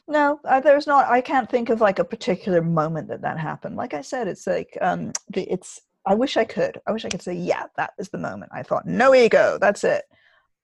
no, 0.07 0.41
there's 0.65 0.87
not. 0.87 1.07
I 1.09 1.21
can't 1.21 1.51
think 1.51 1.69
of 1.69 1.81
like 1.81 1.99
a 1.99 2.05
particular 2.05 2.63
moment 2.63 3.09
that 3.09 3.23
that 3.23 3.39
happened. 3.39 3.77
Like 3.77 3.93
I 3.93 4.01
said, 4.01 4.27
it's 4.27 4.47
like 4.47 4.77
um, 4.81 5.13
the, 5.29 5.43
it's 5.43 5.81
I 6.09 6.15
wish 6.15 6.39
I 6.39 6.45
could. 6.45 6.81
I 6.87 6.93
wish 6.93 7.05
I 7.05 7.11
could 7.11 7.21
say, 7.21 7.35
yeah, 7.35 7.65
that 7.77 7.93
is 7.99 8.09
the 8.09 8.17
moment. 8.17 8.51
I 8.55 8.63
thought, 8.63 8.87
no 8.87 9.15
ego, 9.15 9.59
that's 9.61 9.85
it. 9.85 10.05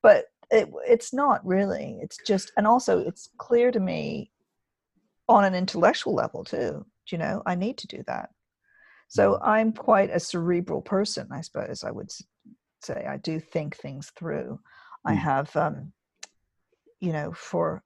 But 0.02 0.24
it, 0.50 0.70
it's 0.86 1.12
not 1.12 1.44
really. 1.46 1.98
It's 2.00 2.16
just, 2.26 2.50
and 2.56 2.66
also 2.66 2.98
it's 2.98 3.28
clear 3.36 3.70
to 3.70 3.78
me 3.78 4.30
on 5.28 5.44
an 5.44 5.54
intellectual 5.54 6.14
level 6.14 6.44
too. 6.44 6.86
You 7.10 7.18
know, 7.18 7.42
I 7.44 7.56
need 7.56 7.76
to 7.78 7.86
do 7.86 8.02
that. 8.06 8.30
So 9.08 9.32
mm. 9.32 9.40
I'm 9.42 9.72
quite 9.72 10.08
a 10.10 10.18
cerebral 10.18 10.80
person, 10.80 11.28
I 11.30 11.42
suppose 11.42 11.84
I 11.84 11.90
would 11.90 12.10
say. 12.82 13.06
I 13.06 13.18
do 13.18 13.38
think 13.38 13.76
things 13.76 14.12
through. 14.16 14.60
Mm. 15.06 15.10
I 15.10 15.12
have, 15.12 15.54
um, 15.56 15.92
you 17.00 17.12
know, 17.12 17.32
for 17.34 17.82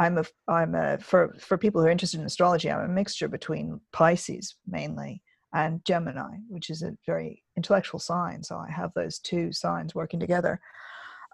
I'm 0.00 0.18
a 0.18 0.24
I'm 0.48 0.74
a 0.74 0.98
for 0.98 1.36
for 1.38 1.58
people 1.58 1.80
who 1.80 1.86
are 1.86 1.90
interested 1.90 2.18
in 2.18 2.26
astrology, 2.26 2.70
I'm 2.70 2.90
a 2.90 2.92
mixture 2.92 3.28
between 3.28 3.80
Pisces 3.92 4.56
mainly 4.66 5.22
and 5.54 5.84
Gemini, 5.84 6.36
which 6.48 6.70
is 6.70 6.82
a 6.82 6.96
very 7.06 7.42
intellectual 7.56 8.00
sign. 8.00 8.42
So 8.42 8.56
I 8.56 8.70
have 8.70 8.92
those 8.94 9.18
two 9.18 9.52
signs 9.52 9.94
working 9.94 10.20
together. 10.20 10.60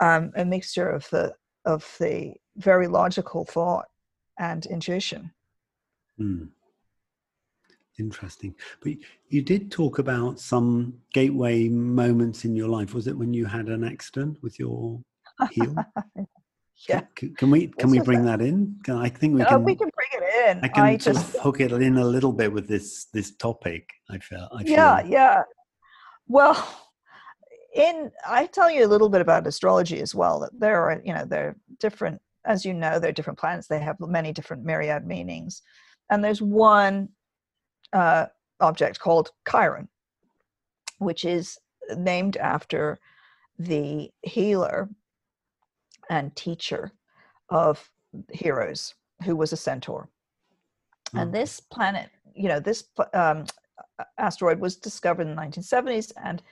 Um, 0.01 0.33
a 0.37 0.45
mixture 0.45 0.89
of 0.89 1.09
the 1.11 1.35
of 1.65 1.95
the 1.99 2.35
very 2.57 2.87
logical 2.87 3.45
thought 3.45 3.87
and 4.39 4.67
intuition. 4.67 5.33
Mm. 6.21 6.49
Interesting. 7.99 8.55
But 8.83 8.95
you 9.29 9.43
did 9.43 9.71
talk 9.71 9.99
about 9.99 10.41
some 10.41 10.95
gateway 11.13 11.69
moments 11.69 12.45
in 12.45 12.57
your 12.57 12.69
life. 12.69 12.93
Was 12.93 13.07
it 13.07 13.17
when 13.17 13.33
you 13.33 13.47
had 13.47 13.69
an 13.69 13.85
accident 13.85 14.39
with 14.43 14.59
your 14.59 15.01
heel? 15.51 15.75
yeah. 16.89 17.03
Can, 17.15 17.35
can, 17.35 17.51
we 17.51 17.67
can 17.79 17.91
we 17.91 18.01
bring 18.01 18.25
that 18.25 18.41
in? 18.41 18.77
Can, 18.85 18.97
I 18.97 19.09
think 19.09 19.35
we 19.35 19.43
oh, 19.43 19.47
can. 19.47 19.65
we 19.65 19.75
can 19.75 19.91
bring 19.95 20.23
it 20.23 20.51
in. 20.51 20.65
I 20.65 20.69
can 20.69 20.85
I 20.85 20.97
just 20.97 21.37
hook 21.37 21.61
it 21.61 21.73
in 21.73 21.97
a 21.99 22.05
little 22.05 22.33
bit 22.33 22.53
with 22.53 22.69
this 22.69 23.07
this 23.07 23.35
topic. 23.37 23.91
I 24.11 24.19
feel. 24.19 24.49
I 24.55 24.65
feel. 24.65 24.73
Yeah, 24.73 25.03
yeah. 25.05 25.43
Well, 26.29 26.57
in 27.75 28.11
I 28.27 28.47
tell 28.47 28.71
you 28.71 28.85
a 28.85 28.89
little 28.89 29.09
bit 29.09 29.21
about 29.21 29.47
astrology 29.47 30.01
as 30.01 30.15
well. 30.15 30.41
That 30.41 30.59
there 30.59 30.83
are 30.83 31.01
you 31.05 31.15
know 31.15 31.25
there 31.25 31.49
are 31.49 31.57
different, 31.79 32.21
as 32.45 32.65
you 32.65 32.75
know, 32.75 32.99
there 32.99 33.11
are 33.11 33.15
different 33.15 33.39
planets. 33.39 33.67
They 33.67 33.81
have 33.81 33.97
many 34.01 34.33
different 34.33 34.65
myriad 34.65 35.07
meanings, 35.07 35.63
and 36.11 36.23
there's 36.23 36.43
one 36.43 37.09
uh, 37.93 38.27
object 38.61 39.01
called 39.01 39.31
Chiron, 39.51 39.89
which 40.99 41.25
is 41.25 41.59
named 41.97 42.37
after 42.37 42.99
the 43.59 44.11
healer 44.23 44.89
and 46.11 46.35
teacher 46.37 46.93
of 47.49 47.91
heroes 48.33 48.95
who 49.25 49.37
was 49.37 49.53
a 49.53 49.57
centaur. 49.57 50.09
Mm. 51.15 51.23
And 51.23 51.35
this 51.35 51.61
planet, 51.61 52.11
you 52.35 52.49
know, 52.49 52.61
this 52.61 52.85
um, 53.13 53.47
asteroid 54.19 54.61
was 54.61 54.77
discovered 54.77 55.23
in 55.27 55.35
the 55.35 55.43
1970s, 55.43 56.13
and 56.23 56.43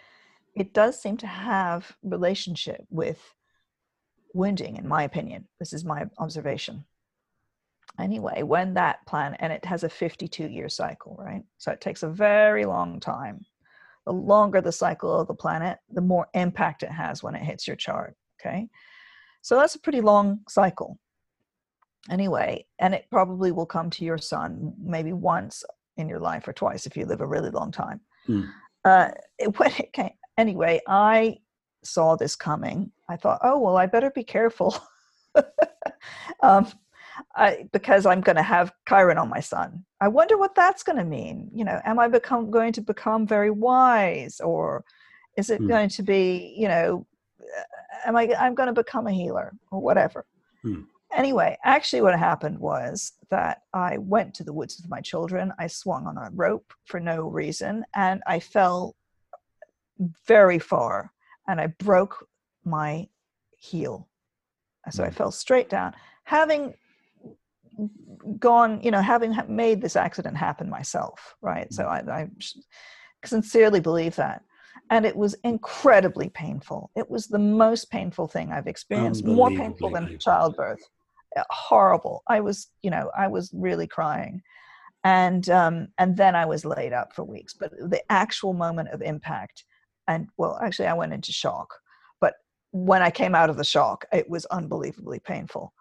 it 0.54 0.74
does 0.74 1.00
seem 1.00 1.16
to 1.18 1.26
have 1.26 1.96
relationship 2.02 2.84
with 2.90 3.20
wounding, 4.34 4.76
in 4.76 4.86
my 4.86 5.02
opinion. 5.02 5.48
This 5.58 5.72
is 5.72 5.84
my 5.84 6.04
observation 6.18 6.84
anyway 7.98 8.42
when 8.42 8.74
that 8.74 9.04
planet 9.06 9.38
and 9.42 9.52
it 9.52 9.64
has 9.64 9.84
a 9.84 9.88
52 9.88 10.46
year 10.48 10.68
cycle 10.68 11.16
right 11.18 11.42
so 11.58 11.70
it 11.72 11.80
takes 11.80 12.02
a 12.02 12.08
very 12.08 12.64
long 12.64 13.00
time 13.00 13.44
the 14.06 14.12
longer 14.12 14.60
the 14.60 14.72
cycle 14.72 15.20
of 15.20 15.28
the 15.28 15.34
planet 15.34 15.78
the 15.92 16.00
more 16.00 16.26
impact 16.34 16.82
it 16.82 16.90
has 16.90 17.22
when 17.22 17.34
it 17.34 17.42
hits 17.42 17.66
your 17.66 17.76
chart 17.76 18.16
okay 18.40 18.68
so 19.42 19.56
that's 19.56 19.74
a 19.74 19.80
pretty 19.80 20.00
long 20.00 20.40
cycle 20.48 20.98
anyway 22.10 22.64
and 22.78 22.94
it 22.94 23.06
probably 23.10 23.52
will 23.52 23.66
come 23.66 23.90
to 23.90 24.04
your 24.04 24.18
son 24.18 24.72
maybe 24.82 25.12
once 25.12 25.62
in 25.96 26.08
your 26.08 26.18
life 26.18 26.48
or 26.48 26.52
twice 26.52 26.86
if 26.86 26.96
you 26.96 27.04
live 27.04 27.20
a 27.20 27.26
really 27.26 27.50
long 27.50 27.70
time 27.70 28.00
mm. 28.28 28.48
uh, 28.84 29.10
it, 29.38 29.58
when 29.58 29.70
it 29.78 29.92
came 29.92 30.10
anyway 30.38 30.80
i 30.88 31.36
saw 31.84 32.16
this 32.16 32.34
coming 32.34 32.90
i 33.08 33.16
thought 33.16 33.40
oh 33.42 33.58
well 33.58 33.76
i 33.76 33.86
better 33.86 34.10
be 34.10 34.24
careful 34.24 34.76
um, 36.42 36.66
I, 37.36 37.68
because 37.72 38.06
I'm 38.06 38.20
going 38.20 38.36
to 38.36 38.42
have 38.42 38.72
Chiron 38.88 39.18
on 39.18 39.28
my 39.28 39.40
son. 39.40 39.84
I 40.00 40.08
wonder 40.08 40.36
what 40.36 40.54
that's 40.54 40.82
going 40.82 40.98
to 40.98 41.04
mean. 41.04 41.50
You 41.54 41.64
know, 41.64 41.80
am 41.84 41.98
I 41.98 42.08
become 42.08 42.50
going 42.50 42.72
to 42.74 42.80
become 42.80 43.26
very 43.26 43.50
wise, 43.50 44.40
or 44.40 44.84
is 45.36 45.50
it 45.50 45.60
mm. 45.60 45.68
going 45.68 45.88
to 45.90 46.02
be, 46.02 46.54
you 46.56 46.68
know, 46.68 47.06
am 48.04 48.16
I 48.16 48.34
I'm 48.38 48.54
going 48.54 48.68
to 48.68 48.72
become 48.72 49.06
a 49.06 49.12
healer 49.12 49.52
or 49.70 49.80
whatever? 49.80 50.24
Mm. 50.64 50.86
Anyway, 51.14 51.58
actually, 51.62 52.00
what 52.00 52.18
happened 52.18 52.58
was 52.58 53.12
that 53.30 53.62
I 53.74 53.98
went 53.98 54.32
to 54.34 54.44
the 54.44 54.52
woods 54.52 54.80
with 54.80 54.90
my 54.90 55.00
children. 55.00 55.52
I 55.58 55.66
swung 55.66 56.06
on 56.06 56.16
a 56.16 56.30
rope 56.32 56.72
for 56.86 57.00
no 57.00 57.28
reason, 57.28 57.84
and 57.94 58.22
I 58.26 58.40
fell 58.40 58.96
very 60.26 60.58
far, 60.58 61.12
and 61.48 61.60
I 61.60 61.66
broke 61.66 62.26
my 62.64 63.08
heel. 63.58 64.08
So. 64.90 65.04
I 65.04 65.08
hmm. 65.08 65.14
fell 65.14 65.30
straight 65.30 65.68
down 65.68 65.94
having 66.24 66.74
gone, 68.38 68.80
you 68.82 68.90
know, 68.90 69.00
having 69.00 69.36
made 69.48 69.80
this 69.80 69.96
accident 69.96 70.36
happen 70.36 70.68
myself, 70.68 71.34
right? 71.40 71.72
So 71.72 71.84
mm. 71.84 72.08
I, 72.08 72.22
I 72.22 72.28
sincerely 73.24 73.80
believe 73.80 74.16
that. 74.16 74.42
And 74.90 75.06
it 75.06 75.16
was 75.16 75.34
incredibly 75.44 76.28
painful. 76.28 76.90
It 76.96 77.10
was 77.10 77.26
the 77.26 77.38
most 77.38 77.90
painful 77.90 78.28
thing 78.28 78.52
I've 78.52 78.66
experienced, 78.66 79.24
more 79.24 79.50
painful 79.50 79.90
than 79.90 80.18
childbirth. 80.18 80.82
Uh, 81.34 81.44
horrible. 81.48 82.22
I 82.28 82.40
was, 82.40 82.68
you 82.82 82.90
know, 82.90 83.10
I 83.16 83.26
was 83.26 83.50
really 83.54 83.86
crying. 83.86 84.42
And 85.04 85.48
um, 85.48 85.88
and 85.98 86.16
then 86.16 86.36
I 86.36 86.44
was 86.44 86.64
laid 86.64 86.92
up 86.92 87.14
for 87.14 87.24
weeks. 87.24 87.54
But 87.54 87.72
the 87.72 88.02
actual 88.10 88.52
moment 88.52 88.90
of 88.90 89.02
impact, 89.02 89.64
and 90.06 90.28
well, 90.36 90.58
actually, 90.62 90.88
I 90.88 90.94
went 90.94 91.14
into 91.14 91.32
shock. 91.32 91.74
But 92.20 92.34
when 92.70 93.02
I 93.02 93.10
came 93.10 93.34
out 93.34 93.50
of 93.50 93.56
the 93.56 93.64
shock, 93.64 94.04
it 94.12 94.28
was 94.28 94.44
unbelievably 94.46 95.20
painful. 95.20 95.72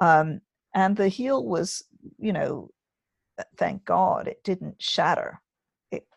Um, 0.00 0.40
and 0.74 0.96
the 0.96 1.08
heel 1.08 1.44
was 1.44 1.84
you 2.18 2.32
know 2.32 2.70
uh, 3.38 3.44
thank 3.56 3.84
god 3.84 4.28
it 4.28 4.42
didn't 4.44 4.80
shatter 4.80 5.40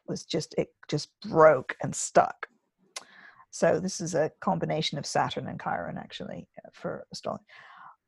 was 0.08 0.26
just 0.26 0.56
it 0.58 0.70
just 0.88 1.10
broke 1.22 1.76
and 1.82 1.96
stuck. 1.96 2.48
So 3.52 3.80
this 3.80 4.02
is 4.02 4.16
a 4.16 4.32
combination 4.42 4.98
of 4.98 5.06
saturn 5.06 5.48
and 5.48 5.62
chiron 5.62 5.98
actually 5.98 6.48
uh, 6.66 6.70
for 6.74 7.06
astrology 7.12 7.44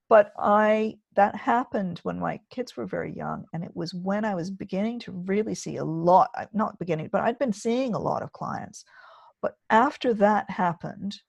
but 0.07 0.33
i 0.37 0.95
that 1.15 1.35
happened 1.35 1.99
when 2.03 2.19
my 2.19 2.39
kids 2.51 2.77
were 2.77 2.85
very 2.85 3.11
young 3.15 3.43
and 3.53 3.63
it 3.63 3.71
was 3.75 3.93
when 3.93 4.23
i 4.23 4.35
was 4.35 4.51
beginning 4.51 4.99
to 4.99 5.11
really 5.11 5.55
see 5.55 5.77
a 5.77 5.83
lot 5.83 6.29
uh, 6.37 6.45
not 6.53 6.77
beginning 6.77 7.09
but 7.11 7.21
i'd 7.21 7.39
been 7.39 7.53
seeing 7.53 7.93
a 7.93 7.99
lot 7.99 8.21
of 8.21 8.31
clients. 8.31 8.85
But 9.41 9.57
after 9.69 10.11
that 10.15 10.49
happened 10.49 11.21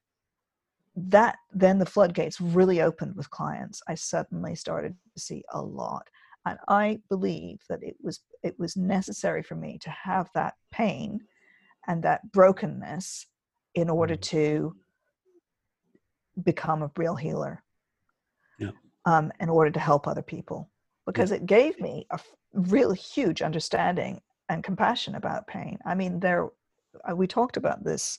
that 0.96 1.36
then 1.52 1.78
the 1.78 1.84
floodgates 1.84 2.40
really 2.40 2.80
opened 2.80 3.14
with 3.14 3.28
clients. 3.28 3.82
I 3.86 3.94
suddenly 3.94 4.54
started 4.54 4.96
to 5.14 5.20
see 5.20 5.44
a 5.50 5.60
lot 5.60 6.08
and 6.47 6.59
i 6.68 6.99
believe 7.09 7.59
that 7.68 7.82
it 7.82 7.97
was 8.01 8.20
it 8.42 8.59
was 8.59 8.76
necessary 8.76 9.42
for 9.42 9.55
me 9.55 9.78
to 9.78 9.90
have 9.90 10.28
that 10.34 10.55
pain 10.72 11.20
and 11.88 12.03
that 12.03 12.20
brokenness 12.32 13.26
in 13.74 13.90
order 13.90 14.16
mm. 14.16 14.20
to 14.22 14.74
become 16.42 16.82
a 16.82 16.90
real 16.97 17.16
healer 17.16 17.62
yeah. 18.59 18.70
um, 19.05 19.32
in 19.40 19.49
order 19.49 19.70
to 19.70 19.80
help 19.80 20.07
other 20.07 20.22
people 20.22 20.70
because 21.07 21.30
yeah. 21.30 21.36
it 21.36 21.47
gave 21.47 21.78
me 21.80 22.07
a 22.11 22.20
real 22.53 22.92
huge 22.92 23.42
understanding 23.42 24.20
and 24.49 24.64
compassion 24.64 25.14
about 25.14 25.47
pain 25.47 25.78
i 25.84 25.94
mean 25.94 26.20
there 26.20 26.49
uh, 27.09 27.14
we 27.14 27.26
talked 27.26 27.57
about 27.57 27.84
this 27.84 28.18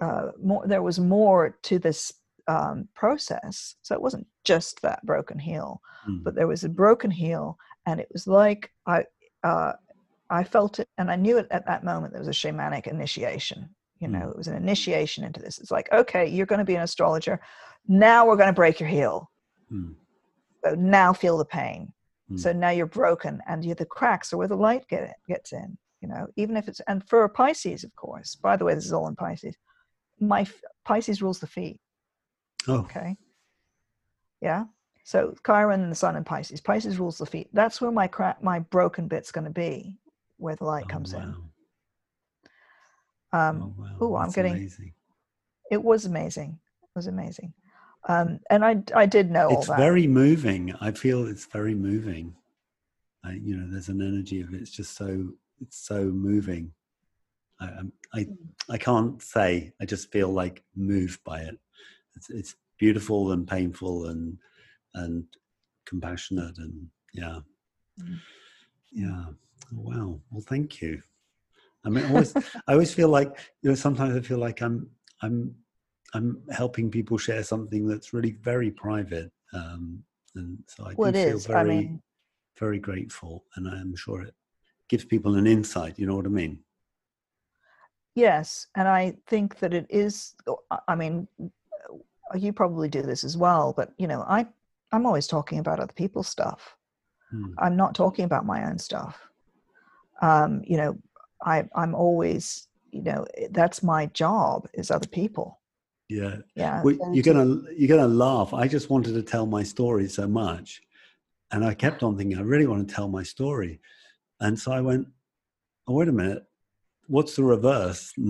uh, 0.00 0.30
more 0.42 0.66
there 0.66 0.82
was 0.82 0.98
more 0.98 1.56
to 1.62 1.78
this 1.78 2.12
um, 2.46 2.88
process 2.94 3.76
so 3.82 3.94
it 3.94 4.02
wasn't 4.02 4.26
just 4.44 4.80
that 4.82 5.04
broken 5.04 5.38
heel 5.38 5.80
mm. 6.08 6.22
but 6.22 6.34
there 6.34 6.46
was 6.46 6.64
a 6.64 6.68
broken 6.68 7.10
heel 7.10 7.58
and 7.86 8.00
it 8.00 8.08
was 8.12 8.26
like 8.26 8.70
i 8.86 9.04
uh, 9.42 9.72
i 10.30 10.44
felt 10.44 10.78
it 10.78 10.88
and 10.98 11.10
i 11.10 11.16
knew 11.16 11.38
it 11.38 11.46
at 11.50 11.66
that 11.66 11.84
moment 11.84 12.12
there 12.12 12.20
was 12.20 12.28
a 12.28 12.32
shamanic 12.32 12.86
initiation 12.86 13.68
you 14.00 14.08
know 14.08 14.20
mm. 14.20 14.30
it 14.30 14.36
was 14.36 14.48
an 14.48 14.56
initiation 14.56 15.24
into 15.24 15.40
this 15.40 15.58
it's 15.58 15.70
like 15.70 15.90
okay 15.92 16.26
you're 16.26 16.46
going 16.46 16.58
to 16.58 16.64
be 16.64 16.74
an 16.74 16.82
astrologer 16.82 17.40
now 17.88 18.26
we're 18.26 18.36
going 18.36 18.48
to 18.48 18.52
break 18.52 18.78
your 18.78 18.88
heel 18.88 19.30
mm. 19.72 19.94
so 20.64 20.74
now 20.74 21.12
feel 21.12 21.38
the 21.38 21.44
pain 21.44 21.92
so 22.36 22.52
now 22.52 22.70
you're 22.70 22.86
broken 22.86 23.38
and 23.46 23.66
you're 23.66 23.74
the 23.74 23.84
cracks 23.84 24.32
are 24.32 24.38
where 24.38 24.48
the 24.48 24.56
light 24.56 24.88
get, 24.88 25.14
gets 25.28 25.52
in 25.52 25.76
you 26.00 26.08
know 26.08 26.26
even 26.36 26.56
if 26.56 26.68
it's 26.68 26.80
and 26.88 27.06
for 27.06 27.28
pisces 27.28 27.84
of 27.84 27.94
course 27.96 28.34
by 28.34 28.56
the 28.56 28.64
way 28.64 28.74
this 28.74 28.86
is 28.86 28.92
all 28.94 29.08
in 29.08 29.14
pisces 29.14 29.54
my 30.20 30.46
Pisces 30.84 31.22
rules 31.22 31.40
the 31.40 31.46
feet. 31.46 31.78
Oh. 32.68 32.78
Okay. 32.80 33.16
Yeah. 34.40 34.64
So 35.04 35.34
Chiron 35.44 35.82
and 35.82 35.92
the 35.92 35.96
Sun 35.96 36.16
and 36.16 36.24
Pisces. 36.24 36.60
Pisces 36.60 36.98
rules 36.98 37.18
the 37.18 37.26
feet. 37.26 37.48
That's 37.52 37.80
where 37.80 37.90
my 37.90 38.08
my 38.40 38.60
broken 38.60 39.08
bit's 39.08 39.32
going 39.32 39.44
to 39.44 39.50
be, 39.50 39.98
where 40.38 40.56
the 40.56 40.64
light 40.64 40.84
oh, 40.86 40.92
comes 40.92 41.14
wow. 41.14 41.20
in. 41.20 41.34
Um, 43.32 43.74
oh, 44.00 44.08
wow. 44.08 44.20
I'm 44.20 44.30
getting. 44.30 44.52
Amazing. 44.52 44.92
It 45.70 45.82
was 45.82 46.04
amazing. 46.04 46.58
It 46.82 46.90
was 46.94 47.06
amazing. 47.06 47.52
Um, 48.06 48.40
and 48.50 48.64
I, 48.64 48.82
I 48.94 49.06
did 49.06 49.30
know 49.30 49.48
it's 49.50 49.66
very 49.66 50.06
moving. 50.06 50.74
I 50.80 50.90
feel 50.92 51.26
it's 51.26 51.46
very 51.46 51.74
moving. 51.74 52.34
I, 53.24 53.32
you 53.32 53.56
know, 53.56 53.66
there's 53.70 53.88
an 53.88 54.02
energy 54.02 54.42
of 54.42 54.52
it. 54.52 54.60
It's 54.60 54.70
just 54.70 54.94
so, 54.94 55.30
it's 55.62 55.78
so 55.78 56.04
moving. 56.04 56.72
I, 57.58 57.80
I, 58.12 58.26
I 58.68 58.78
can't 58.78 59.22
say. 59.22 59.72
I 59.80 59.86
just 59.86 60.12
feel 60.12 60.28
like 60.28 60.62
moved 60.76 61.24
by 61.24 61.40
it. 61.40 61.58
It's, 62.16 62.30
it's 62.30 62.54
beautiful 62.78 63.32
and 63.32 63.46
painful 63.46 64.06
and 64.06 64.38
and 64.94 65.24
compassionate 65.86 66.56
and 66.58 66.86
yeah, 67.12 67.38
mm. 68.00 68.18
yeah. 68.92 69.24
Oh, 69.72 69.80
wow. 69.80 70.20
Well, 70.30 70.44
thank 70.46 70.80
you. 70.82 71.00
I 71.84 71.90
mean, 71.90 72.04
I 72.04 72.08
always, 72.08 72.36
I 72.66 72.72
always 72.72 72.94
feel 72.94 73.08
like 73.08 73.28
you 73.62 73.70
know. 73.70 73.74
Sometimes 73.74 74.16
I 74.16 74.20
feel 74.20 74.38
like 74.38 74.62
I'm, 74.62 74.88
I'm, 75.22 75.54
I'm 76.14 76.42
helping 76.50 76.90
people 76.90 77.18
share 77.18 77.42
something 77.42 77.86
that's 77.86 78.12
really 78.12 78.32
very 78.42 78.70
private, 78.70 79.30
um, 79.52 80.02
and 80.34 80.58
so 80.68 80.86
I 80.86 80.94
well, 80.96 81.12
do 81.12 81.18
feel 81.18 81.36
is. 81.36 81.46
very, 81.46 81.60
I 81.60 81.64
mean, 81.64 82.02
very 82.58 82.78
grateful, 82.78 83.44
and 83.56 83.68
I'm 83.68 83.94
sure 83.96 84.22
it 84.22 84.34
gives 84.88 85.04
people 85.04 85.34
an 85.36 85.46
insight. 85.46 85.98
You 85.98 86.06
know 86.06 86.16
what 86.16 86.26
I 86.26 86.30
mean? 86.30 86.60
Yes, 88.14 88.68
and 88.76 88.86
I 88.88 89.14
think 89.26 89.58
that 89.58 89.74
it 89.74 89.86
is. 89.90 90.34
I 90.88 90.94
mean, 90.94 91.26
you 92.36 92.52
probably 92.52 92.88
do 92.88 93.02
this 93.02 93.24
as 93.24 93.36
well, 93.36 93.72
but 93.76 93.92
you 93.98 94.06
know, 94.06 94.22
I 94.22 94.46
I'm 94.92 95.06
always 95.06 95.26
talking 95.26 95.58
about 95.58 95.80
other 95.80 95.92
people's 95.92 96.28
stuff. 96.28 96.76
Hmm. 97.30 97.52
I'm 97.58 97.76
not 97.76 97.94
talking 97.94 98.24
about 98.24 98.46
my 98.46 98.68
own 98.68 98.78
stuff. 98.78 99.20
Um, 100.22 100.62
you 100.64 100.76
know, 100.76 100.98
I 101.44 101.64
I'm 101.74 101.94
always 101.94 102.68
you 102.90 103.02
know 103.02 103.26
that's 103.50 103.82
my 103.82 104.06
job 104.06 104.68
is 104.74 104.90
other 104.90 105.08
people. 105.08 105.60
Yeah, 106.08 106.36
yeah. 106.54 106.82
Well, 106.82 106.96
you're 107.12 107.22
gonna 107.22 107.62
you're 107.76 107.96
gonna 107.96 108.08
laugh. 108.08 108.52
I 108.54 108.68
just 108.68 108.90
wanted 108.90 109.14
to 109.14 109.22
tell 109.22 109.46
my 109.46 109.62
story 109.62 110.08
so 110.08 110.28
much, 110.28 110.82
and 111.50 111.64
I 111.64 111.74
kept 111.74 112.02
on 112.02 112.16
thinking 112.16 112.38
I 112.38 112.42
really 112.42 112.66
want 112.66 112.88
to 112.88 112.94
tell 112.94 113.08
my 113.08 113.22
story, 113.22 113.80
and 114.40 114.58
so 114.58 114.72
I 114.72 114.80
went, 114.80 115.08
oh 115.88 115.94
wait 115.94 116.08
a 116.08 116.12
minute, 116.12 116.44
what's 117.06 117.36
the 117.36 117.44
reverse? 117.44 118.12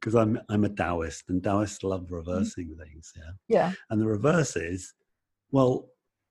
Because 0.00 0.14
I'm 0.14 0.38
I'm 0.48 0.64
a 0.64 0.68
Taoist, 0.68 1.28
and 1.28 1.42
Taoists 1.42 1.82
love 1.82 2.02
mm-hmm. 2.02 2.14
reversing 2.14 2.68
mm-hmm. 2.68 2.82
things. 2.82 3.12
Yeah. 3.16 3.32
Yeah. 3.48 3.72
And 3.90 4.00
the 4.00 4.06
reverse 4.06 4.56
is, 4.56 4.94
well, 5.50 5.88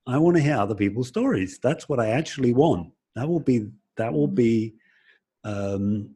I 0.07 0.17
want 0.17 0.37
to 0.37 0.43
hear 0.43 0.55
other 0.55 0.75
people's 0.75 1.07
stories. 1.07 1.59
That's 1.61 1.89
what 1.89 1.99
I 1.99 2.09
actually 2.09 2.53
want. 2.53 2.91
That 3.15 3.27
will 3.27 3.39
be 3.39 3.67
that 3.97 4.13
will 4.13 4.27
mm-hmm. 4.27 4.35
be 4.35 4.73
um, 5.43 6.09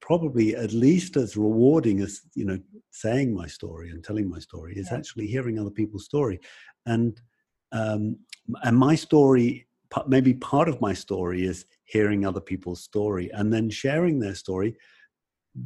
probably 0.00 0.54
at 0.54 0.72
least 0.72 1.16
as 1.16 1.36
rewarding 1.36 2.00
as 2.00 2.20
you 2.34 2.44
know 2.44 2.58
saying 2.90 3.34
my 3.34 3.46
story 3.46 3.90
and 3.90 4.04
telling 4.04 4.28
my 4.28 4.38
story 4.38 4.74
is 4.76 4.88
yeah. 4.90 4.98
actually 4.98 5.26
hearing 5.26 5.58
other 5.58 5.70
people's 5.70 6.04
story, 6.04 6.40
and 6.86 7.20
um, 7.72 8.16
and 8.62 8.76
my 8.76 8.94
story 8.94 9.66
maybe 10.06 10.34
part 10.34 10.68
of 10.68 10.80
my 10.80 10.92
story 10.92 11.44
is 11.44 11.66
hearing 11.84 12.26
other 12.26 12.40
people's 12.40 12.82
story 12.82 13.30
and 13.32 13.52
then 13.52 13.70
sharing 13.70 14.18
their 14.18 14.34
story 14.34 14.76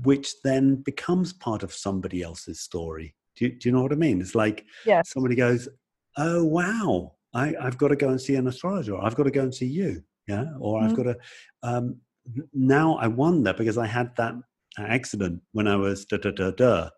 which 0.02 0.40
then 0.42 0.76
becomes 0.76 1.32
part 1.32 1.62
of 1.62 1.72
somebody 1.72 2.22
else's 2.22 2.60
story. 2.60 3.14
Do 3.36 3.46
you, 3.46 3.52
do 3.52 3.68
you 3.68 3.74
know 3.74 3.82
what 3.82 3.92
I 3.92 3.96
mean? 3.96 4.20
It's 4.20 4.34
like 4.34 4.66
yes. 4.84 5.10
somebody 5.10 5.34
goes, 5.34 5.68
"Oh 6.16 6.44
wow, 6.44 7.14
I, 7.34 7.54
have 7.60 7.78
got 7.78 7.88
to 7.88 7.96
go 7.96 8.08
and 8.08 8.20
see 8.20 8.34
an 8.34 8.48
astrologer. 8.48 8.96
I've 8.96 9.14
got 9.14 9.24
to 9.24 9.30
go 9.30 9.42
and 9.42 9.54
see 9.54 9.66
you." 9.66 10.02
Yeah, 10.26 10.44
or 10.60 10.78
mm-hmm. 10.78 10.90
I've 10.90 10.96
got 10.96 11.02
to. 11.04 11.16
Um, 11.62 11.96
now 12.52 12.96
I 12.96 13.06
wonder 13.06 13.54
because 13.54 13.78
I 13.78 13.86
had 13.86 14.14
that 14.16 14.34
accident 14.78 15.40
when 15.52 15.66
I 15.66 15.76
was 15.76 16.04
da 16.04 16.18
da 16.18 16.30
da 16.30 16.50
da 16.50 16.90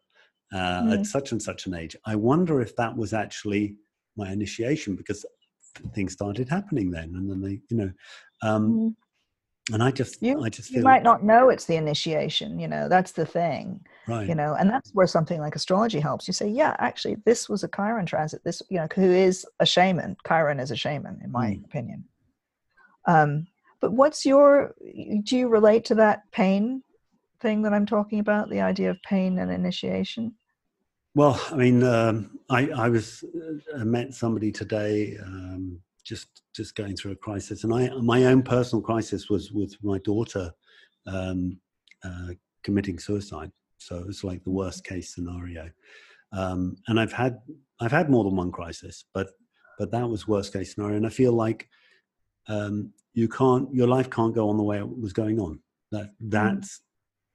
uh, 0.53 0.57
mm-hmm. 0.57 0.93
at 0.93 1.07
such 1.07 1.33
and 1.33 1.43
such 1.43 1.67
an 1.67 1.75
age. 1.75 1.95
I 2.07 2.17
wonder 2.17 2.61
if 2.61 2.75
that 2.77 2.97
was 2.97 3.13
actually 3.13 3.77
my 4.17 4.33
initiation 4.33 4.97
because 4.97 5.25
things 5.95 6.13
started 6.15 6.49
happening 6.49 6.91
then, 6.91 7.15
and 7.15 7.31
then 7.31 7.41
they, 7.41 7.61
you 7.71 7.77
know. 7.77 7.93
Um, 8.43 8.73
mm-hmm 8.73 8.89
and 9.73 9.83
i 9.83 9.91
just 9.91 10.23
you, 10.23 10.43
i 10.43 10.49
just 10.49 10.71
you 10.71 10.83
might 10.83 11.03
not 11.03 11.23
know 11.23 11.49
it's 11.49 11.67
the 11.67 11.77
initiation 11.77 12.59
you 12.59 12.69
know 12.69 12.89
that's 12.89 13.13
the 13.13 13.27
thing 13.27 13.81
right. 14.11 14.29
you 14.29 14.35
know 14.35 14.55
and 14.55 14.69
that's 14.69 14.91
where 14.93 15.07
something 15.07 15.41
like 15.41 15.55
astrology 15.55 16.01
helps. 16.01 16.27
You 16.27 16.35
say 16.35 16.49
yeah 16.49 16.77
actually 16.79 17.17
this 17.25 17.49
was 17.49 17.65
a 17.65 17.69
chiron 17.69 18.07
transit 18.07 18.43
this 18.45 18.63
you 18.69 18.79
know 18.79 18.89
who 18.95 19.11
is 19.11 19.47
a 19.61 19.67
shaman. 19.67 20.17
Chiron 20.27 20.61
is 20.61 20.71
a 20.71 20.77
shaman 20.77 21.21
in 21.23 21.31
my 21.31 21.51
mm. 21.51 21.65
opinion. 21.65 22.05
Um 23.07 23.47
but 23.81 23.93
what's 23.93 24.27
your 24.27 24.75
do 25.23 25.37
you 25.37 25.49
relate 25.49 25.85
to 25.87 25.95
that 25.97 26.31
pain 26.33 26.83
thing 27.41 27.63
that 27.63 27.73
i'm 27.73 27.87
talking 27.87 28.19
about 28.19 28.51
the 28.51 28.61
idea 28.61 28.91
of 28.91 29.03
pain 29.03 29.39
and 29.39 29.51
initiation? 29.51 30.35
Well 31.15 31.41
i 31.51 31.57
mean 31.57 31.83
um, 31.83 32.39
i 32.51 32.69
i 32.71 32.89
was 32.89 33.25
uh, 33.25 33.81
i 33.81 33.85
met 33.85 34.15
somebody 34.15 34.53
today 34.53 35.17
um 35.25 35.81
just 36.11 36.43
just 36.53 36.75
going 36.75 36.97
through 36.97 37.13
a 37.13 37.17
crisis, 37.27 37.63
and 37.63 37.73
I 37.73 37.89
my 38.03 38.25
own 38.25 38.43
personal 38.43 38.83
crisis 38.83 39.31
was 39.31 39.53
with 39.53 39.77
my 39.83 39.99
daughter 39.99 40.53
um, 41.07 41.59
uh, 42.05 42.31
committing 42.65 42.99
suicide. 42.99 43.53
So 43.79 43.97
it 43.99 44.07
was 44.07 44.25
like 44.25 44.43
the 44.43 44.51
worst 44.51 44.85
case 44.85 45.15
scenario. 45.15 45.71
Um, 46.33 46.77
and 46.89 46.99
I've 46.99 47.13
had 47.13 47.39
I've 47.81 47.93
had 47.93 48.11
more 48.11 48.25
than 48.25 48.35
one 48.35 48.51
crisis, 48.51 49.05
but 49.15 49.29
but 49.79 49.93
that 49.93 50.09
was 50.09 50.27
worst 50.27 50.53
case 50.53 50.75
scenario. 50.75 50.97
And 50.97 51.07
I 51.07 51.11
feel 51.11 51.33
like 51.33 51.69
um, 52.49 52.93
you 53.15 53.29
can't 53.29 53.73
your 53.73 53.87
life 53.87 54.11
can't 54.11 54.35
go 54.35 54.51
on 54.51 54.57
the 54.57 54.65
way 54.65 54.79
it 54.79 54.99
was 55.07 55.13
going 55.13 55.39
on. 55.39 55.61
That 55.93 56.11
that's 56.19 56.81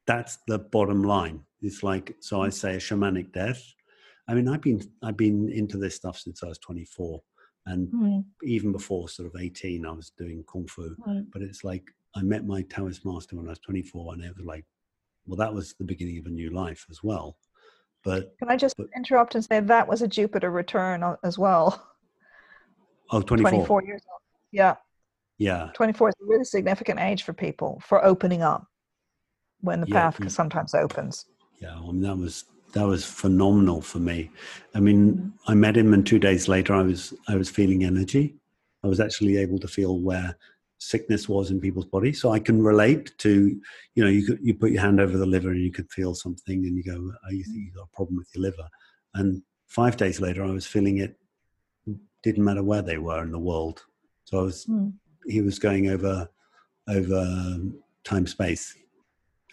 that's 0.05 0.37
the 0.47 0.59
bottom 0.59 1.01
line. 1.01 1.39
It's 1.61 1.81
like 1.81 2.13
so 2.19 2.41
I 2.41 2.49
say 2.49 2.75
a 2.75 2.79
shamanic 2.79 3.31
death. 3.31 3.63
I 4.27 4.33
mean 4.33 4.49
I've 4.49 4.61
been 4.61 4.81
I've 5.01 5.17
been 5.17 5.49
into 5.49 5.77
this 5.77 5.95
stuff 5.95 6.17
since 6.19 6.43
I 6.43 6.47
was 6.47 6.59
24 6.59 7.21
and 7.65 7.87
mm. 7.87 8.23
even 8.43 8.71
before 8.71 9.09
sort 9.09 9.27
of 9.27 9.39
18, 9.39 9.85
I 9.85 9.91
was 9.91 10.11
doing 10.17 10.43
Kung 10.51 10.67
Fu. 10.67 10.95
Mm. 11.07 11.25
But 11.31 11.41
it's 11.41 11.63
like 11.63 11.83
I 12.15 12.21
met 12.21 12.45
my 12.45 12.61
Taoist 12.63 13.05
master 13.05 13.35
when 13.35 13.47
I 13.47 13.51
was 13.51 13.59
24, 13.59 14.13
and 14.13 14.23
it 14.23 14.35
was 14.37 14.45
like, 14.45 14.65
well, 15.25 15.37
that 15.37 15.53
was 15.53 15.73
the 15.79 15.85
beginning 15.85 16.19
of 16.19 16.27
a 16.27 16.29
new 16.29 16.51
life 16.51 16.85
as 16.89 17.03
well. 17.03 17.37
But 18.03 18.37
can 18.37 18.49
I 18.49 18.55
just 18.55 18.77
but, 18.77 18.87
interrupt 18.95 19.33
and 19.33 19.43
say 19.43 19.59
that 19.59 19.87
was 19.87 20.03
a 20.03 20.07
Jupiter 20.07 20.51
return 20.51 21.03
as 21.23 21.39
well? 21.39 21.89
Oh, 23.11 23.21
24. 23.21 23.51
24 23.51 23.83
years 23.83 24.01
old. 24.11 24.21
Yeah. 24.51 24.75
Yeah. 25.37 25.69
24 25.73 26.09
is 26.09 26.15
a 26.21 26.25
really 26.25 26.43
significant 26.43 26.99
age 26.99 27.23
for 27.23 27.33
people 27.33 27.81
for 27.85 28.03
opening 28.03 28.41
up 28.41 28.67
when 29.61 29.81
the 29.81 29.87
yeah, 29.87 30.11
path 30.11 30.31
sometimes 30.31 30.73
opens. 30.73 31.25
Yeah, 31.59 31.75
I 31.75 31.81
mean, 31.81 32.01
that 32.01 32.17
was 32.17 32.45
that 32.75 32.85
was 32.85 33.03
phenomenal 33.03 33.81
for 33.81 33.99
me. 33.99 34.29
I 34.75 34.79
mean. 34.79 35.33
I 35.47 35.53
met 35.53 35.77
him, 35.77 35.93
and 35.93 36.05
two 36.05 36.19
days 36.19 36.47
later, 36.47 36.73
I 36.73 36.81
was 36.81 37.13
I 37.27 37.35
was 37.35 37.49
feeling 37.49 37.83
energy. 37.83 38.35
I 38.83 38.87
was 38.87 38.99
actually 38.99 39.37
able 39.37 39.59
to 39.59 39.67
feel 39.67 39.99
where 39.99 40.37
sickness 40.77 41.29
was 41.29 41.51
in 41.51 41.59
people's 41.59 41.85
bodies, 41.85 42.19
so 42.19 42.31
I 42.31 42.39
can 42.39 42.61
relate 42.61 43.15
to. 43.19 43.61
You 43.95 44.03
know, 44.03 44.09
you 44.09 44.25
could, 44.25 44.39
you 44.41 44.55
put 44.55 44.71
your 44.71 44.81
hand 44.81 44.99
over 44.99 45.17
the 45.17 45.25
liver, 45.25 45.51
and 45.51 45.61
you 45.61 45.71
could 45.71 45.89
feel 45.91 46.15
something, 46.15 46.65
and 46.65 46.75
you 46.75 46.83
go, 46.83 46.97
"Oh, 46.97 47.31
you 47.31 47.43
think 47.43 47.57
you 47.57 47.71
got 47.73 47.89
a 47.91 47.95
problem 47.95 48.17
with 48.17 48.29
your 48.33 48.43
liver?" 48.43 48.67
And 49.13 49.43
five 49.67 49.97
days 49.97 50.19
later, 50.19 50.43
I 50.43 50.51
was 50.51 50.65
feeling 50.65 50.97
it. 50.97 51.15
Didn't 52.23 52.43
matter 52.43 52.63
where 52.63 52.81
they 52.81 52.97
were 52.97 53.21
in 53.21 53.31
the 53.31 53.39
world. 53.51 53.83
So 54.25 54.39
I 54.39 54.41
was. 54.41 54.65
Mm. 54.65 54.93
He 55.27 55.41
was 55.41 55.59
going 55.59 55.89
over 55.89 56.29
over 56.87 57.57
time 58.03 58.27
space 58.27 58.75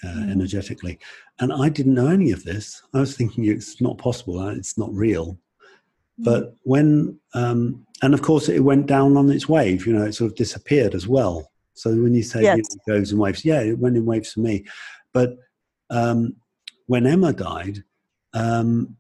uh, 0.05 0.09
mm. 0.09 0.31
energetically. 0.31 0.99
And 1.39 1.53
I 1.53 1.69
didn't 1.69 1.95
know 1.95 2.09
any 2.09 2.33
of 2.33 2.45
this. 2.45 2.83
I 2.95 3.01
was 3.01 3.17
thinking 3.17 3.45
it's 3.45 3.81
not 3.81 3.99
possible, 3.99 4.39
uh, 4.39 4.55
it's 4.55 4.77
not 4.77 4.93
real. 4.93 5.39
Mm. 6.21 6.25
But 6.25 6.57
when, 6.63 7.19
um, 7.35 7.87
and 8.03 8.15
of 8.15 8.23
course, 8.23 8.49
it 8.49 8.61
went 8.61 8.87
down 8.87 9.17
on 9.17 9.31
its 9.31 9.49
wave, 9.49 9.87
you 9.87 9.93
know, 9.93 10.05
it 10.05 10.15
sort 10.15 10.31
of 10.31 10.37
disappeared 10.37 10.95
as 10.95 11.07
well. 11.07 11.51
So 11.75 11.91
when 11.91 12.15
you 12.15 12.23
say 12.23 12.43
yes. 12.43 12.59
it 12.59 12.81
goes 12.87 13.13
in 13.13 13.19
waves, 13.19 13.45
yeah, 13.45 13.61
it 13.61 13.79
went 13.79 13.97
in 13.97 14.05
waves 14.05 14.33
for 14.33 14.41
me. 14.41 14.65
But 15.13 15.37
um, 15.91 16.37
when 16.87 17.07
Emma 17.07 17.33
died, 17.33 17.83
um, 18.35 18.97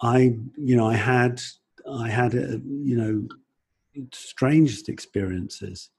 I, 0.00 0.36
you 0.56 0.76
know, 0.76 0.86
I 0.86 0.94
had, 0.94 1.42
I 1.90 2.08
had, 2.08 2.34
uh, 2.34 2.58
you 2.64 2.96
know, 2.96 4.04
strangest 4.12 4.88
experiences. 4.88 5.90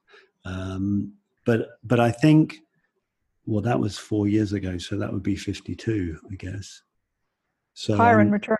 Um, 0.44 1.12
but, 1.44 1.78
but 1.84 2.00
I 2.00 2.10
think 2.10 2.58
well, 3.46 3.62
that 3.62 3.78
was 3.78 3.98
four 3.98 4.28
years 4.28 4.52
ago, 4.52 4.78
so 4.78 4.96
that 4.96 5.12
would 5.12 5.22
be 5.22 5.36
52, 5.36 6.18
I 6.30 6.34
guess. 6.36 6.82
So 7.74 7.96
Chiron 7.96 8.28
um, 8.28 8.32
return. 8.32 8.58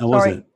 Oh, 0.00 0.08
was 0.08 0.24
Sorry. 0.24 0.36
it? 0.36 0.46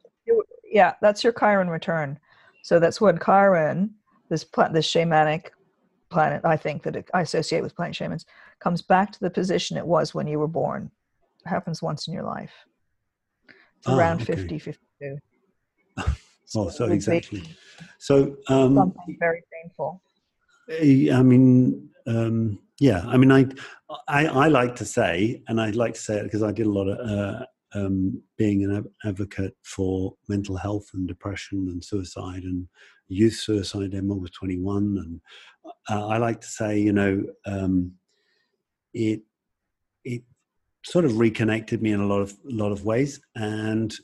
Yeah, 0.71 0.95
that's 1.01 1.25
your 1.25 1.33
Chiron 1.33 1.69
return. 1.69 2.19
So 2.63 2.79
that's 2.79 3.01
when 3.01 3.19
Chiron, 3.19 3.95
this 4.29 4.45
pla- 4.45 4.69
this 4.69 4.87
shamanic 4.87 5.47
planet, 6.11 6.45
I 6.45 6.57
think 6.57 6.83
that 6.83 6.97
it, 6.97 7.11
I 7.15 7.23
associate 7.23 7.63
with 7.63 7.75
plant 7.75 7.97
shamans, 7.97 8.27
comes 8.61 8.83
back 8.83 9.13
to 9.13 9.21
the 9.21 9.31
position 9.31 9.77
it 9.77 9.87
was 9.87 10.15
when 10.15 10.27
you 10.27 10.39
were 10.39 10.49
born. 10.49 10.91
It 11.45 11.49
happens 11.49 11.83
once 11.83 12.07
in 12.07 12.15
your 12.15 12.25
life. 12.25 12.53
It's 13.79 13.89
ah, 13.89 13.97
around 13.97 14.23
okay. 14.23 14.37
50, 14.37 14.59
52. 14.59 15.19
oh, 16.57 16.69
so 16.69 16.85
exactly. 16.87 17.43
So 17.99 18.37
um, 18.49 18.75
something 18.77 19.17
very 19.19 19.43
painful. 19.53 20.03
I 20.71 21.23
mean, 21.23 21.91
um, 22.07 22.59
yeah, 22.81 23.05
I 23.07 23.19
mean, 23.19 23.31
I, 23.31 23.45
I, 24.09 24.27
I 24.27 24.49
like 24.49 24.75
to 24.77 24.87
say, 24.87 25.43
and 25.49 25.61
I'd 25.61 25.77
like 25.77 25.93
to 25.95 26.01
say 26.01 26.17
it 26.17 26.25
because 26.25 26.43
I 26.43 26.51
did 26.51 26.65
a 26.65 26.71
lot 26.71 26.89
of 26.89 26.99
uh, 26.99 27.45
um, 27.75 28.23
being 28.39 28.65
an 28.65 28.87
advocate 29.05 29.55
for 29.63 30.15
mental 30.29 30.57
health 30.57 30.87
and 30.95 31.07
depression 31.07 31.69
and 31.69 31.85
suicide 31.85 32.43
and 32.45 32.67
youth 33.09 33.35
suicide. 33.35 33.95
Emma 33.95 34.15
was 34.15 34.31
21, 34.31 34.97
and 34.97 35.21
uh, 35.91 36.09
I 36.09 36.17
like 36.17 36.41
to 36.41 36.47
say, 36.47 36.81
you 36.81 36.95
know, 36.95 37.23
um, 37.45 37.93
it, 38.95 39.21
it, 40.03 40.23
sort 40.83 41.05
of 41.05 41.19
reconnected 41.19 41.83
me 41.83 41.93
in 41.93 42.01
a 42.01 42.07
lot 42.07 42.23
of 42.23 42.33
a 42.51 42.55
lot 42.55 42.73
of 42.73 42.87
ways, 42.87 43.21
and 43.35 43.95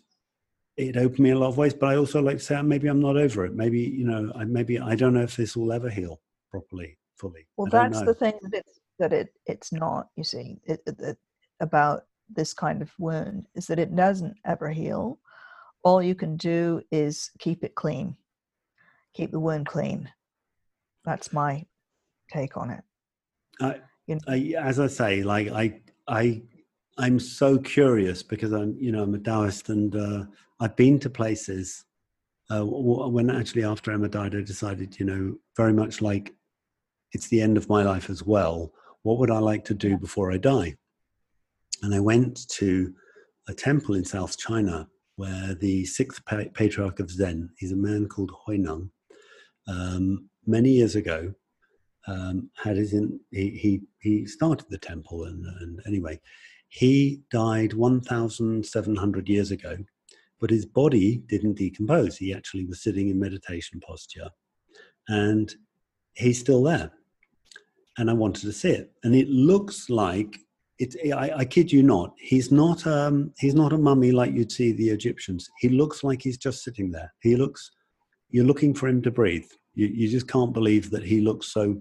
it 0.77 0.99
opened 0.99 1.21
me 1.21 1.31
a 1.31 1.39
lot 1.39 1.49
of 1.49 1.57
ways. 1.57 1.73
But 1.73 1.89
I 1.89 1.97
also 1.97 2.21
like 2.21 2.37
to 2.37 2.45
say 2.45 2.61
maybe 2.61 2.89
I'm 2.89 3.01
not 3.01 3.17
over 3.17 3.47
it. 3.47 3.55
Maybe 3.55 3.81
you 3.81 4.07
know, 4.07 4.31
I, 4.35 4.45
maybe 4.45 4.79
I 4.79 4.97
don't 4.97 5.15
know 5.15 5.23
if 5.23 5.35
this 5.35 5.57
will 5.57 5.73
ever 5.73 5.89
heal 5.89 6.21
properly, 6.51 6.99
fully. 7.17 7.47
Well, 7.57 7.69
that's 7.71 8.03
the 8.03 8.15
thing 8.15 8.35
that 8.43 8.55
it's 8.55 8.81
that 8.99 9.13
it 9.13 9.29
it's 9.47 9.73
not. 9.73 10.09
You 10.17 10.25
see, 10.25 10.59
it, 10.65 10.81
it, 10.87 10.97
it, 11.01 11.19
about 11.61 12.05
this 12.35 12.53
kind 12.53 12.83
of 12.83 12.91
wound 12.99 13.47
is 13.55 13.67
that 13.67 13.79
it 13.79 13.95
doesn't 13.95 14.37
ever 14.45 14.71
heal. 14.71 15.19
All 15.85 16.03
you 16.03 16.15
can 16.15 16.37
do 16.37 16.83
is 16.91 17.31
keep 17.39 17.63
it 17.63 17.75
clean, 17.75 18.17
keep 19.15 19.31
the 19.31 19.41
wound 19.41 19.67
clean. 19.67 20.11
That's 21.05 21.33
my 21.33 21.65
take 22.33 22.57
on 22.57 22.71
it. 22.71 22.83
I, 23.61 23.77
you 24.07 24.17
know? 24.17 24.21
I, 24.29 24.55
as 24.59 24.81
I 24.81 24.89
say, 24.89 25.23
like 25.23 25.49
I, 25.49 25.81
I, 26.09 26.43
I'm 26.99 27.21
so 27.21 27.59
curious 27.59 28.23
because 28.23 28.53
I'm, 28.53 28.77
you 28.79 28.91
know, 28.91 29.03
I'm 29.05 29.15
a 29.15 29.19
Taoist 29.19 29.69
and 29.69 29.95
uh, 29.95 30.25
I've 30.59 30.77
been 30.77 30.99
to 31.01 31.11
places. 31.11 31.85
Uh, 32.51 32.65
when 32.65 33.31
actually 33.31 33.65
after 33.65 33.91
Emma 33.93 34.09
died, 34.09 34.35
I 34.35 34.41
decided, 34.41 34.99
you 34.99 35.07
know, 35.07 35.37
very 35.57 35.73
much 35.73 36.01
like 36.01 36.33
it's 37.17 37.29
the 37.29 37.41
end 37.41 37.57
of 37.57 37.71
my 37.71 37.83
life 37.83 38.11
as 38.11 38.23
well. 38.23 38.71
What 39.03 39.19
would 39.19 39.31
I 39.31 39.39
like 39.39 39.65
to 39.67 39.75
do 39.75 39.97
before 39.97 40.31
I 40.31 40.37
die? 40.37 40.77
And 41.83 41.95
I 41.95 42.01
went 42.01 42.47
to 42.61 42.93
a 43.49 43.55
temple 43.55 43.95
in 43.95 44.05
South 44.05 44.37
China 44.37 44.87
where 45.17 45.55
the 45.55 45.87
sixth 45.87 46.21
patriarch 46.27 47.01
of 47.01 47.11
Zen, 47.11 47.49
he's 47.57 47.73
a 47.73 47.77
man 47.89 48.07
called 48.07 48.33
Huineng, 48.47 48.91
um, 49.67 50.29
many 50.47 50.73
years 50.73 50.95
ago, 50.95 51.33
um, 52.07 52.51
had 52.63 52.77
his 52.77 52.93
in, 52.93 53.19
he, 53.31 53.49
he, 53.49 53.81
he 54.01 54.27
started 54.27 54.67
the 54.69 54.77
temple 54.77 55.25
and, 55.25 55.43
and 55.63 55.81
anyway, 55.87 56.21
he 56.69 57.23
died 57.31 57.73
1,700 57.73 59.29
years 59.29 59.51
ago, 59.51 59.79
but 60.39 60.51
his 60.51 60.67
body 60.67 61.23
didn't 61.29 61.57
decompose. 61.57 62.19
He 62.19 62.35
actually 62.35 62.67
was 62.67 62.83
sitting 62.83 63.09
in 63.09 63.19
meditation 63.19 63.81
posture 63.81 64.29
and 65.09 65.55
he's 66.13 66.41
still 66.41 66.63
there. 66.63 66.93
And 67.99 68.11
I 68.11 68.13
wanted 68.13 68.43
to 68.43 68.53
see 68.53 68.71
it. 68.71 68.91
And 69.05 69.15
it 69.15 69.29
looks 69.29 69.89
like 69.89 70.39
it, 70.79 70.95
I, 71.15 71.31
I, 71.39 71.45
kid 71.45 71.73
you 71.73 71.83
not. 71.83 72.13
He's 72.19 72.53
not. 72.53 72.87
Um, 72.87 73.33
he's 73.39 73.55
not 73.55 73.73
a 73.73 73.79
mummy 73.79 74.13
like 74.13 74.35
you'd 74.35 74.53
see 74.53 74.73
the 74.73 74.91
Egyptians. 74.91 75.49
He 75.61 75.71
looks 75.71 76.05
like 76.05 76.21
he's 76.21 76.37
just 76.37 76.63
sitting 76.63 76.91
there. 76.91 77.13
He 77.21 77.37
looks. 77.37 77.71
You're 78.29 78.45
looking 78.45 78.75
for 78.75 78.89
him 78.89 79.01
to 79.03 79.11
breathe. 79.11 79.49
You, 79.75 79.87
you 79.87 80.09
just 80.09 80.29
can't 80.29 80.53
believe 80.53 80.91
that 80.91 81.03
he 81.03 81.21
looks 81.21 81.53
so 81.53 81.81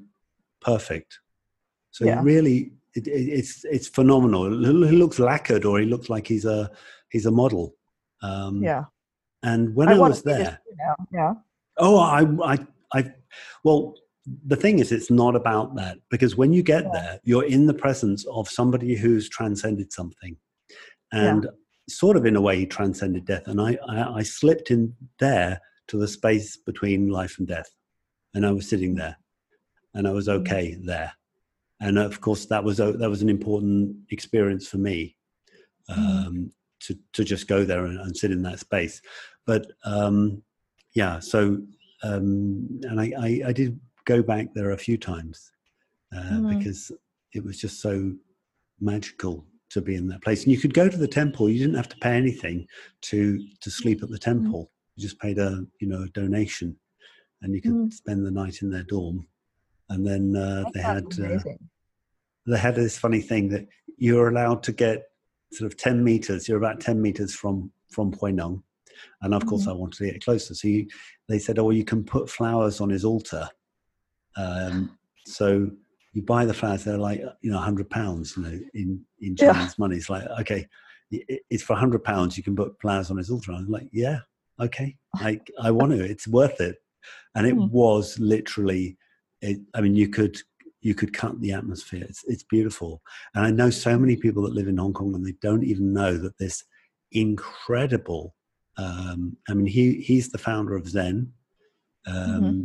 perfect. 0.61 1.19
So 1.91 2.05
yeah. 2.05 2.21
really, 2.23 2.71
it, 2.93 3.07
it, 3.07 3.11
it's 3.11 3.65
it's 3.65 3.87
phenomenal. 3.87 4.49
He 4.49 4.95
looks 4.95 5.19
lacquered, 5.19 5.65
or 5.65 5.79
he 5.79 5.85
looks 5.85 6.09
like 6.09 6.27
he's 6.27 6.45
a 6.45 6.71
he's 7.09 7.25
a 7.25 7.31
model. 7.31 7.75
Um, 8.21 8.63
yeah. 8.63 8.85
And 9.43 9.75
when 9.75 9.89
I, 9.89 9.95
I 9.95 9.97
was 9.97 10.23
there, 10.23 10.59
yeah. 11.11 11.33
Oh, 11.77 11.99
I 11.99 12.53
I 12.53 12.67
I 12.93 13.13
well 13.63 13.95
the 14.47 14.55
thing 14.55 14.79
is 14.79 14.91
it's 14.91 15.11
not 15.11 15.35
about 15.35 15.75
that 15.75 15.97
because 16.09 16.35
when 16.35 16.51
you 16.51 16.63
get 16.63 16.83
yeah. 16.85 16.91
there 16.93 17.19
you're 17.23 17.45
in 17.45 17.67
the 17.67 17.73
presence 17.73 18.25
of 18.25 18.49
somebody 18.49 18.95
who's 18.95 19.29
transcended 19.29 19.93
something 19.93 20.35
and 21.11 21.43
yeah. 21.43 21.49
sort 21.87 22.17
of 22.17 22.25
in 22.25 22.35
a 22.35 22.41
way 22.41 22.57
he 22.57 22.65
transcended 22.65 23.25
death 23.25 23.47
and 23.47 23.61
I, 23.61 23.77
I, 23.87 24.15
I 24.15 24.23
slipped 24.23 24.71
in 24.71 24.95
there 25.19 25.59
to 25.89 25.97
the 25.97 26.07
space 26.07 26.57
between 26.57 27.09
life 27.09 27.37
and 27.37 27.47
death 27.47 27.69
and 28.33 28.45
i 28.45 28.51
was 28.51 28.67
sitting 28.67 28.95
there 28.95 29.17
and 29.95 30.07
I 30.07 30.11
was 30.11 30.27
mm. 30.27 30.33
okay 30.41 30.77
there. 30.79 31.13
And 31.79 31.97
of 31.97 32.21
course, 32.21 32.45
that 32.47 32.63
was 32.63 32.79
a, 32.79 32.91
that 32.93 33.09
was 33.09 33.21
an 33.21 33.29
important 33.29 33.95
experience 34.11 34.67
for 34.67 34.77
me 34.77 35.15
mm. 35.89 35.97
um, 35.97 36.51
to 36.81 36.97
to 37.13 37.23
just 37.23 37.47
go 37.47 37.63
there 37.63 37.85
and, 37.85 37.99
and, 37.99 38.15
sit 38.15 38.31
in 38.31 38.43
that 38.43 38.59
space. 38.59 39.01
But 39.47 39.65
um, 39.83 40.43
yeah, 40.93 41.19
so 41.19 41.61
um, 42.03 42.67
and 42.83 43.01
I, 43.01 43.11
I, 43.17 43.41
I 43.47 43.53
did 43.53 43.79
go 44.05 44.21
back 44.21 44.53
there 44.53 44.71
a 44.71 44.77
few 44.77 44.97
times 44.97 45.51
uh, 46.15 46.21
mm. 46.21 46.57
because 46.57 46.91
it 47.33 47.43
was 47.43 47.59
just 47.59 47.81
so 47.81 48.13
magical 48.79 49.45
to 49.69 49.81
be 49.81 49.95
in 49.95 50.07
that 50.07 50.23
place. 50.23 50.43
And 50.43 50.51
you 50.51 50.59
could 50.59 50.73
go 50.73 50.87
to 50.87 50.97
the 50.97 51.07
temple; 51.07 51.49
you 51.49 51.59
didn't 51.59 51.75
have 51.75 51.89
to 51.89 51.97
pay 51.97 52.15
anything 52.15 52.67
to 53.03 53.39
to 53.61 53.69
sleep 53.69 54.03
at 54.03 54.09
the 54.09 54.17
mm. 54.17 54.21
temple. 54.21 54.71
You 54.95 55.01
just 55.01 55.19
paid 55.19 55.37
a 55.37 55.65
you 55.79 55.87
know 55.87 56.03
a 56.03 56.09
donation, 56.09 56.77
and 57.41 57.53
you 57.53 57.61
could 57.61 57.71
mm. 57.71 57.93
spend 57.93 58.25
the 58.25 58.31
night 58.31 58.61
in 58.61 58.69
their 58.69 58.83
dorm 58.83 59.27
and 59.89 60.05
then 60.05 60.35
uh, 60.35 60.63
they 60.73 60.81
had 60.81 61.05
uh, 61.19 61.39
they 62.45 62.57
had 62.57 62.75
this 62.75 62.97
funny 62.97 63.21
thing 63.21 63.49
that 63.49 63.67
you're 63.97 64.29
allowed 64.29 64.63
to 64.63 64.71
get 64.71 65.03
sort 65.51 65.71
of 65.71 65.77
10 65.77 66.03
meters 66.03 66.47
you're 66.47 66.57
about 66.57 66.79
10 66.79 67.01
meters 67.01 67.33
from 67.33 67.71
from 67.89 68.13
Huineng 68.13 68.61
and 69.21 69.33
of 69.33 69.45
course 69.45 69.63
mm-hmm. 69.63 69.71
I 69.71 69.73
wanted 69.73 69.97
to 69.97 70.11
get 70.11 70.23
closer 70.23 70.53
so 70.53 70.67
you, 70.67 70.87
they 71.27 71.39
said 71.39 71.59
oh 71.59 71.69
you 71.69 71.85
can 71.85 72.03
put 72.03 72.29
flowers 72.29 72.81
on 72.81 72.89
his 72.89 73.05
altar 73.05 73.47
um, 74.37 74.97
so 75.25 75.69
you 76.13 76.21
buy 76.21 76.45
the 76.45 76.53
flowers 76.53 76.83
they're 76.83 76.97
like 76.97 77.21
you 77.41 77.49
know 77.49 77.57
100 77.57 77.89
pounds 77.89 78.35
you 78.37 78.43
know 78.43 78.59
in 78.73 79.01
in 79.21 79.35
Chinese 79.35 79.55
yeah. 79.55 79.69
money 79.77 79.97
it's 79.97 80.09
like 80.09 80.23
okay 80.39 80.67
it's 81.11 81.63
for 81.63 81.73
100 81.73 82.03
pounds 82.03 82.37
you 82.37 82.43
can 82.43 82.55
put 82.55 82.79
flowers 82.81 83.11
on 83.11 83.17
his 83.17 83.29
altar 83.29 83.51
I'm 83.51 83.69
like 83.69 83.87
yeah 83.91 84.19
okay 84.59 84.95
I 85.15 85.39
I 85.61 85.71
want 85.71 85.91
to 85.91 86.03
it's 86.03 86.27
worth 86.27 86.61
it 86.61 86.77
and 87.35 87.45
it 87.45 87.55
mm. 87.55 87.69
was 87.69 88.17
literally 88.19 88.97
it, 89.41 89.59
I 89.73 89.81
mean, 89.81 89.95
you 89.95 90.09
could 90.09 90.37
you 90.81 90.95
could 90.95 91.13
cut 91.13 91.39
the 91.41 91.51
atmosphere. 91.51 92.03
It's 92.07 92.23
it's 92.25 92.43
beautiful, 92.43 93.01
and 93.33 93.45
I 93.45 93.51
know 93.51 93.69
so 93.69 93.97
many 93.97 94.15
people 94.15 94.43
that 94.43 94.53
live 94.53 94.67
in 94.67 94.77
Hong 94.77 94.93
Kong 94.93 95.13
and 95.13 95.25
they 95.25 95.35
don't 95.41 95.63
even 95.63 95.93
know 95.93 96.17
that 96.17 96.37
this 96.37 96.63
incredible. 97.11 98.35
Um, 98.77 99.37
I 99.47 99.53
mean, 99.53 99.67
he 99.67 100.01
he's 100.01 100.29
the 100.29 100.37
founder 100.37 100.75
of 100.75 100.89
Zen, 100.89 101.31
um, 102.07 102.15
mm-hmm. 102.15 102.63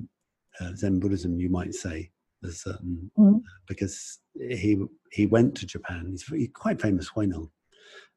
Uh, 0.61 0.75
Zen 0.75 1.01
Buddhism, 1.01 1.39
you 1.39 1.49
might 1.49 1.75
say, 1.75 2.11
certain, 2.49 3.11
mm-hmm. 3.19 3.39
because 3.67 4.19
he 4.35 4.83
he 5.13 5.27
went 5.27 5.55
to 5.57 5.67
Japan. 5.67 6.09
He's, 6.11 6.25
he's 6.25 6.51
quite 6.55 6.81
famous, 6.81 7.11
Huineng, 7.11 7.51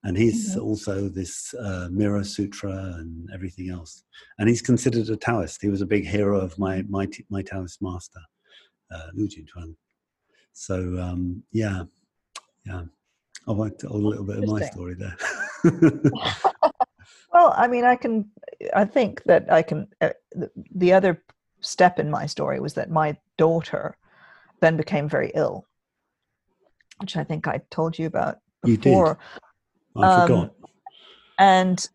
and 0.03 0.17
he's 0.17 0.51
mm-hmm. 0.51 0.61
also 0.61 1.09
this 1.09 1.53
uh, 1.55 1.89
Mirror 1.91 2.23
Sutra 2.23 2.71
and 2.71 3.29
everything 3.33 3.69
else. 3.69 4.03
And 4.37 4.47
he's 4.47 4.61
considered 4.61 5.09
a 5.09 5.17
Taoist. 5.17 5.61
He 5.61 5.69
was 5.69 5.81
a 5.81 5.85
big 5.85 6.05
hero 6.05 6.39
of 6.39 6.57
my 6.57 6.83
my 6.89 7.07
my 7.29 7.41
Taoist 7.41 7.81
master 7.81 8.21
uh, 8.93 9.07
Lu 9.13 9.27
Jinchuan. 9.27 9.75
So 10.53 10.75
um, 10.99 11.43
yeah, 11.51 11.83
yeah. 12.65 12.83
I 13.47 13.51
want 13.51 13.83
a 13.83 13.93
little 13.93 14.23
bit 14.23 14.37
of 14.37 14.47
my 14.47 14.61
story 14.67 14.95
there. 14.95 15.17
well, 17.33 17.53
I 17.57 17.67
mean, 17.67 17.83
I 17.83 17.95
can. 17.95 18.29
I 18.73 18.85
think 18.85 19.21
that 19.23 19.51
I 19.51 19.61
can. 19.61 19.87
Uh, 19.99 20.11
the 20.75 20.93
other 20.93 21.23
step 21.63 21.99
in 21.99 22.11
my 22.11 22.25
story 22.25 22.59
was 22.59 22.73
that 22.75 22.91
my 22.91 23.17
daughter 23.37 23.97
then 24.59 24.77
became 24.77 25.09
very 25.09 25.31
ill, 25.33 25.65
which 26.99 27.17
I 27.17 27.23
think 27.23 27.47
I 27.47 27.61
told 27.69 27.97
you 27.97 28.07
about 28.07 28.37
before. 28.63 29.17
You 29.95 30.01
did. 30.01 30.03
I 30.03 30.13
um, 30.13 30.27
forgot. 30.27 30.55
And 31.39 31.89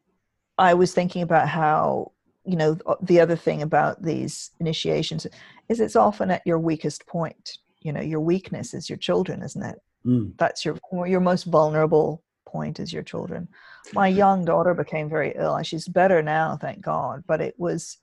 I 0.58 0.74
was 0.74 0.92
thinking 0.92 1.22
about 1.22 1.48
how 1.48 2.12
you 2.44 2.56
know 2.56 2.78
the 3.02 3.20
other 3.20 3.36
thing 3.36 3.62
about 3.62 4.02
these 4.02 4.50
initiations 4.58 5.26
is 5.68 5.80
it's 5.80 5.96
often 5.96 6.30
at 6.30 6.46
your 6.46 6.58
weakest 6.58 7.06
point 7.06 7.58
you 7.80 7.92
know 7.92 8.00
your 8.00 8.20
weakness 8.20 8.72
is 8.72 8.88
your 8.88 8.96
children 8.96 9.42
isn't 9.42 9.62
it 9.62 9.78
mm. 10.06 10.32
that's 10.38 10.64
your 10.64 10.78
your 11.06 11.20
most 11.20 11.44
vulnerable 11.44 12.22
point 12.46 12.80
is 12.80 12.90
your 12.90 13.02
children 13.02 13.46
my 13.92 14.08
young 14.08 14.46
daughter 14.46 14.72
became 14.72 15.10
very 15.10 15.34
ill 15.36 15.56
and 15.56 15.66
she's 15.66 15.86
better 15.86 16.22
now 16.22 16.56
thank 16.58 16.80
god 16.80 17.22
but 17.26 17.42
it 17.42 17.54
was 17.58 17.98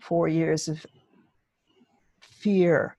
four 0.00 0.28
years 0.28 0.68
of 0.68 0.84
fear 2.20 2.96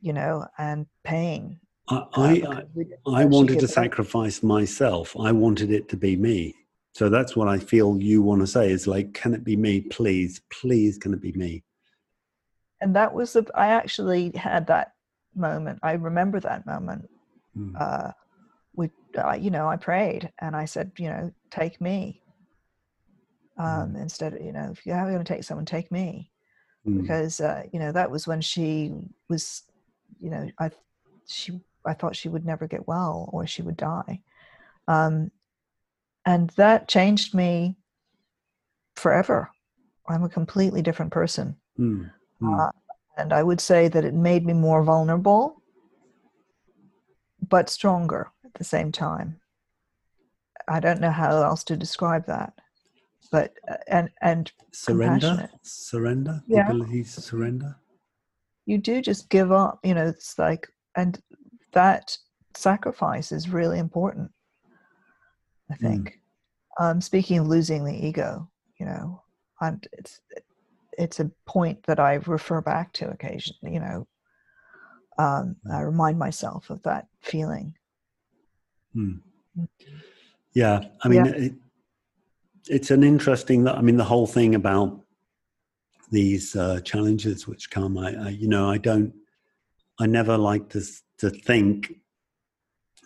you 0.00 0.12
know 0.12 0.46
and 0.58 0.86
pain. 1.04 1.60
I 1.88 2.42
uh, 2.46 2.62
i, 3.06 3.22
I 3.22 3.24
wanted 3.24 3.58
to 3.60 3.68
sacrifice 3.68 4.42
myself. 4.42 5.16
I 5.18 5.32
wanted 5.32 5.70
it 5.72 5.88
to 5.90 5.96
be 5.96 6.16
me. 6.16 6.54
So 6.92 7.08
that's 7.08 7.36
what 7.36 7.48
i 7.48 7.58
feel 7.58 8.00
you 8.00 8.22
want 8.22 8.40
to 8.40 8.46
say 8.46 8.70
is 8.70 8.86
like 8.86 9.14
can 9.14 9.34
it 9.34 9.44
be 9.44 9.56
me? 9.56 9.82
Please 9.82 10.40
please 10.50 10.98
can 10.98 11.12
it 11.12 11.20
be 11.20 11.32
me? 11.32 11.62
And 12.80 12.96
that 12.96 13.12
was 13.12 13.32
the 13.32 13.46
i 13.54 13.68
actually 13.68 14.32
had 14.34 14.66
that 14.68 14.92
moment. 15.34 15.78
I 15.82 15.92
remember 15.92 16.40
that 16.40 16.66
moment 16.66 17.08
mm. 17.56 17.80
uh 17.80 18.12
we 18.74 18.90
uh, 19.18 19.34
you 19.34 19.50
know 19.50 19.68
i 19.68 19.76
prayed 19.76 20.30
and 20.40 20.54
i 20.54 20.64
said 20.64 20.92
you 20.96 21.08
know 21.08 21.32
take 21.50 21.80
me 21.80 22.22
um 23.60 23.92
mm. 23.92 24.02
instead 24.02 24.34
of 24.34 24.40
you 24.40 24.52
know 24.52 24.68
if 24.72 24.84
you're 24.84 24.96
going 25.04 25.18
to 25.18 25.24
take 25.24 25.44
someone 25.44 25.66
take 25.66 25.90
me 25.90 26.30
mm. 26.86 27.00
because 27.00 27.40
uh 27.40 27.62
you 27.72 27.78
know 27.78 27.92
that 27.92 28.10
was 28.10 28.26
when 28.26 28.40
she 28.40 28.92
was 29.28 29.62
you 30.20 30.30
know 30.30 30.48
i 30.58 30.70
she 31.26 31.60
i 31.84 31.92
thought 31.92 32.16
she 32.16 32.28
would 32.28 32.44
never 32.44 32.66
get 32.66 32.88
well 32.88 33.28
or 33.32 33.46
she 33.46 33.62
would 33.62 33.76
die 33.76 34.20
um 34.88 35.30
and 36.26 36.50
that 36.50 36.88
changed 36.88 37.34
me 37.34 37.76
forever 38.96 39.50
i'm 40.08 40.24
a 40.24 40.28
completely 40.28 40.82
different 40.82 41.12
person 41.12 41.56
mm. 41.78 42.10
Mm. 42.42 42.68
Uh, 42.68 42.70
and 43.16 43.32
I 43.32 43.42
would 43.42 43.60
say 43.60 43.88
that 43.88 44.04
it 44.04 44.14
made 44.14 44.46
me 44.46 44.52
more 44.52 44.82
vulnerable, 44.82 45.62
but 47.46 47.68
stronger. 47.68 48.30
at 48.44 48.54
the 48.54 48.64
same 48.64 48.90
time. 48.90 49.38
I 50.66 50.80
don't 50.80 51.00
know 51.00 51.10
how 51.10 51.42
else 51.42 51.64
to 51.64 51.76
describe 51.76 52.26
that, 52.26 52.54
but 53.30 53.54
uh, 53.70 53.76
and 53.88 54.10
and 54.22 54.52
surrender, 54.72 55.48
surrender, 55.62 56.42
yeah. 56.46 56.64
the 56.64 56.74
ability 56.74 57.04
to 57.04 57.20
surrender. 57.20 57.76
You 58.66 58.78
do 58.78 59.00
just 59.00 59.28
give 59.30 59.52
up. 59.52 59.80
You 59.84 59.94
know, 59.94 60.06
it's 60.06 60.38
like, 60.38 60.68
and 60.96 61.20
that 61.72 62.16
sacrifice 62.54 63.32
is 63.32 63.48
really 63.48 63.78
important. 63.78 64.30
I 65.70 65.74
hmm. 65.74 65.86
think. 65.86 66.08
Mm. 66.08 66.84
Um, 66.84 67.00
speaking 67.00 67.38
of 67.38 67.46
losing 67.46 67.84
the 67.84 68.06
ego, 68.06 68.48
you 68.78 68.86
know, 68.86 69.22
I'm, 69.60 69.80
it's 69.92 70.20
it's 70.98 71.20
a 71.20 71.30
point 71.46 71.82
that 71.84 72.00
I 72.00 72.14
refer 72.14 72.60
back 72.60 72.92
to 72.94 73.10
occasionally. 73.10 73.74
You 73.74 73.80
know, 73.80 74.06
um, 75.18 75.56
I 75.70 75.80
remind 75.80 76.18
myself 76.18 76.70
of 76.70 76.82
that 76.82 77.06
feeling. 77.20 77.74
Hmm. 78.92 79.16
Yeah, 80.54 80.80
I 81.02 81.08
mean, 81.08 81.24
yeah. 81.24 81.32
It, 81.32 81.52
it's 82.68 82.90
an 82.90 83.02
interesting. 83.02 83.66
I 83.66 83.80
mean, 83.80 83.96
the 83.96 84.04
whole 84.04 84.26
thing 84.26 84.54
about 84.54 85.00
these 86.10 86.56
uh, 86.56 86.80
challenges 86.80 87.46
which 87.46 87.70
come. 87.70 87.96
I, 87.96 88.26
I, 88.26 88.28
you 88.30 88.48
know, 88.48 88.70
I 88.70 88.78
don't. 88.78 89.14
I 89.98 90.06
never 90.06 90.36
like 90.36 90.68
to 90.70 90.82
to 91.18 91.30
think 91.30 91.92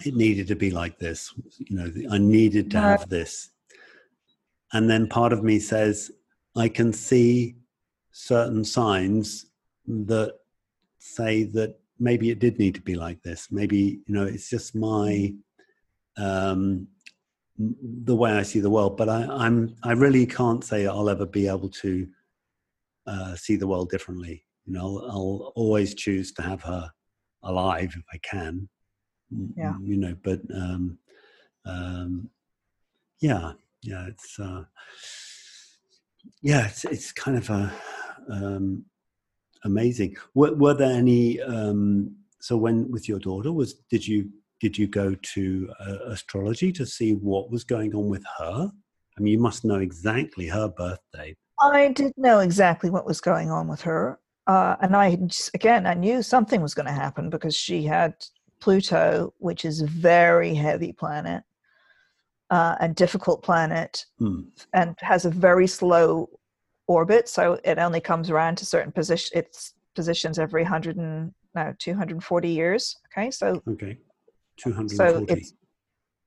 it 0.04 0.14
needed 0.14 0.48
to 0.48 0.56
be 0.56 0.70
like 0.70 0.98
this. 0.98 1.32
You 1.58 1.76
know, 1.76 1.92
I 2.10 2.18
needed 2.18 2.70
to 2.72 2.80
have 2.80 3.08
this, 3.08 3.50
and 4.72 4.88
then 4.88 5.08
part 5.08 5.32
of 5.32 5.42
me 5.42 5.58
says, 5.58 6.10
I 6.56 6.68
can 6.68 6.92
see 6.92 7.56
certain 8.12 8.64
signs 8.64 9.46
that 9.86 10.34
say 10.98 11.44
that 11.44 11.78
maybe 11.98 12.30
it 12.30 12.38
did 12.38 12.58
need 12.58 12.74
to 12.76 12.80
be 12.80 12.94
like 12.94 13.22
this. 13.22 13.48
Maybe 13.50 14.00
you 14.06 14.14
know 14.14 14.24
it's 14.24 14.48
just 14.48 14.74
my 14.74 15.34
um, 16.16 16.88
the 17.58 18.16
way 18.16 18.32
I 18.32 18.42
see 18.42 18.60
the 18.60 18.70
world. 18.70 18.96
But 18.96 19.08
I, 19.08 19.26
I'm 19.30 19.76
I 19.82 19.92
really 19.92 20.26
can't 20.26 20.64
say 20.64 20.86
I'll 20.86 21.10
ever 21.10 21.26
be 21.26 21.48
able 21.48 21.68
to 21.70 22.08
uh, 23.06 23.34
see 23.36 23.56
the 23.56 23.66
world 23.66 23.90
differently. 23.90 24.44
You 24.66 24.72
know, 24.72 24.80
I'll, 24.80 25.10
I'll, 25.10 25.52
always 25.56 25.94
choose 25.94 26.32
to 26.32 26.42
have 26.42 26.62
her 26.62 26.90
alive 27.42 27.94
if 27.96 28.04
I 28.12 28.18
can. 28.18 28.68
Yeah. 29.56 29.74
You 29.82 29.96
know, 29.98 30.16
but 30.22 30.40
um, 30.54 30.98
um, 31.66 32.30
yeah, 33.20 33.52
yeah, 33.82 34.06
it's 34.06 34.38
uh, 34.38 34.64
yeah, 36.42 36.66
it's 36.66 36.84
it's 36.84 37.12
kind 37.12 37.36
of 37.36 37.50
a 37.50 37.72
um, 38.30 38.84
amazing. 39.64 40.16
Were, 40.34 40.54
were 40.54 40.74
there 40.74 40.96
any? 40.96 41.40
Um, 41.40 42.16
so 42.40 42.56
when 42.56 42.90
with 42.90 43.08
your 43.08 43.18
daughter 43.18 43.52
was 43.52 43.74
did 43.90 44.06
you 44.06 44.30
did 44.64 44.78
you 44.78 44.86
go 44.86 45.14
to 45.14 45.70
uh, 45.78 45.98
astrology 46.06 46.72
to 46.72 46.86
see 46.86 47.12
what 47.12 47.50
was 47.50 47.64
going 47.64 47.94
on 47.94 48.08
with 48.08 48.24
her? 48.38 48.72
I 49.14 49.20
mean, 49.20 49.34
you 49.34 49.38
must 49.38 49.62
know 49.62 49.74
exactly 49.74 50.46
her 50.46 50.68
birth 50.68 51.00
date. 51.12 51.36
I 51.60 51.88
did 51.88 52.14
know 52.16 52.38
exactly 52.38 52.88
what 52.88 53.04
was 53.04 53.20
going 53.20 53.50
on 53.50 53.68
with 53.68 53.82
her, 53.82 54.18
uh, 54.46 54.76
and 54.80 54.96
I 54.96 55.18
again 55.52 55.86
I 55.86 55.92
knew 55.92 56.22
something 56.22 56.62
was 56.62 56.72
going 56.72 56.86
to 56.86 56.92
happen 56.92 57.28
because 57.28 57.54
she 57.54 57.84
had 57.84 58.14
Pluto, 58.58 59.34
which 59.36 59.66
is 59.66 59.82
a 59.82 59.86
very 59.86 60.54
heavy 60.54 60.94
planet 60.94 61.42
uh, 62.48 62.76
and 62.80 62.96
difficult 62.96 63.42
planet, 63.42 64.06
hmm. 64.18 64.44
and 64.72 64.96
has 65.00 65.26
a 65.26 65.30
very 65.30 65.66
slow 65.66 66.30
orbit, 66.86 67.28
so 67.28 67.60
it 67.64 67.78
only 67.78 68.00
comes 68.00 68.30
around 68.30 68.56
to 68.56 68.64
certain 68.64 68.92
position. 68.92 69.38
Its 69.38 69.74
positions 69.94 70.38
every 70.38 70.64
hundred 70.64 70.96
and 70.96 71.34
no, 71.54 71.74
two 71.78 71.92
hundred 71.92 72.14
and 72.14 72.24
forty 72.24 72.48
years. 72.48 72.96
Okay, 73.12 73.30
so 73.30 73.62
okay, 73.68 73.98
two 74.56 74.72
hundred. 74.72 74.96
So 74.96 75.24
it's 75.28 75.52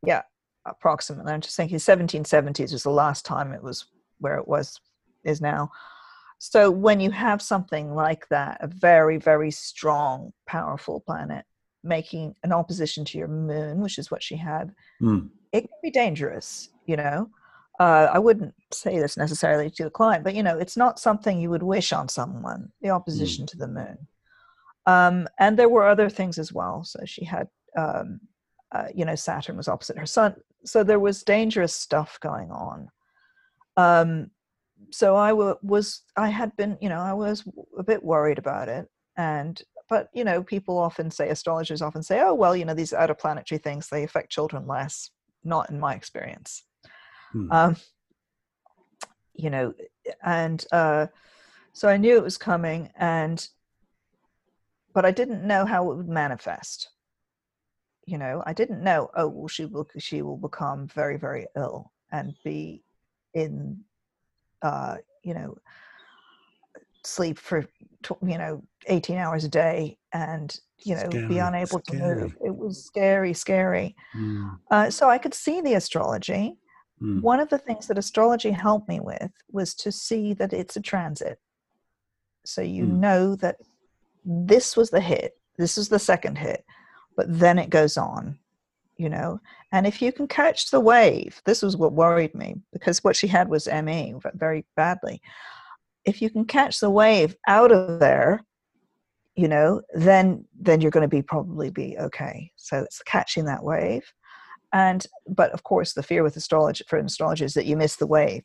yeah, 0.06 0.22
approximately. 0.66 1.34
I'm 1.34 1.42
just 1.42 1.58
thinking, 1.58 1.80
seventeen 1.80 2.26
seventies 2.26 2.72
was 2.72 2.84
the 2.84 2.90
last 2.90 3.26
time 3.26 3.52
it 3.54 3.64
was 3.64 3.86
where 4.20 4.38
it 4.38 4.48
was 4.48 4.80
is 5.24 5.42
now. 5.42 5.72
So 6.40 6.70
when 6.70 7.00
you 7.00 7.10
have 7.12 7.42
something 7.42 7.96
like 7.96 8.28
that, 8.30 8.58
a 8.62 8.68
very 8.68 9.18
very 9.18 9.52
strong, 9.52 10.34
powerful 10.46 11.00
planet 11.02 11.46
making 11.84 12.36
an 12.44 12.52
opposition 12.52 13.06
to 13.06 13.18
your 13.18 13.28
moon, 13.28 13.80
which 13.80 13.98
is 13.98 14.12
what 14.12 14.22
she 14.22 14.36
had, 14.36 14.74
mm. 15.02 15.30
it 15.52 15.62
can 15.62 15.80
be 15.82 15.92
dangerous. 15.92 16.70
You 16.86 16.98
know, 16.98 17.30
uh, 17.80 18.10
I 18.14 18.20
wouldn't 18.20 18.54
say 18.72 19.00
this 19.00 19.18
necessarily 19.18 19.70
to 19.72 19.84
the 19.86 19.90
client, 19.90 20.24
but 20.24 20.36
you 20.36 20.44
know, 20.44 20.58
it's 20.58 20.78
not 20.78 21.00
something 21.00 21.40
you 21.40 21.50
would 21.50 21.64
wish 21.64 21.92
on 21.92 22.08
someone. 22.08 22.72
The 22.82 22.90
opposition 22.90 23.46
mm. 23.46 23.48
to 23.50 23.58
the 23.58 23.68
moon, 23.68 23.98
um, 24.86 25.28
and 25.40 25.58
there 25.58 25.70
were 25.70 25.88
other 25.88 26.10
things 26.10 26.38
as 26.38 26.54
well. 26.54 26.84
So 26.84 27.00
she 27.06 27.26
had, 27.26 27.48
um, 27.78 28.20
uh, 28.74 28.88
you 28.94 29.06
know, 29.06 29.16
Saturn 29.16 29.56
was 29.56 29.70
opposite 29.70 29.98
her 29.98 30.06
sun, 30.06 30.36
so 30.66 30.84
there 30.84 31.00
was 31.00 31.24
dangerous 31.24 31.74
stuff 31.74 32.20
going 32.20 32.52
on. 32.52 32.90
Um, 33.78 34.32
so 34.92 35.16
I 35.16 35.30
w- 35.30 35.58
was, 35.62 36.02
I 36.16 36.30
had 36.30 36.56
been, 36.58 36.78
you 36.82 36.90
know, 36.90 37.00
I 37.00 37.14
was 37.14 37.44
a 37.78 37.84
bit 37.84 38.04
worried 38.04 38.40
about 38.40 38.68
it, 38.68 38.90
and 39.16 39.62
but 39.90 40.10
you 40.14 40.26
know, 40.26 40.44
people 40.44 40.78
often 40.78 41.10
say, 41.10 41.30
astrologers 41.30 41.82
often 41.82 42.04
say, 42.04 42.20
oh 42.22 42.34
well, 42.34 42.56
you 42.56 42.66
know, 42.66 42.74
these 42.74 42.94
outer 42.94 43.14
planetary 43.14 43.60
things 43.60 43.88
they 43.88 44.04
affect 44.04 44.32
children 44.32 44.68
less. 44.68 45.12
Not 45.44 45.70
in 45.70 45.80
my 45.80 45.96
experience 45.96 46.64
Hmm. 47.32 47.52
Um, 47.52 47.76
you 49.34 49.50
know, 49.50 49.74
and 50.24 50.66
uh, 50.72 51.08
so 51.74 51.88
I 51.88 51.98
knew 51.98 52.18
it 52.18 52.24
was 52.24 52.38
coming, 52.38 52.90
and 52.96 53.48
but 54.94 55.06
I 55.06 55.12
didn't 55.12 55.46
know 55.46 55.66
how 55.66 55.92
it 55.92 55.96
would 55.96 56.10
manifest. 56.10 56.90
You 58.08 58.18
know, 58.18 58.42
I 58.46 58.54
didn't 58.54 58.84
know. 58.84 59.12
Oh, 59.16 59.28
well, 59.28 59.48
she 59.48 59.66
will 59.66 59.88
she 60.00 60.24
will 60.24 60.38
become 60.38 60.88
very 60.88 61.18
very 61.18 61.46
ill 61.56 61.92
and 62.12 62.34
be 62.44 62.82
in, 63.36 63.84
uh, 64.62 64.96
you 65.24 65.36
know, 65.36 65.58
sleep 67.04 67.38
for 67.38 67.68
you 68.26 68.38
know 68.38 68.64
18 68.88 69.18
hours 69.18 69.44
a 69.44 69.50
day 69.50 69.98
and 70.14 70.60
you 70.80 70.96
know 70.96 71.10
scary, 71.10 71.28
be 71.28 71.38
unable 71.40 71.82
scary. 71.86 72.00
to 72.00 72.22
move 72.22 72.38
it 72.46 72.56
was 72.56 72.86
scary 72.86 73.34
scary 73.34 73.96
mm. 74.16 74.58
uh, 74.72 74.90
so 74.90 75.10
i 75.10 75.18
could 75.18 75.34
see 75.34 75.60
the 75.62 75.74
astrology 75.74 76.58
Mm. 77.02 77.22
One 77.22 77.40
of 77.40 77.50
the 77.50 77.58
things 77.58 77.88
that 77.88 77.98
astrology 77.98 78.52
helped 78.52 78.88
me 78.88 79.00
with 79.00 79.32
was 79.52 79.74
to 79.76 79.92
see 79.92 80.34
that 80.34 80.54
it's 80.54 80.76
a 80.76 80.82
transit. 80.82 81.40
So 82.46 82.62
you 82.62 82.86
mm. 82.86 83.00
know 83.00 83.36
that 83.36 83.58
this 84.26 84.76
was 84.76 84.90
the 84.90 85.02
hit, 85.02 85.38
this 85.58 85.78
is 85.78 85.90
the 85.90 86.00
second 86.00 86.38
hit, 86.38 86.66
but 87.18 87.26
then 87.28 87.60
it 87.60 87.70
goes 87.70 87.98
on, 87.98 88.40
you 88.96 89.10
know. 89.10 89.40
And 89.74 89.86
if 89.86 90.02
you 90.02 90.14
can 90.14 90.28
catch 90.28 90.70
the 90.70 90.80
wave, 90.80 91.42
this 91.46 91.62
was 91.62 91.76
what 91.76 91.92
worried 91.92 92.34
me 92.34 92.56
because 92.72 93.04
what 93.04 93.18
she 93.18 93.28
had 93.28 93.50
was 93.50 93.68
ME 93.68 94.16
very 94.36 94.66
badly. 94.78 95.22
If 96.06 96.22
you 96.22 96.30
can 96.30 96.46
catch 96.46 96.80
the 96.80 96.90
wave 96.90 97.36
out 97.48 97.74
of 97.74 98.00
there, 98.00 98.46
you 99.36 99.50
know, 99.50 99.82
then 99.94 100.46
then 100.58 100.80
you're 100.80 100.92
going 100.92 101.10
to 101.10 101.16
be 101.16 101.22
probably 101.22 101.70
be 101.70 101.98
okay. 102.00 102.52
So 102.56 102.80
it's 102.80 103.02
catching 103.04 103.46
that 103.46 103.64
wave 103.64 104.06
and 104.74 105.06
but 105.28 105.52
of 105.52 105.64
course 105.64 105.94
the 105.94 106.04
fear 106.04 106.24
with 106.24 106.36
astrology 106.36 106.84
for 106.88 106.98
astrology 107.00 107.46
is 107.46 107.54
that 107.54 107.66
you 107.66 107.78
miss 107.78 107.96
the 107.96 108.08
wave 108.08 108.44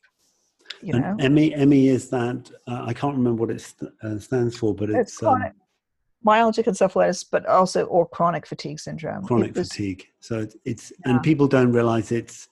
you 0.80 0.94
and 0.94 1.18
know 1.18 1.28
ME 1.28 1.54
ME 1.66 1.88
is 1.88 2.08
that 2.10 2.50
uh, 2.66 2.84
I 2.86 2.92
can't 2.92 3.16
remember 3.16 3.40
what 3.40 3.50
it 3.50 3.60
st- 3.60 3.92
uh, 4.02 4.18
stands 4.18 4.56
for 4.56 4.74
but 4.74 4.90
it's, 4.90 5.12
it's 5.12 5.18
chronic, 5.18 5.48
um, 5.48 5.54
myalgic 6.26 6.64
encephalitis 6.64 7.24
but 7.30 7.44
also 7.46 7.84
or 7.86 8.06
chronic 8.08 8.46
fatigue 8.46 8.80
syndrome. 8.80 9.24
Chronic 9.24 9.54
was, 9.54 9.68
fatigue. 9.68 10.06
So 10.20 10.46
it's 10.64 10.92
yeah. 11.04 11.12
and 11.12 11.22
people 11.22 11.48
don't 11.48 11.72
realize 11.72 12.12
it's 12.12 12.48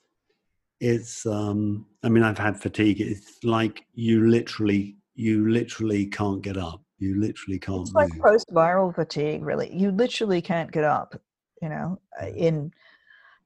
it's 0.80 1.26
um 1.26 1.86
I 2.02 2.08
mean 2.08 2.22
I've 2.22 2.38
had 2.38 2.60
fatigue. 2.60 3.00
It's 3.00 3.42
like 3.44 3.84
you 3.94 4.28
literally 4.28 4.96
you 5.14 5.48
literally 5.50 6.06
can't 6.06 6.42
get 6.42 6.56
up. 6.56 6.82
You 6.98 7.20
literally 7.20 7.58
can't 7.58 7.82
it's 7.82 7.94
move. 7.94 8.10
like 8.10 8.18
post-viral 8.20 8.94
fatigue 8.94 9.44
really. 9.44 9.74
You 9.74 9.90
literally 9.90 10.42
can't 10.42 10.70
get 10.70 10.84
up 10.84 11.20
you 11.62 11.68
know 11.68 12.00
in 12.34 12.72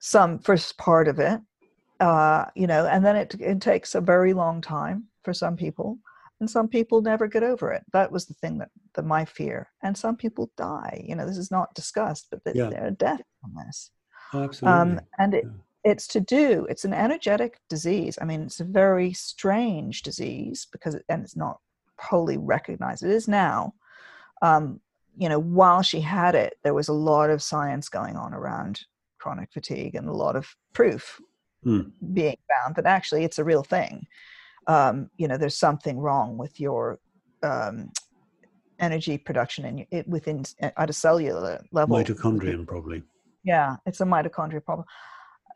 some 0.05 0.39
first 0.39 0.77
part 0.77 1.09
of 1.09 1.18
it, 1.18 1.41
uh, 1.99 2.45
you 2.55 2.66
know, 2.66 2.87
and 2.87 3.03
then 3.03 3.16
it, 3.16 3.35
it 3.41 3.59
takes 3.62 3.95
a 3.95 4.01
very 4.03 4.35
long 4.35 4.61
time 4.61 5.05
for 5.22 5.33
some 5.33 5.57
people, 5.57 5.99
and 6.41 6.51
some 6.51 6.68
people 6.68 7.01
never 7.01 7.26
get 7.26 7.43
over 7.43 7.72
it. 7.72 7.85
That 7.93 8.11
was 8.11 8.26
the 8.26 8.35
thing 8.35 8.59
that, 8.59 8.70
that 8.95 9.05
my 9.05 9.24
fear. 9.24 9.68
And 9.82 9.97
some 9.97 10.16
people 10.16 10.51
die. 10.57 11.05
You 11.07 11.14
know, 11.14 11.26
this 11.26 11.39
is 11.39 11.51
not 11.51 11.74
discussed, 11.74 12.26
but 12.30 12.41
yeah. 12.55 12.70
they're 12.70 12.91
death 12.91 13.22
from 13.41 13.55
this. 13.64 13.91
Oh, 14.32 14.45
absolutely. 14.45 14.80
Um, 14.80 15.01
and 15.18 15.35
it, 15.35 15.45
yeah. 15.45 15.93
it's 15.93 16.07
to 16.09 16.20
do. 16.20 16.66
It's 16.68 16.85
an 16.85 16.93
energetic 16.93 17.59
disease. 17.68 18.18
I 18.20 18.24
mean, 18.24 18.43
it's 18.43 18.61
a 18.61 18.64
very 18.64 19.12
strange 19.12 20.03
disease 20.03 20.66
because, 20.70 20.97
it, 20.97 21.05
and 21.09 21.22
it's 21.22 21.37
not 21.37 21.61
wholly 21.99 22.37
recognized. 22.37 23.05
It 23.05 23.11
is 23.11 23.28
now. 23.28 23.74
Um, 24.43 24.80
you 25.16 25.28
know, 25.28 25.39
while 25.39 25.82
she 25.82 26.01
had 26.01 26.35
it, 26.35 26.55
there 26.64 26.74
was 26.74 26.89
a 26.89 26.93
lot 26.93 27.30
of 27.30 27.43
science 27.43 27.89
going 27.89 28.16
on 28.16 28.35
around 28.35 28.85
chronic 29.18 29.53
fatigue 29.53 29.95
and 29.95 30.09
a 30.09 30.12
lot 30.12 30.35
of 30.35 30.55
proof 30.72 31.20
mm. 31.64 31.91
being 32.12 32.37
found 32.53 32.74
that 32.74 32.87
actually 32.87 33.24
it's 33.24 33.39
a 33.39 33.45
real 33.45 33.62
thing. 33.62 34.07
Um, 34.67 35.11
you 35.17 35.29
know, 35.29 35.37
there's 35.37 35.59
something 35.59 35.99
wrong 35.99 36.39
with 36.39 36.59
your 36.59 36.99
um, 37.43 37.91
energy 38.79 39.19
production 39.19 39.65
in 39.65 39.87
it 39.91 40.09
within 40.09 40.45
at 40.61 40.91
a 40.91 40.93
cellular 40.93 41.62
level. 41.73 41.97
Mitochondrion, 41.97 42.67
probably. 42.67 43.03
Yeah, 43.45 43.77
it's 43.87 44.01
a 44.01 44.05
mitochondria 44.05 44.65
problem. 44.65 44.87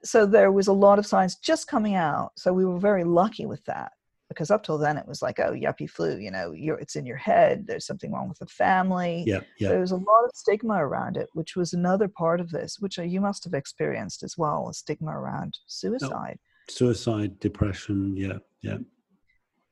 So 0.04 0.26
there 0.26 0.52
was 0.52 0.68
a 0.68 0.72
lot 0.72 0.98
of 0.98 1.06
science 1.06 1.36
just 1.36 1.66
coming 1.66 1.94
out. 1.94 2.32
So 2.36 2.52
we 2.52 2.64
were 2.64 2.78
very 2.78 3.04
lucky 3.04 3.46
with 3.46 3.64
that 3.64 3.92
because 4.28 4.50
up 4.50 4.62
till 4.62 4.78
then 4.78 4.96
it 4.98 5.08
was 5.08 5.22
like, 5.22 5.40
oh, 5.40 5.52
yuppie 5.52 5.88
flu, 5.88 6.18
you 6.18 6.30
know, 6.30 6.52
you're, 6.52 6.78
it's 6.78 6.96
in 6.96 7.06
your 7.06 7.16
head. 7.16 7.66
There's 7.66 7.86
something 7.86 8.12
wrong 8.12 8.28
with 8.28 8.38
the 8.38 8.46
family. 8.46 9.24
Yeah, 9.26 9.40
yeah. 9.58 9.70
There 9.70 9.80
was 9.80 9.90
a 9.90 9.96
lot 9.96 10.24
of 10.24 10.30
stigma 10.34 10.74
around 10.74 11.16
it, 11.16 11.28
which 11.32 11.56
was 11.56 11.72
another 11.72 12.08
part 12.08 12.40
of 12.40 12.50
this, 12.50 12.76
which 12.78 12.98
uh, 12.98 13.02
you 13.02 13.20
must 13.20 13.42
have 13.44 13.54
experienced 13.54 14.22
as 14.22 14.36
well, 14.36 14.68
a 14.68 14.74
stigma 14.74 15.10
around 15.18 15.58
suicide. 15.66 16.38
Suicide, 16.68 17.40
depression, 17.40 18.14
yeah, 18.16 18.38
yeah. 18.62 18.78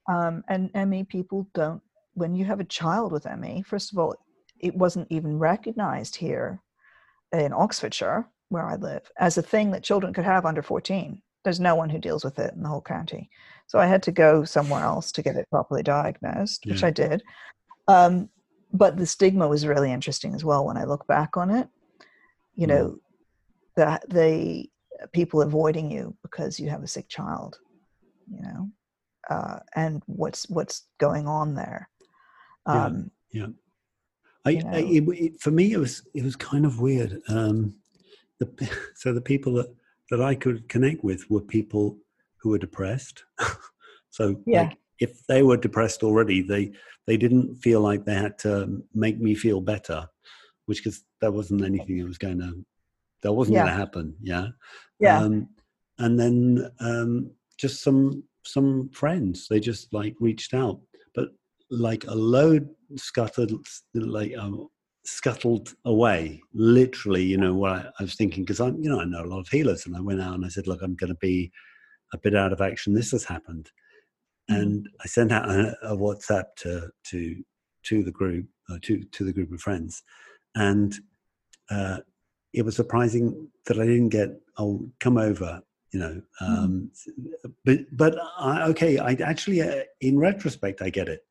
Um, 0.08 0.44
and 0.48 0.70
ME 0.88 1.04
people 1.04 1.48
don't, 1.54 1.82
when 2.14 2.34
you 2.34 2.44
have 2.44 2.60
a 2.60 2.64
child 2.64 3.12
with 3.12 3.26
ME, 3.38 3.62
first 3.62 3.92
of 3.92 3.98
all, 3.98 4.14
it 4.58 4.74
wasn't 4.74 5.08
even 5.10 5.38
recognized 5.38 6.16
here 6.16 6.60
in 7.32 7.52
Oxfordshire, 7.52 8.28
where 8.48 8.66
I 8.66 8.76
live, 8.76 9.10
as 9.18 9.36
a 9.36 9.42
thing 9.42 9.72
that 9.72 9.82
children 9.82 10.14
could 10.14 10.24
have 10.24 10.46
under 10.46 10.62
14. 10.62 11.20
There's 11.44 11.60
no 11.60 11.74
one 11.74 11.90
who 11.90 11.98
deals 11.98 12.24
with 12.24 12.38
it 12.38 12.54
in 12.54 12.62
the 12.62 12.68
whole 12.68 12.80
county. 12.80 13.28
So 13.66 13.78
I 13.78 13.86
had 13.86 14.02
to 14.04 14.12
go 14.12 14.44
somewhere 14.44 14.82
else 14.82 15.12
to 15.12 15.22
get 15.22 15.36
it 15.36 15.48
properly 15.50 15.82
diagnosed, 15.82 16.64
yeah. 16.64 16.72
which 16.72 16.84
I 16.84 16.90
did. 16.90 17.22
Um, 17.88 18.28
but 18.72 18.96
the 18.96 19.06
stigma 19.06 19.46
was 19.46 19.66
really 19.66 19.92
interesting 19.92 20.34
as 20.34 20.44
well 20.44 20.66
when 20.66 20.76
I 20.76 20.84
look 20.84 21.06
back 21.06 21.36
on 21.36 21.50
it. 21.50 21.68
You 22.54 22.66
know, 22.66 22.84
mm. 22.84 22.98
that 23.76 24.08
the 24.08 24.66
people 25.12 25.42
avoiding 25.42 25.90
you 25.90 26.16
because 26.22 26.58
you 26.58 26.70
have 26.70 26.82
a 26.82 26.88
sick 26.88 27.08
child, 27.08 27.58
you 28.30 28.42
know, 28.42 28.70
uh, 29.30 29.58
and 29.74 30.02
what's 30.06 30.48
what's 30.48 30.84
going 30.98 31.26
on 31.26 31.54
there. 31.54 31.88
Um, 32.66 33.10
yeah. 33.32 33.42
yeah. 33.42 33.46
I, 34.44 34.50
you 34.50 34.62
know, 34.62 34.70
I 34.70 34.78
it, 34.78 35.04
it, 35.08 35.40
for 35.40 35.50
me, 35.50 35.72
it 35.72 35.78
was 35.78 36.02
it 36.14 36.24
was 36.24 36.36
kind 36.36 36.64
of 36.64 36.80
weird. 36.80 37.20
Um, 37.28 37.74
the, 38.38 38.70
so 38.94 39.12
the 39.12 39.20
people 39.20 39.54
that 39.54 39.74
that 40.10 40.22
I 40.22 40.34
could 40.34 40.68
connect 40.68 41.02
with 41.02 41.28
were 41.30 41.40
people 41.40 41.98
who 42.36 42.50
were 42.50 42.58
depressed. 42.58 43.24
so 44.10 44.36
yeah. 44.46 44.62
Like, 44.62 44.78
if 44.98 45.26
they 45.26 45.42
were 45.42 45.58
depressed 45.58 46.02
already, 46.02 46.40
they 46.40 46.72
they 47.06 47.16
didn't 47.16 47.56
feel 47.56 47.80
like 47.80 48.04
they 48.04 48.14
had 48.14 48.38
to 48.38 48.82
make 48.94 49.20
me 49.20 49.34
feel 49.34 49.60
better, 49.60 50.08
which 50.64 50.78
because 50.78 51.04
there 51.20 51.32
wasn't 51.32 51.64
anything 51.64 51.98
that 51.98 52.06
was 52.06 52.18
going 52.18 52.38
to 52.38 52.64
that 53.22 53.32
wasn't 53.32 53.54
yeah. 53.54 53.64
going 53.64 53.72
to 53.72 53.78
happen. 53.78 54.16
Yeah. 54.22 54.48
Yeah. 55.00 55.18
Um, 55.18 55.48
and 55.98 56.18
then 56.18 56.70
um, 56.80 57.30
just 57.58 57.82
some 57.82 58.22
some 58.46 58.88
friends, 58.90 59.48
they 59.48 59.60
just 59.60 59.92
like 59.92 60.14
reached 60.20 60.54
out, 60.54 60.80
but 61.14 61.28
like 61.70 62.04
a 62.06 62.14
load 62.14 62.68
scuttled 62.96 63.66
like 63.94 64.36
um, 64.38 64.68
scuttled 65.04 65.74
away. 65.84 66.40
Literally 66.54 67.24
you 67.24 67.38
know 67.38 67.54
what 67.54 67.72
I, 67.72 67.86
I 67.98 68.02
was 68.02 68.14
thinking 68.14 68.44
because 68.44 68.60
i'm 68.60 68.82
you 68.82 68.90
know 68.90 69.00
i 69.00 69.04
know 69.04 69.22
a 69.22 69.26
lot 69.26 69.40
of 69.40 69.48
healers 69.48 69.86
and 69.86 69.96
i 69.96 70.00
went 70.00 70.20
out 70.20 70.34
and 70.34 70.44
i 70.44 70.48
said 70.48 70.66
look 70.66 70.82
i'm 70.82 70.94
going 70.94 71.12
to 71.12 71.18
be 71.20 71.50
a 72.12 72.18
bit 72.18 72.36
out 72.36 72.52
of 72.52 72.60
action. 72.60 72.94
This 72.94 73.10
has 73.10 73.24
happened. 73.24 73.70
Mm-hmm. 74.48 74.62
and 74.62 74.88
i 75.02 75.08
sent 75.08 75.32
out 75.32 75.50
a, 75.50 75.76
a, 75.82 75.96
whatsapp 75.96 76.44
to 76.58 76.88
to 77.02 77.42
to 77.82 78.04
the 78.04 78.12
group 78.12 78.46
uh, 78.70 78.78
to 78.82 79.02
to 79.10 79.24
the 79.24 79.32
group 79.32 79.50
of 79.52 79.60
friends. 79.60 80.04
And 80.54 80.94
uh, 81.68 81.98
it 82.52 82.64
was 82.64 82.76
surprising 82.76 83.48
that 83.66 83.80
i 83.80 83.84
didn't 83.84 84.10
get 84.10 84.30
oh 84.56 84.88
come 85.00 85.18
over 85.18 85.60
you 85.92 86.00
know 86.00 86.20
um, 86.40 86.90
mm-hmm. 87.08 87.50
but 87.64 87.78
but 87.96 88.18
I, 88.38 88.68
okay 88.68 88.98
i 88.98 89.12
actually 89.12 89.62
uh, 89.62 89.82
in 90.00 90.18
retrospect 90.18 90.82
i 90.82 90.90
get 90.90 91.08
it 91.08 91.24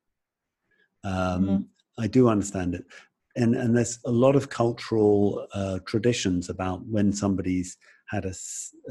um, 1.04 1.14
mm-hmm. 1.14 1.58
I 1.98 2.08
do 2.08 2.30
understand 2.30 2.74
it 2.74 2.86
and 3.36 3.56
and 3.56 3.76
there's 3.76 4.00
a 4.06 4.12
lot 4.12 4.36
of 4.36 4.50
cultural 4.50 5.48
uh, 5.54 5.80
traditions 5.86 6.50
about 6.50 6.86
when 6.86 7.12
somebody's 7.12 7.78
had 8.08 8.26
a 8.26 8.34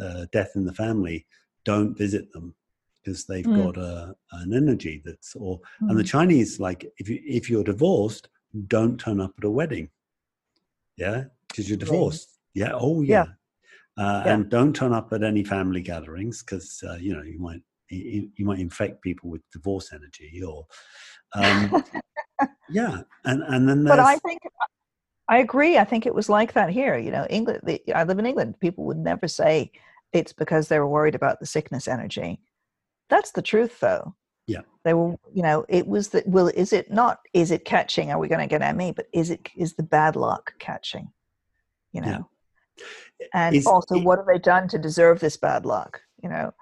uh, 0.02 0.26
death 0.32 0.52
in 0.54 0.64
the 0.64 0.72
family, 0.72 1.26
don't 1.64 1.96
visit 1.96 2.30
them 2.32 2.54
because 3.02 3.26
they've 3.26 3.44
mm. 3.44 3.62
got 3.62 3.76
a, 3.76 4.14
an 4.32 4.54
energy 4.54 5.02
that's 5.04 5.34
or 5.36 5.58
mm. 5.82 5.88
and 5.90 5.98
the 5.98 6.02
mm. 6.02 6.08
Chinese 6.08 6.60
like 6.60 6.84
if 6.98 7.08
you 7.08 7.20
if 7.24 7.48
you're 7.48 7.64
divorced, 7.64 8.28
don't 8.66 8.98
turn 8.98 9.20
up 9.20 9.32
at 9.38 9.44
a 9.44 9.50
wedding, 9.50 9.88
yeah, 10.96 11.24
because 11.48 11.68
you're 11.68 11.78
divorced, 11.78 12.38
yeah, 12.54 12.72
oh 12.74 13.02
yeah. 13.02 13.24
yeah. 13.24 13.32
Uh, 13.96 14.22
yeah. 14.26 14.34
and 14.34 14.48
don't 14.48 14.74
turn 14.74 14.92
up 14.92 15.12
at 15.12 15.22
any 15.22 15.44
family 15.44 15.80
gatherings 15.80 16.42
because 16.42 16.82
uh, 16.88 16.94
you 16.94 17.14
know 17.14 17.22
you 17.22 17.38
might 17.38 17.60
you, 17.90 18.28
you, 18.36 18.44
might 18.44 18.58
infect 18.58 19.00
people 19.02 19.30
with 19.30 19.40
divorce 19.52 19.92
energy 19.92 20.42
or 20.42 20.66
um, 21.34 21.84
yeah, 22.68 23.02
and 23.24 23.42
and 23.42 23.68
then 23.68 23.84
but 23.84 24.00
I 24.00 24.16
think 24.16 24.40
I 25.28 25.38
agree. 25.38 25.78
I 25.78 25.84
think 25.84 26.06
it 26.06 26.14
was 26.14 26.28
like 26.28 26.52
that 26.52 26.70
here. 26.70 26.96
You 26.96 27.10
know, 27.10 27.26
England. 27.30 27.60
The, 27.64 27.80
I 27.94 28.04
live 28.04 28.18
in 28.18 28.26
England. 28.26 28.58
People 28.60 28.84
would 28.84 28.98
never 28.98 29.28
say 29.28 29.70
it's 30.12 30.32
because 30.32 30.68
they 30.68 30.78
were 30.78 30.88
worried 30.88 31.14
about 31.14 31.40
the 31.40 31.46
sickness 31.46 31.88
energy. 31.88 32.40
That's 33.10 33.32
the 33.32 33.42
truth, 33.42 33.80
though. 33.80 34.14
Yeah, 34.46 34.60
they 34.84 34.94
were. 34.94 35.16
You 35.32 35.42
know, 35.42 35.64
it 35.68 35.86
was 35.86 36.08
that. 36.10 36.26
Well, 36.26 36.48
is 36.48 36.72
it 36.72 36.90
not? 36.90 37.20
Is 37.32 37.50
it 37.50 37.64
catching? 37.64 38.10
Are 38.10 38.18
we 38.18 38.28
going 38.28 38.46
to 38.46 38.58
get 38.58 38.76
ME? 38.76 38.92
But 38.92 39.06
is 39.12 39.30
it? 39.30 39.48
Is 39.56 39.74
the 39.74 39.82
bad 39.82 40.16
luck 40.16 40.54
catching? 40.58 41.10
You 41.92 42.02
know. 42.02 42.28
Yeah. 42.76 42.84
And 43.32 43.54
is, 43.54 43.66
also, 43.66 43.96
it, 43.96 44.04
what 44.04 44.18
have 44.18 44.26
they 44.26 44.38
done 44.38 44.68
to 44.68 44.78
deserve 44.78 45.20
this 45.20 45.36
bad 45.36 45.64
luck? 45.66 46.00
You 46.22 46.28
know. 46.28 46.54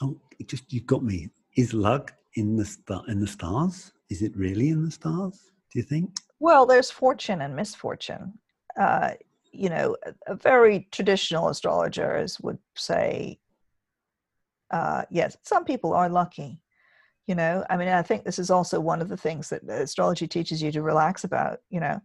Oh, 0.00 0.20
it 0.38 0.48
just 0.48 0.72
you 0.72 0.80
got 0.80 1.02
me. 1.02 1.28
Is 1.56 1.74
luck 1.74 2.12
in 2.34 2.56
the 2.56 2.64
star 2.64 3.02
in 3.08 3.20
the 3.20 3.26
stars? 3.26 3.92
Is 4.10 4.22
it 4.22 4.36
really 4.36 4.70
in 4.70 4.84
the 4.84 4.90
stars? 4.90 5.38
Do 5.72 5.78
you 5.78 5.82
think? 5.82 6.16
Well, 6.40 6.66
there's 6.66 6.90
fortune 6.90 7.42
and 7.42 7.54
misfortune. 7.54 8.38
Uh, 8.78 9.12
you 9.52 9.68
know, 9.68 9.96
a, 10.06 10.32
a, 10.32 10.34
very 10.36 10.86
traditional 10.92 11.48
astrologers 11.48 12.38
would 12.40 12.58
say, 12.76 13.40
uh, 14.70 15.02
yes, 15.10 15.36
some 15.42 15.64
people 15.64 15.92
are 15.92 16.08
lucky. 16.08 16.60
You 17.26 17.34
know, 17.34 17.64
I 17.68 17.76
mean, 17.76 17.88
I 17.88 18.02
think 18.02 18.24
this 18.24 18.38
is 18.38 18.50
also 18.50 18.80
one 18.80 19.02
of 19.02 19.08
the 19.08 19.16
things 19.16 19.50
that 19.50 19.68
astrology 19.68 20.26
teaches 20.26 20.62
you 20.62 20.70
to 20.72 20.82
relax 20.82 21.24
about. 21.24 21.58
You 21.70 21.80
know, 21.80 22.00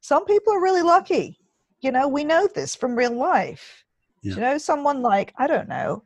some 0.00 0.24
people 0.24 0.54
are 0.54 0.62
really 0.62 0.82
lucky. 0.82 1.38
You 1.82 1.92
know, 1.92 2.08
we 2.08 2.24
know 2.24 2.48
this 2.54 2.74
from 2.74 2.96
real 2.96 3.14
life. 3.14 3.84
Yeah. 4.22 4.34
You 4.34 4.40
know, 4.40 4.58
someone 4.58 5.02
like 5.02 5.34
I 5.36 5.46
don't 5.46 5.68
know, 5.68 6.04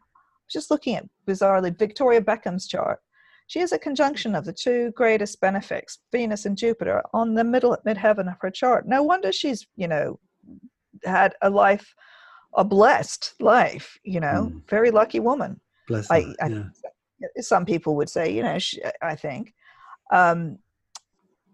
just 0.50 0.70
looking 0.70 0.96
at 0.96 1.08
bizarrely 1.26 1.76
Victoria 1.76 2.20
Beckham's 2.20 2.66
chart 2.66 3.00
she 3.46 3.60
has 3.60 3.72
a 3.72 3.78
conjunction 3.78 4.34
of 4.34 4.44
the 4.44 4.52
two 4.52 4.92
greatest 4.92 5.40
benefics, 5.40 5.98
Venus 6.10 6.46
and 6.46 6.56
Jupiter, 6.56 7.02
on 7.12 7.34
the 7.34 7.44
middle 7.44 7.76
midheaven 7.86 8.30
of 8.30 8.38
her 8.40 8.50
chart. 8.50 8.88
No 8.88 9.02
wonder 9.02 9.30
she's, 9.30 9.66
you 9.76 9.86
know, 9.86 10.18
had 11.04 11.34
a 11.42 11.50
life, 11.50 11.94
a 12.54 12.64
blessed 12.64 13.34
life, 13.38 13.98
you 14.02 14.18
know, 14.18 14.50
mm. 14.50 14.68
very 14.68 14.90
lucky 14.90 15.20
woman. 15.20 15.60
Bless 15.86 16.10
I, 16.10 16.34
I, 16.42 16.48
yeah. 16.48 16.64
Some 17.38 17.64
people 17.64 17.94
would 17.96 18.10
say, 18.10 18.32
you 18.32 18.42
know, 18.42 18.58
she, 18.58 18.82
I 19.00 19.14
think. 19.14 19.54
Um, 20.12 20.58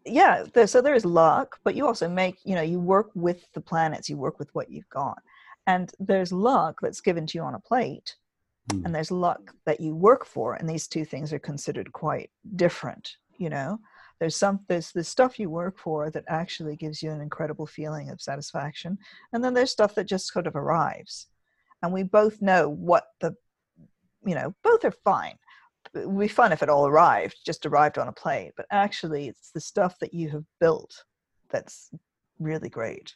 yeah, 0.04 0.44
there, 0.52 0.66
so 0.66 0.80
there 0.80 0.94
is 0.94 1.04
luck, 1.04 1.58
but 1.64 1.74
you 1.74 1.86
also 1.86 2.08
make, 2.08 2.38
you 2.44 2.54
know, 2.54 2.62
you 2.62 2.80
work 2.80 3.10
with 3.14 3.46
the 3.52 3.60
planets, 3.60 4.08
you 4.08 4.16
work 4.16 4.38
with 4.38 4.54
what 4.54 4.70
you've 4.70 4.88
got. 4.88 5.18
And 5.66 5.92
there's 6.00 6.32
luck 6.32 6.78
that's 6.82 7.00
given 7.00 7.26
to 7.28 7.38
you 7.38 7.44
on 7.44 7.54
a 7.54 7.60
plate 7.60 8.16
mm. 8.70 8.84
and 8.84 8.94
there's 8.94 9.10
luck 9.10 9.54
that 9.64 9.80
you 9.80 9.94
work 9.94 10.24
for 10.24 10.54
and 10.54 10.68
these 10.68 10.86
two 10.86 11.04
things 11.04 11.32
are 11.32 11.38
considered 11.38 11.92
quite 11.92 12.30
different 12.56 13.16
you 13.38 13.50
know 13.50 13.78
there's 14.20 14.36
some 14.36 14.60
there's 14.68 14.92
the 14.92 15.02
stuff 15.02 15.38
you 15.38 15.50
work 15.50 15.78
for 15.78 16.10
that 16.10 16.24
actually 16.28 16.76
gives 16.76 17.02
you 17.02 17.10
an 17.10 17.20
incredible 17.20 17.66
feeling 17.66 18.10
of 18.10 18.20
satisfaction 18.20 18.98
and 19.32 19.42
then 19.42 19.54
there's 19.54 19.70
stuff 19.70 19.94
that 19.94 20.04
just 20.04 20.32
sort 20.32 20.46
of 20.46 20.56
arrives 20.56 21.28
and 21.82 21.92
we 21.92 22.02
both 22.02 22.40
know 22.40 22.68
what 22.68 23.04
the 23.20 23.34
you 24.24 24.34
know 24.34 24.54
both 24.62 24.84
are 24.84 24.94
fine 25.04 25.36
it 25.94 26.08
would 26.08 26.20
be 26.20 26.28
fun 26.28 26.52
if 26.52 26.62
it 26.62 26.68
all 26.68 26.86
arrived 26.86 27.36
just 27.44 27.66
arrived 27.66 27.98
on 27.98 28.08
a 28.08 28.12
plate 28.12 28.52
but 28.56 28.66
actually 28.70 29.28
it's 29.28 29.50
the 29.50 29.60
stuff 29.60 29.98
that 29.98 30.14
you 30.14 30.28
have 30.28 30.44
built 30.60 31.04
that's 31.50 31.90
really 32.38 32.68
great 32.68 33.14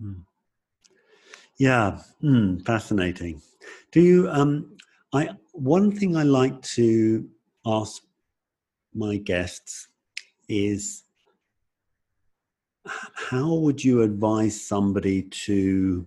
mm. 0.00 0.20
yeah 1.58 1.98
mm, 2.22 2.64
fascinating 2.64 3.40
do 3.92 4.00
you? 4.00 4.28
Um, 4.28 4.76
I 5.12 5.30
one 5.52 5.92
thing 5.92 6.16
I 6.16 6.22
like 6.24 6.60
to 6.76 7.28
ask 7.66 8.02
my 8.92 9.16
guests 9.16 9.88
is 10.48 11.04
how 12.86 13.54
would 13.54 13.82
you 13.82 14.02
advise 14.02 14.60
somebody 14.60 15.22
to 15.46 16.06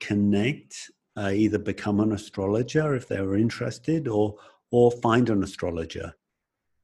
connect, 0.00 0.90
uh, 1.16 1.30
either 1.34 1.58
become 1.58 2.00
an 2.00 2.12
astrologer 2.12 2.94
if 2.94 3.08
they 3.08 3.20
were 3.20 3.36
interested, 3.36 4.08
or 4.08 4.36
or 4.70 4.90
find 4.90 5.28
an 5.30 5.42
astrologer? 5.42 6.14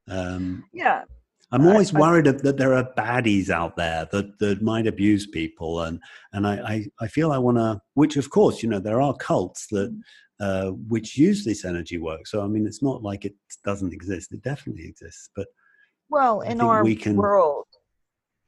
Um, 0.09 0.65
yeah, 0.73 1.05
I'm 1.51 1.67
always 1.67 1.95
I, 1.95 2.01
worried 2.01 2.29
I, 2.29 2.33
that 2.33 2.57
there 2.57 2.75
are 2.75 2.93
baddies 2.97 3.51
out 3.51 3.77
there 3.77 4.09
that, 4.13 4.39
that 4.39 4.63
might 4.63 4.87
abuse 4.87 5.27
people, 5.27 5.83
and 5.83 6.01
and 6.33 6.47
I 6.47 6.55
I, 6.55 6.87
I 7.01 7.07
feel 7.09 7.33
I 7.33 7.39
want 7.39 7.59
to. 7.59 7.81
Which 7.95 8.17
of 8.17 8.31
course, 8.31 8.63
you 8.63 8.69
know, 8.69 8.81
there 8.81 9.01
are 9.01 9.15
cults 9.15 9.67
that 9.69 9.99
uh, 10.41 10.71
which 10.71 11.17
use 11.17 11.45
this 11.45 11.65
energy 11.65 11.99
work. 11.99 12.27
So 12.27 12.43
I 12.43 12.47
mean, 12.47 12.67
it's 12.67 12.83
not 12.83 13.03
like 13.03 13.25
it 13.25 13.35
doesn't 13.65 13.93
exist. 13.93 14.33
It 14.33 14.43
definitely 14.43 14.87
exists. 14.87 15.31
But 15.35 15.49
well, 16.11 16.41
in 16.41 16.61
our 16.61 16.83
we 16.83 16.97
can, 16.97 17.17
world, 17.17 17.67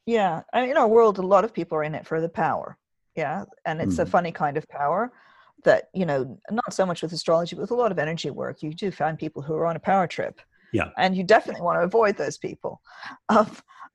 yeah, 0.07 0.43
I 0.53 0.63
mean, 0.63 0.71
in 0.71 0.77
our 0.77 0.89
world, 0.89 1.19
a 1.19 1.23
lot 1.23 1.45
of 1.45 1.53
people 1.53 1.79
are 1.79 1.85
in 1.85 1.95
it 1.95 2.07
for 2.07 2.21
the 2.21 2.29
power. 2.29 2.79
Yeah. 3.17 3.45
And 3.65 3.81
it's 3.81 3.97
mm. 3.97 4.01
a 4.01 4.05
hmm. 4.05 4.11
funny 4.11 4.33
kind 4.33 4.57
of 4.57 4.69
power 4.69 5.13
that, 5.65 5.89
you 5.95 6.07
know, 6.07 6.39
not 6.51 6.73
so 6.73 6.87
much 6.87 7.03
with 7.03 7.13
astrology, 7.13 7.57
but 7.57 7.63
with 7.63 7.71
a 7.71 7.75
lot 7.75 7.93
of 7.93 7.99
energy 7.99 8.31
work, 8.31 8.63
you 8.63 8.73
do 8.73 8.91
find 8.91 9.19
people 9.19 9.43
who 9.43 9.55
are 9.55 9.67
on 9.67 9.77
a 9.77 9.81
power 9.81 10.07
trip. 10.07 10.41
Yeah. 10.73 10.91
And 10.97 11.17
you 11.17 11.25
definitely 11.25 11.63
want 11.63 11.81
to 11.81 11.85
avoid 11.85 12.17
those 12.17 12.39
people. 12.39 12.81
Um, 13.29 13.51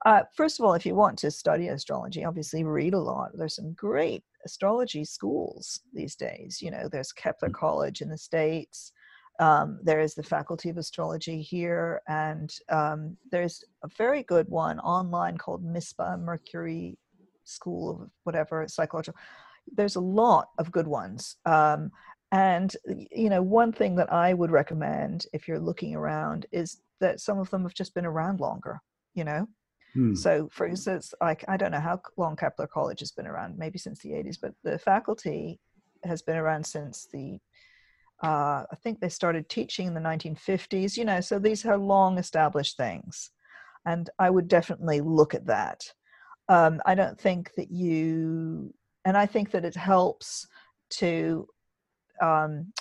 uh, 0.05 0.24
first 0.36 0.59
of 0.59 0.66
all, 0.66 0.74
if 0.74 0.86
you 0.86 0.93
want 0.93 1.18
to 1.20 1.32
study 1.32 1.70
astrology, 1.70 2.26
obviously 2.26 2.63
read 2.63 2.93
a 2.93 2.99
lot. 2.99 3.32
There's 3.34 3.55
some 3.55 3.74
great 3.74 4.24
astrology 4.45 5.05
schools 5.05 5.80
these 5.93 6.16
days. 6.16 6.61
You 6.61 6.72
know, 6.72 6.88
there's 6.91 7.11
Kepler 7.11 7.49
mm. 7.49 7.53
College 7.53 8.01
in 8.01 8.09
the 8.09 8.18
States. 8.18 8.91
Um, 9.39 9.80
there 9.84 9.99
is 9.99 10.13
the 10.16 10.24
Faculty 10.24 10.70
of 10.70 10.78
Astrology 10.78 11.41
here, 11.41 12.01
and 12.07 12.53
um, 12.70 13.18
there's 13.32 13.66
a 13.84 13.89
very 13.97 14.24
good 14.24 14.47
one 14.47 14.80
online 14.80 15.38
called 15.38 15.66
MISPA 15.66 16.22
Mercury 16.22 16.97
School 17.43 18.01
of 18.03 18.09
whatever 18.24 18.66
psychological. 18.68 19.20
There's 19.74 19.95
a 19.95 20.01
lot 20.01 20.49
of 20.57 20.72
good 20.72 20.88
ones. 20.88 21.38
Um, 21.45 21.91
and 22.32 22.76
you 23.11 23.30
know, 23.30 23.41
one 23.41 23.72
thing 23.72 23.95
that 23.95 24.11
I 24.11 24.34
would 24.34 24.51
recommend 24.51 25.26
if 25.34 25.47
you're 25.47 25.59
looking 25.59 25.95
around 25.95 26.45
is 26.51 26.82
that 26.99 27.20
some 27.20 27.39
of 27.39 27.49
them 27.49 27.63
have 27.63 27.74
just 27.74 27.93
been 27.93 28.05
around 28.05 28.39
longer. 28.39 28.82
You 29.13 29.24
know, 29.24 29.47
Hmm. 29.95 30.13
So, 30.13 30.49
for 30.51 30.68
instance, 30.68 31.13
like 31.22 31.45
I 31.47 31.55
don't 31.55 31.72
know 31.72 31.80
how 31.80 32.01
long 32.18 32.36
Kepler 32.36 32.68
College 32.68 32.99
has 32.99 33.11
been 33.11 33.26
around, 33.26 33.57
maybe 33.57 33.80
since 33.80 33.99
the 33.99 34.11
80s, 34.11 34.38
but 34.39 34.53
the 34.63 34.78
faculty 34.78 35.59
has 36.03 36.22
been 36.22 36.36
around 36.36 36.66
since 36.66 37.07
the 37.11 37.39
uh, 38.24 38.63
I 38.72 38.76
think 38.82 38.99
they 38.99 39.09
started 39.09 39.49
teaching 39.49 39.88
in 39.88 39.93
the 39.93 40.01
1950s. 40.01 40.97
You 40.97 41.05
know, 41.05 41.22
so 41.22 41.39
these 41.39 41.66
are 41.66 41.78
long 41.78 42.18
established 42.18 42.76
things, 42.76 43.32
and 43.86 44.09
I 44.20 44.30
would 44.30 44.49
definitely 44.49 44.99
look 44.99 45.34
at 45.34 45.47
that. 45.47 45.82
Um, 46.49 46.82
I 46.86 46.93
don't 46.93 47.20
think 47.20 47.51
that 47.55 47.72
you, 47.72 48.74
and 49.06 49.16
I 49.16 49.26
think 49.26 49.51
that 49.51 49.64
it 49.64 49.76
helps 49.76 50.47
to 50.91 51.47
um, 52.22 52.74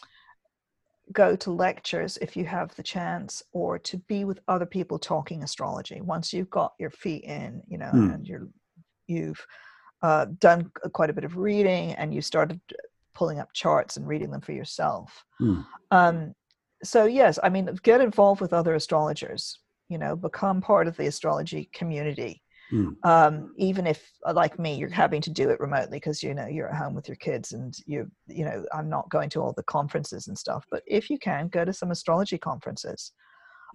go 1.13 1.37
to 1.37 1.51
lectures 1.51 2.17
if 2.23 2.37
you 2.37 2.45
have 2.45 2.75
the 2.75 2.83
chance 2.83 3.43
or 3.53 3.79
to 3.79 3.99
be 4.09 4.25
with 4.25 4.41
other 4.49 4.67
people 4.67 4.99
talking 4.99 5.43
astrology 5.43 6.01
once 6.01 6.33
you've 6.33 6.51
got 6.51 6.73
your 6.79 6.91
feet 6.91 7.25
in 7.25 7.63
you 7.69 7.77
know 7.77 7.91
mm. 7.95 8.15
and 8.15 8.27
you're 8.27 8.49
you've 9.07 9.45
uh, 10.03 10.27
done 10.39 10.71
quite 10.93 11.11
a 11.11 11.13
bit 11.13 11.25
of 11.25 11.37
reading 11.37 11.93
and 11.93 12.15
you 12.15 12.23
started 12.23 12.61
pulling 13.15 13.39
up 13.39 13.53
charts 13.53 13.97
and 13.97 14.09
reading 14.09 14.31
them 14.31 14.41
for 14.41 14.53
yourself 14.53 15.25
mm. 15.41 15.65
um, 15.91 16.35
so 16.83 17.05
yes 17.05 17.39
i 17.43 17.51
mean 17.51 17.69
get 17.83 18.01
involved 18.01 18.41
with 18.41 18.55
other 18.55 18.75
astrologers 18.75 19.59
you 19.91 19.99
know 19.99 20.17
become 20.17 20.61
part 20.63 20.89
of 20.89 20.97
the 20.97 21.07
astrology 21.07 21.69
community 21.75 22.43
Mm. 22.73 22.97
Um, 23.05 23.55
even 23.59 23.87
if, 23.87 24.11
uh, 24.27 24.33
like 24.33 24.59
me, 24.59 24.75
you're 24.75 24.89
having 24.89 25.21
to 25.23 25.31
do 25.31 25.51
it 25.51 25.61
remotely 25.61 25.99
because 25.99 26.23
you 26.23 26.35
know 26.35 26.47
you're 26.47 26.69
at 26.69 26.77
home 26.77 26.95
with 26.95 27.09
your 27.09 27.17
kids, 27.17 27.53
and 27.53 27.75
you 27.87 28.11
you 28.27 28.45
know 28.45 28.65
I'm 28.73 28.89
not 28.89 29.11
going 29.11 29.31
to 29.31 29.41
all 29.41 29.53
the 29.53 29.63
conferences 29.65 30.29
and 30.29 30.37
stuff. 30.37 30.65
But 30.71 30.83
if 30.87 31.11
you 31.11 31.19
can, 31.19 31.49
go 31.49 31.65
to 31.65 31.73
some 31.73 31.91
astrology 31.91 32.39
conferences. 32.39 33.13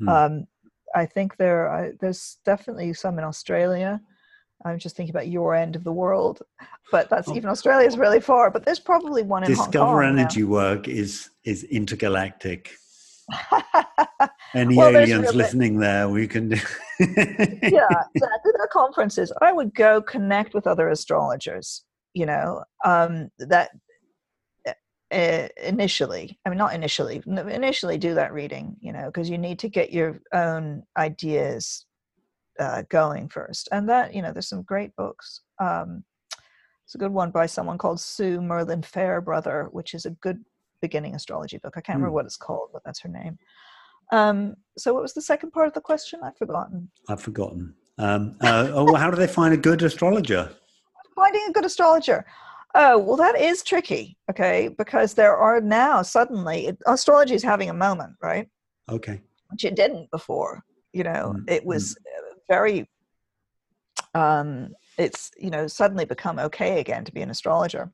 Mm. 0.02 0.10
Um, 0.10 0.48
I 0.96 1.06
think 1.06 1.38
there 1.38 1.68
are, 1.68 1.92
there's 2.00 2.38
definitely 2.46 2.94
some 2.94 3.20
in 3.20 3.26
Australia. 3.26 4.02
I'm 4.66 4.80
just 4.80 4.96
thinking 4.96 5.16
about 5.16 5.30
your 5.30 5.56
end 5.56 5.76
of 5.76 5.84
the 5.84 5.92
world, 5.92 6.42
but 6.92 7.10
that's 7.10 7.30
oh. 7.30 7.36
even 7.36 7.50
Australia 7.50 7.88
is 7.88 7.98
really 7.98 8.20
far. 8.20 8.52
But 8.52 8.66
there's 8.66 8.80
probably 8.80 9.24
one 9.24 9.44
in 9.44 9.50
Discover 9.50 9.86
Hong 9.86 9.96
Kong 9.96 10.20
Energy 10.20 10.42
now. 10.42 10.48
Work 10.48 10.88
is 10.88 11.30
is 11.46 11.64
intergalactic. 11.66 12.72
Any 14.54 14.76
well, 14.76 14.96
aliens 14.96 15.34
listening 15.34 15.78
there, 15.80 16.10
we 16.10 16.28
can. 16.28 16.50
do. 16.50 16.56
yeah, 17.00 17.06
yeah. 17.62 18.10
The 18.16 18.68
conferences, 18.72 19.32
I 19.42 19.52
would 19.52 19.74
go 19.76 20.02
connect 20.02 20.54
with 20.54 20.68
other 20.68 20.90
astrologers. 20.90 21.84
You 22.14 22.26
know, 22.26 22.64
um, 22.84 23.30
that 23.38 23.70
uh, 25.12 25.48
initially, 25.64 26.40
I 26.46 26.50
mean, 26.50 26.58
not 26.58 26.74
initially, 26.74 27.22
initially 27.28 27.98
do 27.98 28.16
that 28.16 28.34
reading. 28.34 28.76
You 28.82 28.94
know, 28.94 29.06
because 29.06 29.30
you 29.30 29.38
need 29.38 29.60
to 29.60 29.70
get 29.70 29.94
your 29.94 30.20
own 30.34 30.84
ideas 30.98 31.86
uh, 32.60 32.84
going 32.90 33.30
first, 33.30 33.70
and 33.72 33.88
that 33.90 34.14
you 34.14 34.22
know, 34.22 34.32
there's 34.34 34.50
some 34.50 34.64
great 34.64 34.96
books. 34.96 35.42
Um, 35.62 36.04
it's 36.86 36.96
a 36.96 36.98
good 36.98 37.14
one 37.14 37.30
by 37.30 37.46
someone 37.46 37.78
called 37.78 38.00
Sue 38.00 38.40
Merlyn 38.40 38.84
Farebrother, 38.84 39.68
which 39.72 39.94
is 39.94 40.08
a 40.08 40.10
good 40.10 40.44
beginning 40.82 41.16
astrology 41.16 41.58
book. 41.58 41.74
I 41.76 41.82
can't 41.82 41.96
mm. 41.96 42.02
remember 42.02 42.10
hmm. 42.10 42.16
what 42.16 42.26
it's 42.26 42.38
called, 42.38 42.70
but 42.74 42.84
that's 42.84 43.00
her 43.02 43.10
name. 43.10 43.38
Um, 44.12 44.56
so, 44.78 44.94
what 44.94 45.04
was 45.04 45.14
the 45.14 45.22
second 45.22 45.52
part 45.52 45.68
of 45.68 45.74
the 45.74 45.82
question? 45.82 46.20
I've 46.24 46.38
forgotten. 46.38 46.90
I've 47.08 47.22
forgotten. 47.22 47.76
Um, 47.98 48.38
uh, 48.42 48.70
oh, 48.74 48.96
how 48.96 49.12
do 49.12 49.18
they 49.18 49.28
find 49.28 49.54
a 49.54 49.58
good 49.58 49.82
astrologer? 49.82 50.50
Finding 51.16 51.46
a 51.50 51.52
good 51.52 51.66
astrologer. 51.66 52.26
Oh, 52.76 52.98
well, 52.98 53.18
that 53.18 53.40
is 53.40 53.64
tricky, 53.64 54.16
okay, 54.30 54.70
because 54.78 55.14
there 55.14 55.36
are 55.36 55.60
now 55.60 56.02
suddenly 56.02 56.78
astrology 56.86 57.34
is 57.34 57.44
having 57.44 57.70
a 57.70 57.74
moment, 57.74 58.14
right? 58.22 58.48
Okay. 58.88 59.22
Which 59.50 59.66
it 59.66 59.76
didn't 59.76 60.10
before. 60.12 60.64
You 60.94 61.04
know, 61.04 61.36
mm. 61.36 61.50
it 61.50 61.66
was 61.66 61.96
mm. 61.96 62.38
very, 62.48 62.90
um, 64.14 64.70
it's, 64.98 65.32
you 65.38 65.50
know, 65.50 65.68
suddenly 65.68 66.06
become 66.06 66.40
okay 66.40 66.80
again 66.80 67.06
to 67.06 67.12
be 67.12 67.22
an 67.22 67.32
astrologer 67.32 67.92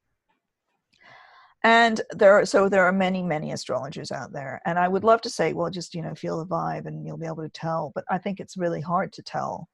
and 1.66 2.02
there 2.12 2.34
are 2.34 2.46
so 2.46 2.70
there 2.70 2.86
are 2.86 2.92
many 2.92 3.22
many 3.22 3.52
astrologers 3.52 4.12
out 4.12 4.32
there 4.32 4.62
and 4.66 4.80
i 4.80 4.88
would 4.88 5.04
love 5.04 5.20
to 5.22 5.30
say 5.30 5.52
well 5.52 5.70
just 5.70 5.94
you 5.96 6.02
know 6.02 6.16
feel 6.16 6.38
the 6.38 6.46
vibe 6.46 6.86
and 6.86 7.06
you'll 7.06 7.18
be 7.18 7.26
able 7.26 7.44
to 7.44 7.50
tell 7.50 7.92
but 7.96 8.06
i 8.10 8.18
think 8.18 8.40
it's 8.40 8.56
really 8.58 8.82
hard 8.82 9.12
to 9.12 9.22
tell. 9.22 9.68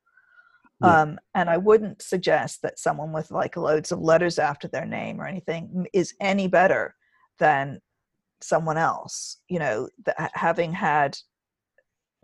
Yeah. 0.81 1.01
um, 1.01 1.19
and 1.35 1.49
i 1.49 1.57
wouldn't 1.57 2.01
suggest 2.01 2.61
that 2.63 2.79
someone 2.79 3.11
with 3.11 3.29
like 3.29 3.57
loads 3.57 3.91
of 3.91 3.99
letters 3.99 4.39
after 4.39 4.67
their 4.67 4.85
name 4.85 5.21
or 5.21 5.27
anything 5.27 5.85
is 5.93 6.15
any 6.19 6.47
better 6.47 6.95
than 7.37 7.79
someone 8.41 8.77
else 8.77 9.37
you 9.49 9.59
know 9.59 9.87
that 10.05 10.31
having 10.33 10.73
had 10.73 11.17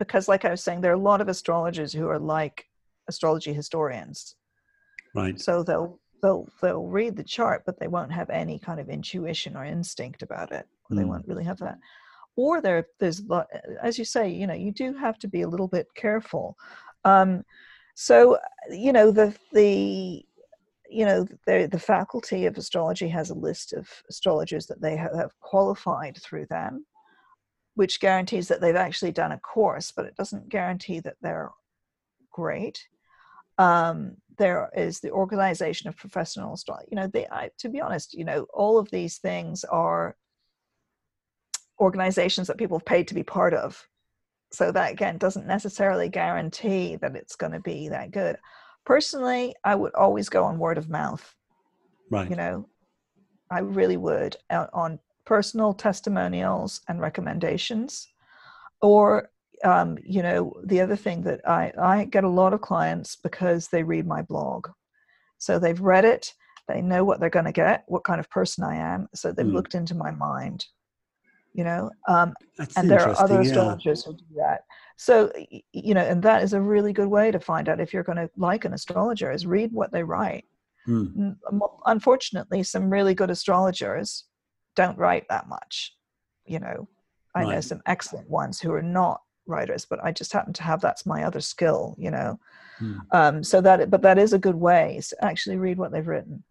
because 0.00 0.26
like 0.26 0.44
i 0.44 0.50
was 0.50 0.62
saying 0.62 0.80
there 0.80 0.92
are 0.92 1.02
a 1.02 1.10
lot 1.10 1.20
of 1.20 1.28
astrologers 1.28 1.92
who 1.92 2.08
are 2.08 2.18
like 2.18 2.64
astrology 3.08 3.52
historians. 3.52 4.36
Right. 5.14 5.40
So 5.40 5.62
they'll 5.62 5.98
they'll 6.22 6.48
they'll 6.60 6.86
read 6.86 7.16
the 7.16 7.24
chart 7.24 7.62
but 7.66 7.78
they 7.78 7.88
won't 7.88 8.12
have 8.12 8.30
any 8.30 8.58
kind 8.58 8.80
of 8.80 8.88
intuition 8.88 9.56
or 9.56 9.64
instinct 9.64 10.22
about 10.22 10.52
it 10.52 10.66
mm. 10.90 10.96
they 10.96 11.04
won't 11.04 11.26
really 11.26 11.44
have 11.44 11.58
that. 11.58 11.78
Or 12.36 12.60
there 12.60 12.86
there's 13.00 13.22
as 13.82 13.98
you 13.98 14.04
say 14.04 14.28
you 14.28 14.46
know 14.46 14.54
you 14.54 14.72
do 14.72 14.94
have 14.94 15.18
to 15.20 15.28
be 15.28 15.42
a 15.42 15.48
little 15.48 15.68
bit 15.68 15.88
careful. 15.94 16.56
Um, 17.04 17.44
so 17.94 18.38
you 18.70 18.92
know 18.92 19.10
the 19.10 19.34
the 19.52 20.24
you 20.88 21.04
know 21.04 21.26
the 21.46 21.68
the 21.70 21.78
faculty 21.78 22.46
of 22.46 22.56
astrology 22.56 23.08
has 23.08 23.30
a 23.30 23.34
list 23.34 23.72
of 23.72 23.88
astrologers 24.08 24.66
that 24.66 24.80
they 24.80 24.96
have 24.96 25.32
qualified 25.40 26.16
through 26.22 26.46
them 26.46 26.86
which 27.74 28.00
guarantees 28.00 28.48
that 28.48 28.60
they've 28.60 28.76
actually 28.76 29.12
done 29.12 29.32
a 29.32 29.40
course 29.40 29.92
but 29.94 30.06
it 30.06 30.16
doesn't 30.16 30.48
guarantee 30.48 31.00
that 31.00 31.16
they're 31.20 31.50
great 32.32 32.86
um, 33.58 34.16
there 34.38 34.70
is 34.76 35.00
the 35.00 35.10
organization 35.10 35.88
of 35.88 35.96
professional 35.96 36.54
astrology. 36.54 36.88
You 36.90 36.96
know, 36.96 37.06
they, 37.08 37.26
I, 37.26 37.50
to 37.58 37.68
be 37.68 37.80
honest, 37.80 38.14
you 38.14 38.24
know, 38.24 38.46
all 38.54 38.78
of 38.78 38.90
these 38.90 39.18
things 39.18 39.64
are 39.64 40.16
organizations 41.80 42.46
that 42.46 42.56
people 42.56 42.78
have 42.78 42.86
paid 42.86 43.08
to 43.08 43.14
be 43.14 43.22
part 43.22 43.54
of. 43.54 43.86
So 44.50 44.72
that 44.72 44.92
again 44.92 45.18
doesn't 45.18 45.46
necessarily 45.46 46.08
guarantee 46.08 46.96
that 46.96 47.14
it's 47.14 47.36
going 47.36 47.52
to 47.52 47.60
be 47.60 47.88
that 47.88 48.12
good. 48.12 48.36
Personally, 48.86 49.54
I 49.62 49.74
would 49.74 49.94
always 49.94 50.30
go 50.30 50.44
on 50.44 50.58
word 50.58 50.78
of 50.78 50.88
mouth. 50.88 51.34
Right. 52.10 52.30
You 52.30 52.36
know, 52.36 52.68
I 53.50 53.60
really 53.60 53.98
would 53.98 54.36
on 54.50 54.98
personal 55.26 55.74
testimonials 55.74 56.80
and 56.88 57.00
recommendations, 57.00 58.08
or 58.80 59.30
um, 59.64 59.98
you 60.04 60.22
know, 60.22 60.54
the 60.64 60.80
other 60.80 60.96
thing 60.96 61.22
that 61.22 61.40
I, 61.48 61.72
I 61.80 62.04
get 62.04 62.24
a 62.24 62.28
lot 62.28 62.54
of 62.54 62.60
clients 62.60 63.16
because 63.16 63.68
they 63.68 63.82
read 63.82 64.06
my 64.06 64.22
blog. 64.22 64.68
So 65.38 65.58
they've 65.58 65.80
read 65.80 66.04
it, 66.04 66.32
they 66.66 66.82
know 66.82 67.04
what 67.04 67.20
they're 67.20 67.30
going 67.30 67.44
to 67.44 67.52
get, 67.52 67.84
what 67.86 68.04
kind 68.04 68.20
of 68.20 68.28
person 68.30 68.64
I 68.64 68.76
am. 68.76 69.08
So 69.14 69.32
they've 69.32 69.46
mm. 69.46 69.52
looked 69.52 69.74
into 69.74 69.94
my 69.94 70.10
mind, 70.10 70.66
you 71.54 71.64
know. 71.64 71.90
Um, 72.08 72.34
and 72.76 72.90
there 72.90 73.00
are 73.08 73.18
other 73.18 73.40
astrologers 73.40 74.04
yeah. 74.04 74.12
who 74.12 74.18
do 74.18 74.24
that. 74.36 74.60
So, 74.96 75.32
you 75.72 75.94
know, 75.94 76.02
and 76.02 76.22
that 76.24 76.42
is 76.42 76.52
a 76.52 76.60
really 76.60 76.92
good 76.92 77.08
way 77.08 77.30
to 77.30 77.38
find 77.38 77.68
out 77.68 77.80
if 77.80 77.92
you're 77.92 78.02
going 78.02 78.18
to 78.18 78.30
like 78.36 78.64
an 78.64 78.74
astrologer 78.74 79.30
is 79.30 79.46
read 79.46 79.72
what 79.72 79.92
they 79.92 80.02
write. 80.02 80.44
Mm. 80.88 81.36
Unfortunately, 81.86 82.62
some 82.62 82.90
really 82.90 83.14
good 83.14 83.30
astrologers 83.30 84.24
don't 84.74 84.98
write 84.98 85.26
that 85.28 85.48
much, 85.48 85.94
you 86.44 86.58
know. 86.58 86.88
I 87.34 87.42
right. 87.42 87.54
know 87.54 87.60
some 87.60 87.82
excellent 87.86 88.28
ones 88.28 88.60
who 88.60 88.72
are 88.72 88.82
not 88.82 89.20
writers 89.48 89.84
but 89.84 90.02
i 90.04 90.12
just 90.12 90.32
happen 90.32 90.52
to 90.52 90.62
have 90.62 90.80
that's 90.80 91.06
my 91.06 91.24
other 91.24 91.40
skill 91.40 91.94
you 91.98 92.10
know? 92.10 92.38
Hmm. 92.78 92.98
um, 93.10 93.44
so 93.44 93.60
that 93.60 93.90
but 93.90 94.02
that 94.02 94.18
is 94.18 94.32
a 94.32 94.38
good 94.38 94.54
way 94.54 95.00
to 95.08 95.24
actually 95.24 95.56
read 95.56 95.78
what 95.78 95.90
they've 95.90 96.06
written. 96.06 96.44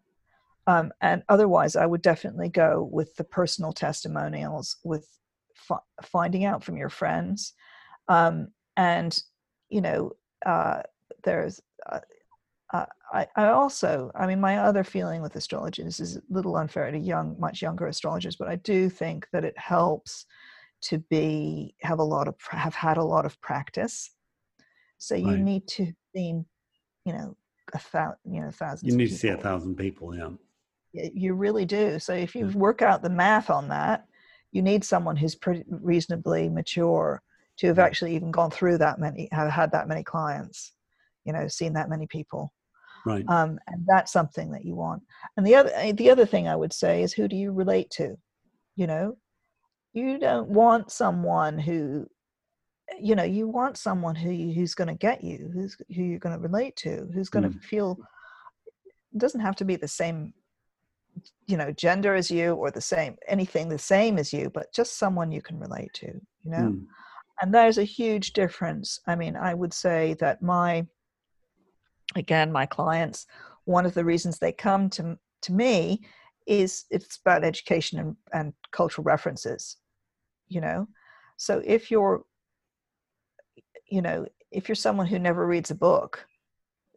Um, 0.66 0.92
and 1.02 1.24
otherwise 1.30 1.76
i 1.76 1.86
would 1.86 2.02
definitely 2.02 2.50
go 2.50 2.90
with 2.92 3.16
the 3.16 3.24
personal 3.24 3.72
testimonials 3.72 4.78
with 4.84 5.08
f- 5.70 5.84
finding 6.04 6.44
out 6.44 6.64
from 6.64 6.78
your 6.78 6.90
friends. 6.90 7.54
Um, 8.10 8.50
and 8.76 9.18
you 9.70 9.82
know 9.82 10.12
uh, 10.46 10.82
there's 11.24 11.62
uh, 11.90 12.00
uh, 12.74 12.86
I, 13.14 13.28
I 13.36 13.48
also, 13.48 14.12
I 14.14 14.28
mean, 14.28 14.42
my 14.42 14.58
other 14.58 14.84
feeling 14.84 15.22
with 15.22 15.36
astrology, 15.36 15.84
this 15.84 16.00
is 16.00 16.18
a 16.18 16.22
little 16.30 16.58
unfair 16.58 16.92
to 16.92 16.98
young, 16.98 17.38
much 17.40 17.62
younger 17.62 17.88
astrologers, 17.88 18.36
but 18.36 18.50
I 18.50 18.58
do 18.58 18.90
think 18.90 19.28
that 19.32 19.46
it 19.46 19.58
helps 19.58 20.26
to 20.84 21.00
be 21.10 21.76
have 21.82 22.00
a 22.00 22.04
lot 22.04 22.28
of 22.28 22.36
have 22.50 22.76
had 22.76 22.98
a 22.98 23.04
lot 23.04 23.26
of 23.26 23.40
practice. 23.42 24.12
So 24.98 25.16
you 25.16 25.28
right. 25.28 25.40
need 25.40 25.68
to 25.70 25.92
see, 26.16 26.42
you 27.06 27.14
know, 27.14 27.36
a 27.74 27.80
thousand, 27.80 28.18
you 28.26 28.42
know, 28.42 28.52
thousands. 28.52 28.92
You 28.92 28.98
need 28.98 29.10
to 29.10 29.16
see 29.16 29.30
a 29.30 29.38
thousand 29.38 29.76
people, 29.76 30.16
yeah. 30.16 30.30
You 30.94 31.34
really 31.34 31.66
do. 31.66 32.00
So 32.00 32.14
if 32.14 32.34
you 32.34 32.48
work 32.48 32.82
out 32.82 33.04
the 33.04 33.10
math 33.10 33.50
on 33.50 33.68
that, 33.68 34.06
you 34.52 34.62
need 34.62 34.84
someone 34.84 35.16
who's 35.16 35.36
pretty 35.36 35.64
reasonably 35.70 36.50
mature 36.50 37.22
to 37.58 37.68
have 37.68 37.80
actually 37.80 38.16
even 38.16 38.32
gone 38.32 38.50
through 38.50 38.78
that 38.80 39.00
many, 39.00 39.28
have 39.32 39.52
had 39.52 39.72
that 39.72 39.88
many 39.88 40.04
clients, 40.04 40.74
you 41.26 41.34
know, 41.34 41.48
seen 41.48 41.74
that 41.74 41.90
many 41.90 42.08
people. 42.08 42.54
Right. 43.06 43.26
Um, 43.28 43.60
and 43.68 43.86
that's 43.88 44.12
something 44.12 44.52
that 44.52 44.66
you 44.66 44.76
want. 44.76 45.04
And 45.36 45.46
the 45.46 45.56
other, 45.56 45.72
eh, 45.76 45.92
the 45.92 46.10
other 46.10 46.26
thing 46.26 46.48
I 46.48 46.56
would 46.56 46.74
say 46.74 47.04
is 47.04 47.14
who 47.14 47.28
do 47.28 47.36
you 47.36 47.52
relate 47.52 47.90
to? 47.92 48.16
You 48.76 48.88
know, 48.88 49.18
you 49.98 50.20
don't 50.20 50.50
want 50.50 50.92
someone 50.92 51.58
who, 51.58 52.08
you 53.00 53.16
know, 53.16 53.24
you 53.24 53.48
want 53.48 53.78
someone 53.78 54.16
who 54.16 54.30
who's 54.30 54.76
going 54.76 54.88
to 54.88 54.94
get 54.94 55.24
you, 55.24 55.50
who's 55.54 55.78
who 55.96 56.04
you're 56.04 56.20
going 56.20 56.36
to 56.36 56.42
relate 56.42 56.76
to, 56.78 57.10
who's 57.14 57.30
going 57.30 57.44
to 57.44 57.58
mm. 57.58 57.64
feel. 57.64 57.98
Doesn't 59.16 59.42
have 59.42 59.56
to 59.58 59.66
be 59.66 59.76
the 59.76 59.88
same 59.88 60.34
you 61.48 61.58
know 61.58 61.72
gender 61.72 62.16
as 62.16 62.30
you 62.30 62.54
or 62.54 62.72
the 62.72 62.82
same 62.82 63.16
anything 63.28 63.70
the 63.70 63.78
same 63.78 64.18
as 64.18 64.32
you 64.32 64.50
but 64.54 64.72
just 64.74 64.98
someone 64.98 65.32
you 65.32 65.42
can 65.42 65.60
relate 65.60 65.92
to 65.94 66.08
you 66.08 66.52
know 66.52 66.58
mm. 66.58 66.86
and 67.42 67.54
there's 67.54 67.78
a 67.78 67.84
huge 67.84 68.34
difference 68.34 69.00
i 69.08 69.16
mean 69.16 69.36
i 69.36 69.54
would 69.54 69.74
say 69.74 70.16
that 70.20 70.42
my 70.42 70.86
again 72.16 72.52
my 72.52 72.66
clients 72.66 73.26
one 73.66 73.86
of 73.86 73.94
the 73.94 74.06
reasons 74.06 74.38
they 74.38 74.52
come 74.52 74.90
to 74.90 75.18
to 75.42 75.54
me 75.54 76.02
is 76.46 76.86
it's 76.90 77.18
about 77.18 77.44
education 77.44 78.00
and, 78.00 78.16
and 78.34 78.54
cultural 78.72 79.04
references 79.04 79.78
you 80.48 80.62
know 80.62 80.88
so 81.38 81.62
if 81.66 81.92
you're 81.92 82.24
you 83.90 84.02
know 84.02 84.26
if 84.52 84.68
you're 84.68 84.76
someone 84.76 85.08
who 85.08 85.20
never 85.20 85.46
reads 85.46 85.72
a 85.72 85.76
book 85.76 86.26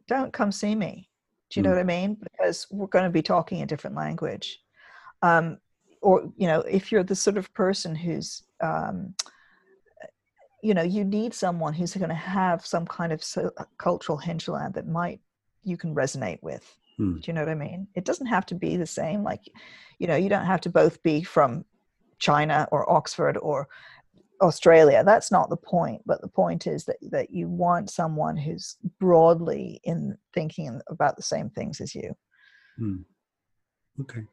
don't 0.07 0.33
come 0.33 0.51
see 0.51 0.75
me 0.75 1.09
do 1.51 1.59
you 1.59 1.63
know 1.63 1.71
mm. 1.71 1.75
what 1.75 1.81
I 1.81 1.83
mean? 1.83 2.15
Because 2.15 2.65
we're 2.71 2.87
going 2.87 3.03
to 3.03 3.11
be 3.11 3.21
talking 3.21 3.61
a 3.61 3.65
different 3.65 3.95
language. 3.95 4.59
Um, 5.21 5.57
or, 6.01 6.31
you 6.37 6.47
know, 6.47 6.61
if 6.61 6.91
you're 6.91 7.03
the 7.03 7.15
sort 7.15 7.37
of 7.37 7.53
person 7.53 7.93
who's, 7.93 8.43
um, 8.61 9.13
you 10.63 10.73
know, 10.73 10.81
you 10.81 11.03
need 11.03 11.33
someone 11.33 11.73
who's 11.73 11.93
going 11.93 12.09
to 12.09 12.15
have 12.15 12.65
some 12.65 12.87
kind 12.87 13.11
of 13.11 13.21
so, 13.21 13.51
uh, 13.57 13.65
cultural 13.77 14.17
hinterland 14.17 14.73
that 14.75 14.87
might 14.87 15.19
you 15.63 15.75
can 15.75 15.93
resonate 15.93 16.41
with. 16.41 16.73
Mm. 16.97 17.21
Do 17.21 17.27
you 17.27 17.33
know 17.33 17.41
what 17.41 17.49
I 17.49 17.55
mean? 17.55 17.87
It 17.95 18.05
doesn't 18.05 18.27
have 18.27 18.45
to 18.47 18.55
be 18.55 18.77
the 18.77 18.87
same. 18.87 19.21
Like, 19.21 19.41
you 19.99 20.07
know, 20.07 20.15
you 20.15 20.29
don't 20.29 20.45
have 20.45 20.61
to 20.61 20.69
both 20.69 21.03
be 21.03 21.21
from 21.21 21.65
China 22.21 22.67
or 22.71 22.89
Oxford 22.89 23.37
or 23.37 23.67
Australia. 24.41 25.03
That's 25.03 25.31
not 25.31 25.49
the 25.49 25.57
point. 25.57 26.01
But 26.05 26.21
the 26.21 26.29
point 26.29 26.67
is 26.67 26.85
that, 26.85 26.97
that 27.11 27.31
you 27.31 27.49
want 27.49 27.89
someone 27.89 28.37
who's 28.37 28.77
broadly 28.99 29.81
in 29.83 30.17
thinking 30.33 30.79
about 30.89 31.17
the 31.17 31.23
same 31.23 31.49
things 31.49 31.81
as 31.81 31.93
you. 31.93 32.15
Hmm. 32.77 32.97
Okay. 33.99 34.23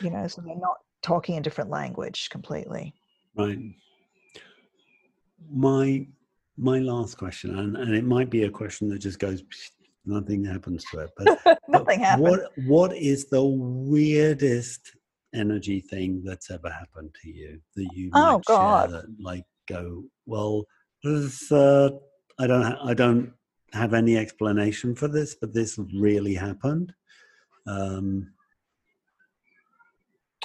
You 0.00 0.10
know, 0.10 0.26
so 0.26 0.42
they're 0.42 0.56
not 0.56 0.78
talking 1.02 1.38
a 1.38 1.40
different 1.40 1.70
language 1.70 2.28
completely. 2.30 2.94
Right. 3.36 3.58
My 5.50 6.06
my 6.58 6.78
last 6.78 7.16
question, 7.16 7.58
and, 7.58 7.76
and 7.76 7.94
it 7.94 8.04
might 8.04 8.28
be 8.28 8.44
a 8.44 8.50
question 8.50 8.90
that 8.90 8.98
just 8.98 9.18
goes 9.18 9.42
nothing 10.04 10.44
happens 10.44 10.84
to 10.90 10.98
it. 10.98 11.10
But 11.16 11.58
nothing 11.68 12.00
happens. 12.00 12.28
What 12.28 12.52
what 12.66 12.96
is 12.96 13.26
the 13.26 13.44
weirdest 13.44 14.92
energy 15.34 15.80
thing 15.80 16.22
that's 16.24 16.50
ever 16.50 16.70
happened 16.70 17.14
to 17.22 17.30
you 17.30 17.60
that 17.76 17.88
you 17.94 18.10
oh 18.14 18.40
god. 18.46 18.90
that, 18.90 19.04
like 19.20 19.44
go 19.68 20.02
well 20.26 20.64
this, 21.04 21.50
uh, 21.52 21.90
i 22.38 22.46
don't 22.46 22.62
ha- 22.62 22.80
i 22.84 22.94
don't 22.94 23.32
have 23.72 23.94
any 23.94 24.16
explanation 24.16 24.94
for 24.94 25.08
this 25.08 25.34
but 25.34 25.54
this 25.54 25.78
really 25.94 26.34
happened. 26.34 26.92
Um 27.66 28.32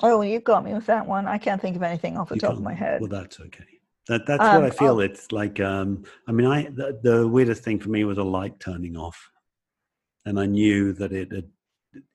oh 0.04 0.22
you 0.22 0.40
got 0.40 0.64
me 0.64 0.74
with 0.74 0.86
that 0.88 1.08
one. 1.08 1.26
I 1.28 1.38
can't 1.38 1.62
think 1.62 1.76
of 1.76 1.84
anything 1.84 2.18
off 2.18 2.30
the 2.30 2.38
top 2.38 2.54
of 2.54 2.62
my 2.62 2.74
head. 2.74 3.02
Well 3.02 3.10
that's 3.10 3.40
okay. 3.40 3.66
That 4.08 4.28
that's 4.28 4.44
um, 4.44 4.62
what 4.62 4.66
i 4.66 4.70
feel. 4.70 4.98
Oh. 4.98 5.00
it's 5.00 5.32
like 5.32 5.60
um 5.60 6.04
i 6.28 6.32
mean 6.32 6.46
i 6.46 6.64
the, 6.64 7.00
the 7.02 7.28
weirdest 7.28 7.64
thing 7.64 7.80
for 7.80 7.90
me 7.90 8.04
was 8.04 8.20
a 8.20 8.24
light 8.24 8.60
turning 8.60 8.96
off 8.96 9.32
and 10.26 10.40
i 10.40 10.46
knew 10.46 10.94
that 10.94 11.12
it 11.12 11.32
had 11.32 11.50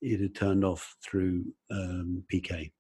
it 0.01 0.21
had 0.21 0.35
turned 0.35 0.65
off 0.65 0.97
through 1.03 1.45
um, 1.71 2.23
PK. 2.33 2.71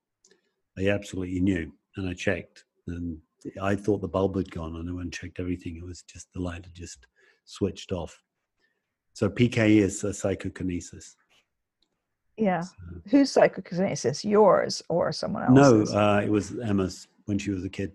I 0.78 0.88
absolutely 0.88 1.40
knew, 1.40 1.72
and 1.96 2.08
I 2.08 2.14
checked, 2.14 2.64
and 2.86 3.18
I 3.60 3.74
thought 3.76 4.00
the 4.00 4.08
bulb 4.08 4.36
had 4.36 4.50
gone, 4.50 4.76
and 4.76 4.88
I 4.88 4.92
went 4.92 5.04
and 5.04 5.12
checked 5.12 5.40
everything. 5.40 5.76
It 5.76 5.84
was 5.84 6.02
just 6.02 6.32
the 6.32 6.40
light 6.40 6.64
had 6.64 6.74
just 6.74 7.06
switched 7.44 7.92
off. 7.92 8.22
So 9.12 9.28
PK 9.28 9.78
is 9.78 10.02
a 10.04 10.12
psychokinesis. 10.12 11.16
Yeah. 12.36 12.62
So, 12.62 12.72
Whose 13.10 13.30
psychokinesis? 13.32 14.24
Yours 14.24 14.82
or 14.88 15.12
someone 15.12 15.42
else's? 15.56 15.92
No, 15.92 15.98
uh, 15.98 16.20
it 16.20 16.30
was 16.30 16.58
Emma's 16.60 17.08
when 17.26 17.38
she 17.38 17.50
was 17.50 17.64
a 17.64 17.68
kid. 17.68 17.92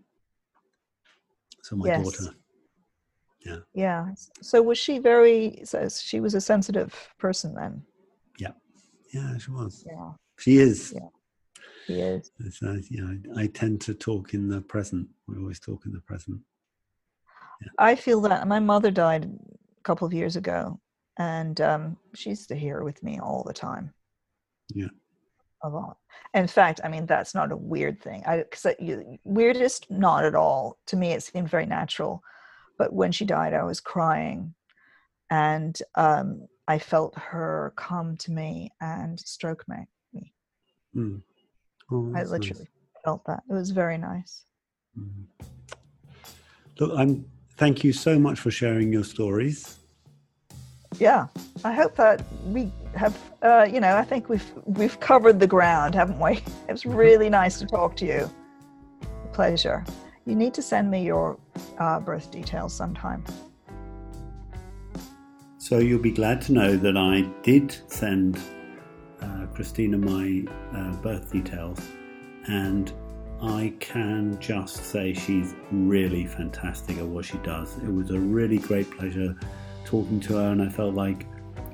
So 1.63 1.75
my 1.75 1.87
yes. 1.87 2.03
daughter. 2.03 2.35
Yeah. 3.43 3.57
Yeah. 3.73 4.07
So 4.41 4.61
was 4.61 4.77
she 4.77 4.99
very? 4.99 5.61
So 5.63 5.87
she 5.89 6.19
was 6.19 6.35
a 6.35 6.41
sensitive 6.41 6.93
person 7.17 7.55
then. 7.55 7.81
Yeah, 9.13 9.37
she 9.37 9.51
was. 9.51 9.83
Yeah. 9.85 10.11
She 10.37 10.57
is. 10.57 10.93
Yeah. 10.95 11.09
She 11.87 11.93
is. 11.93 12.31
So, 12.51 12.77
you 12.89 13.05
know, 13.05 13.37
I 13.37 13.47
tend 13.47 13.81
to 13.81 13.93
talk 13.93 14.33
in 14.33 14.49
the 14.49 14.61
present. 14.61 15.07
We 15.27 15.37
always 15.37 15.59
talk 15.59 15.85
in 15.85 15.91
the 15.91 16.01
present. 16.01 16.39
Yeah. 17.61 17.69
I 17.77 17.95
feel 17.95 18.21
that 18.21 18.47
my 18.47 18.59
mother 18.59 18.91
died 18.91 19.25
a 19.25 19.83
couple 19.83 20.05
of 20.05 20.13
years 20.13 20.35
ago, 20.35 20.79
and 21.17 21.59
um, 21.61 21.97
she 22.13 22.31
used 22.31 22.49
to 22.49 22.55
hear 22.55 22.83
with 22.83 23.01
me 23.03 23.19
all 23.19 23.43
the 23.45 23.53
time. 23.53 23.93
Yeah. 24.73 24.87
A 25.63 25.69
lot. 25.69 25.97
In 26.33 26.47
fact, 26.47 26.81
I 26.83 26.89
mean 26.89 27.05
that's 27.05 27.33
not 27.33 27.51
a 27.51 27.57
weird 27.57 28.01
thing. 28.01 28.23
I 28.25 28.37
because 28.37 28.75
weirdest 29.23 29.89
not 29.89 30.25
at 30.25 30.35
all. 30.35 30.77
To 30.87 30.95
me, 30.95 31.13
it 31.13 31.23
seemed 31.23 31.49
very 31.49 31.65
natural. 31.65 32.21
But 32.77 32.93
when 32.93 33.11
she 33.11 33.25
died, 33.25 33.53
I 33.53 33.63
was 33.63 33.79
crying, 33.79 34.53
and 35.31 35.77
um, 35.95 36.47
I 36.67 36.79
felt 36.79 37.17
her 37.17 37.73
come 37.75 38.17
to 38.17 38.31
me 38.31 38.71
and 38.81 39.19
stroke 39.19 39.63
me. 39.67 39.87
Mm. 40.95 41.21
Oh, 41.91 42.11
I 42.15 42.23
literally 42.23 42.61
nice. 42.61 43.03
felt 43.03 43.25
that. 43.25 43.43
It 43.49 43.53
was 43.53 43.71
very 43.71 43.97
nice. 43.97 44.45
Mm. 44.97 45.25
Look, 46.79 46.91
I'm. 46.97 47.25
Thank 47.57 47.85
you 47.85 47.93
so 47.93 48.19
much 48.19 48.39
for 48.39 48.51
sharing 48.51 48.91
your 48.91 49.03
stories. 49.03 49.79
Yeah, 50.99 51.27
I 51.63 51.73
hope 51.73 51.95
that 51.95 52.23
we 52.45 52.71
have. 52.95 53.17
Uh, 53.41 53.67
you 53.69 53.79
know, 53.79 53.95
I 53.95 54.03
think 54.03 54.29
we've 54.29 54.51
we've 54.65 54.99
covered 54.99 55.39
the 55.39 55.47
ground, 55.47 55.95
haven't 55.95 56.19
we? 56.19 56.31
It 56.67 56.71
was 56.71 56.83
mm-hmm. 56.83 56.95
really 56.95 57.29
nice 57.29 57.59
to 57.59 57.65
talk 57.65 57.95
to 57.97 58.05
you. 58.05 58.29
Pleasure. 59.33 59.85
You 60.25 60.35
need 60.35 60.53
to 60.55 60.61
send 60.61 60.89
me 60.89 61.05
your 61.05 61.37
uh, 61.77 61.99
birth 61.99 62.31
details 62.31 62.73
sometime. 62.73 63.23
So 65.65 65.79
you'll 65.79 65.97
be 65.97 66.11
glad 66.11 66.43
to 66.43 66.53
know 66.53 66.77
that 66.77 66.95
I 66.95 67.21
did 67.41 67.75
send 67.87 68.39
uh, 69.19 69.47
Christina 69.51 69.97
my 69.97 70.45
uh, 70.77 70.91
birth 70.97 71.31
details, 71.31 71.79
and 72.45 72.93
I 73.41 73.73
can 73.79 74.39
just 74.39 74.75
say 74.75 75.11
she's 75.11 75.55
really 75.71 76.27
fantastic 76.27 76.99
at 76.99 77.05
what 77.07 77.25
she 77.25 77.39
does. 77.39 77.79
It 77.79 77.91
was 77.91 78.11
a 78.11 78.19
really 78.19 78.59
great 78.59 78.91
pleasure 78.91 79.35
talking 79.85 80.19
to 80.19 80.35
her, 80.35 80.51
and 80.51 80.61
I 80.61 80.69
felt 80.69 80.93
like 80.93 81.25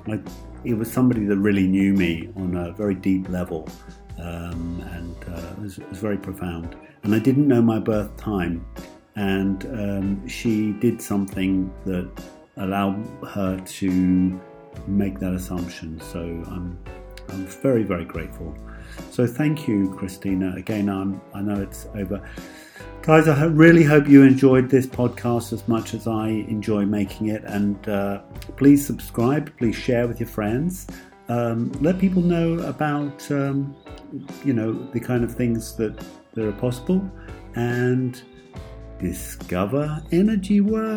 I, 0.06 0.22
it 0.64 0.72
was 0.72 0.90
somebody 0.90 1.26
that 1.26 1.36
really 1.36 1.66
knew 1.66 1.92
me 1.92 2.30
on 2.36 2.56
a 2.56 2.72
very 2.72 2.94
deep 2.94 3.28
level, 3.28 3.68
um, 4.18 4.82
and 4.92 5.16
uh, 5.34 5.50
it, 5.50 5.58
was, 5.58 5.76
it, 5.76 5.90
was, 5.90 5.98
very 5.98 6.16
profound. 6.16 6.76
And 7.02 7.14
I 7.14 7.18
didn't 7.18 7.46
know 7.46 7.60
my 7.60 7.78
birth 7.78 8.16
time, 8.16 8.64
and 9.16 9.66
um, 9.66 10.26
she 10.26 10.72
did 10.72 11.02
something 11.02 11.70
that 11.84 12.08
allow 12.56 12.92
her 13.28 13.58
to 13.58 14.40
make 14.86 15.18
that 15.18 15.32
assumption. 15.32 16.00
So 16.00 16.20
I'm, 16.20 16.78
I'm 17.28 17.46
very, 17.46 17.82
very 17.82 18.04
grateful. 18.04 18.56
So 19.10 19.26
thank 19.26 19.66
you, 19.68 19.94
Christina. 19.96 20.54
Again, 20.56 20.88
I'm, 20.88 21.20
I 21.34 21.40
know 21.40 21.60
it's 21.60 21.86
over. 21.94 22.22
Guys, 23.02 23.26
I 23.26 23.46
really 23.46 23.82
hope 23.82 24.06
you 24.06 24.22
enjoyed 24.22 24.70
this 24.70 24.86
podcast 24.86 25.52
as 25.52 25.66
much 25.66 25.92
as 25.92 26.06
I 26.06 26.28
enjoy 26.28 26.84
making 26.84 27.28
it. 27.28 27.42
And 27.44 27.88
uh, 27.88 28.22
please 28.56 28.86
subscribe, 28.86 29.56
please 29.58 29.74
share 29.74 30.06
with 30.06 30.20
your 30.20 30.28
friends. 30.28 30.86
Um, 31.28 31.72
let 31.80 31.98
people 31.98 32.22
know 32.22 32.58
about, 32.60 33.30
um, 33.30 33.74
you 34.44 34.52
know, 34.52 34.72
the 34.92 35.00
kind 35.00 35.24
of 35.24 35.34
things 35.34 35.74
that, 35.76 36.00
that 36.34 36.46
are 36.46 36.52
possible. 36.52 37.02
And 37.54 38.22
discover 39.02 40.00
energy 40.12 40.60
work. 40.60 40.92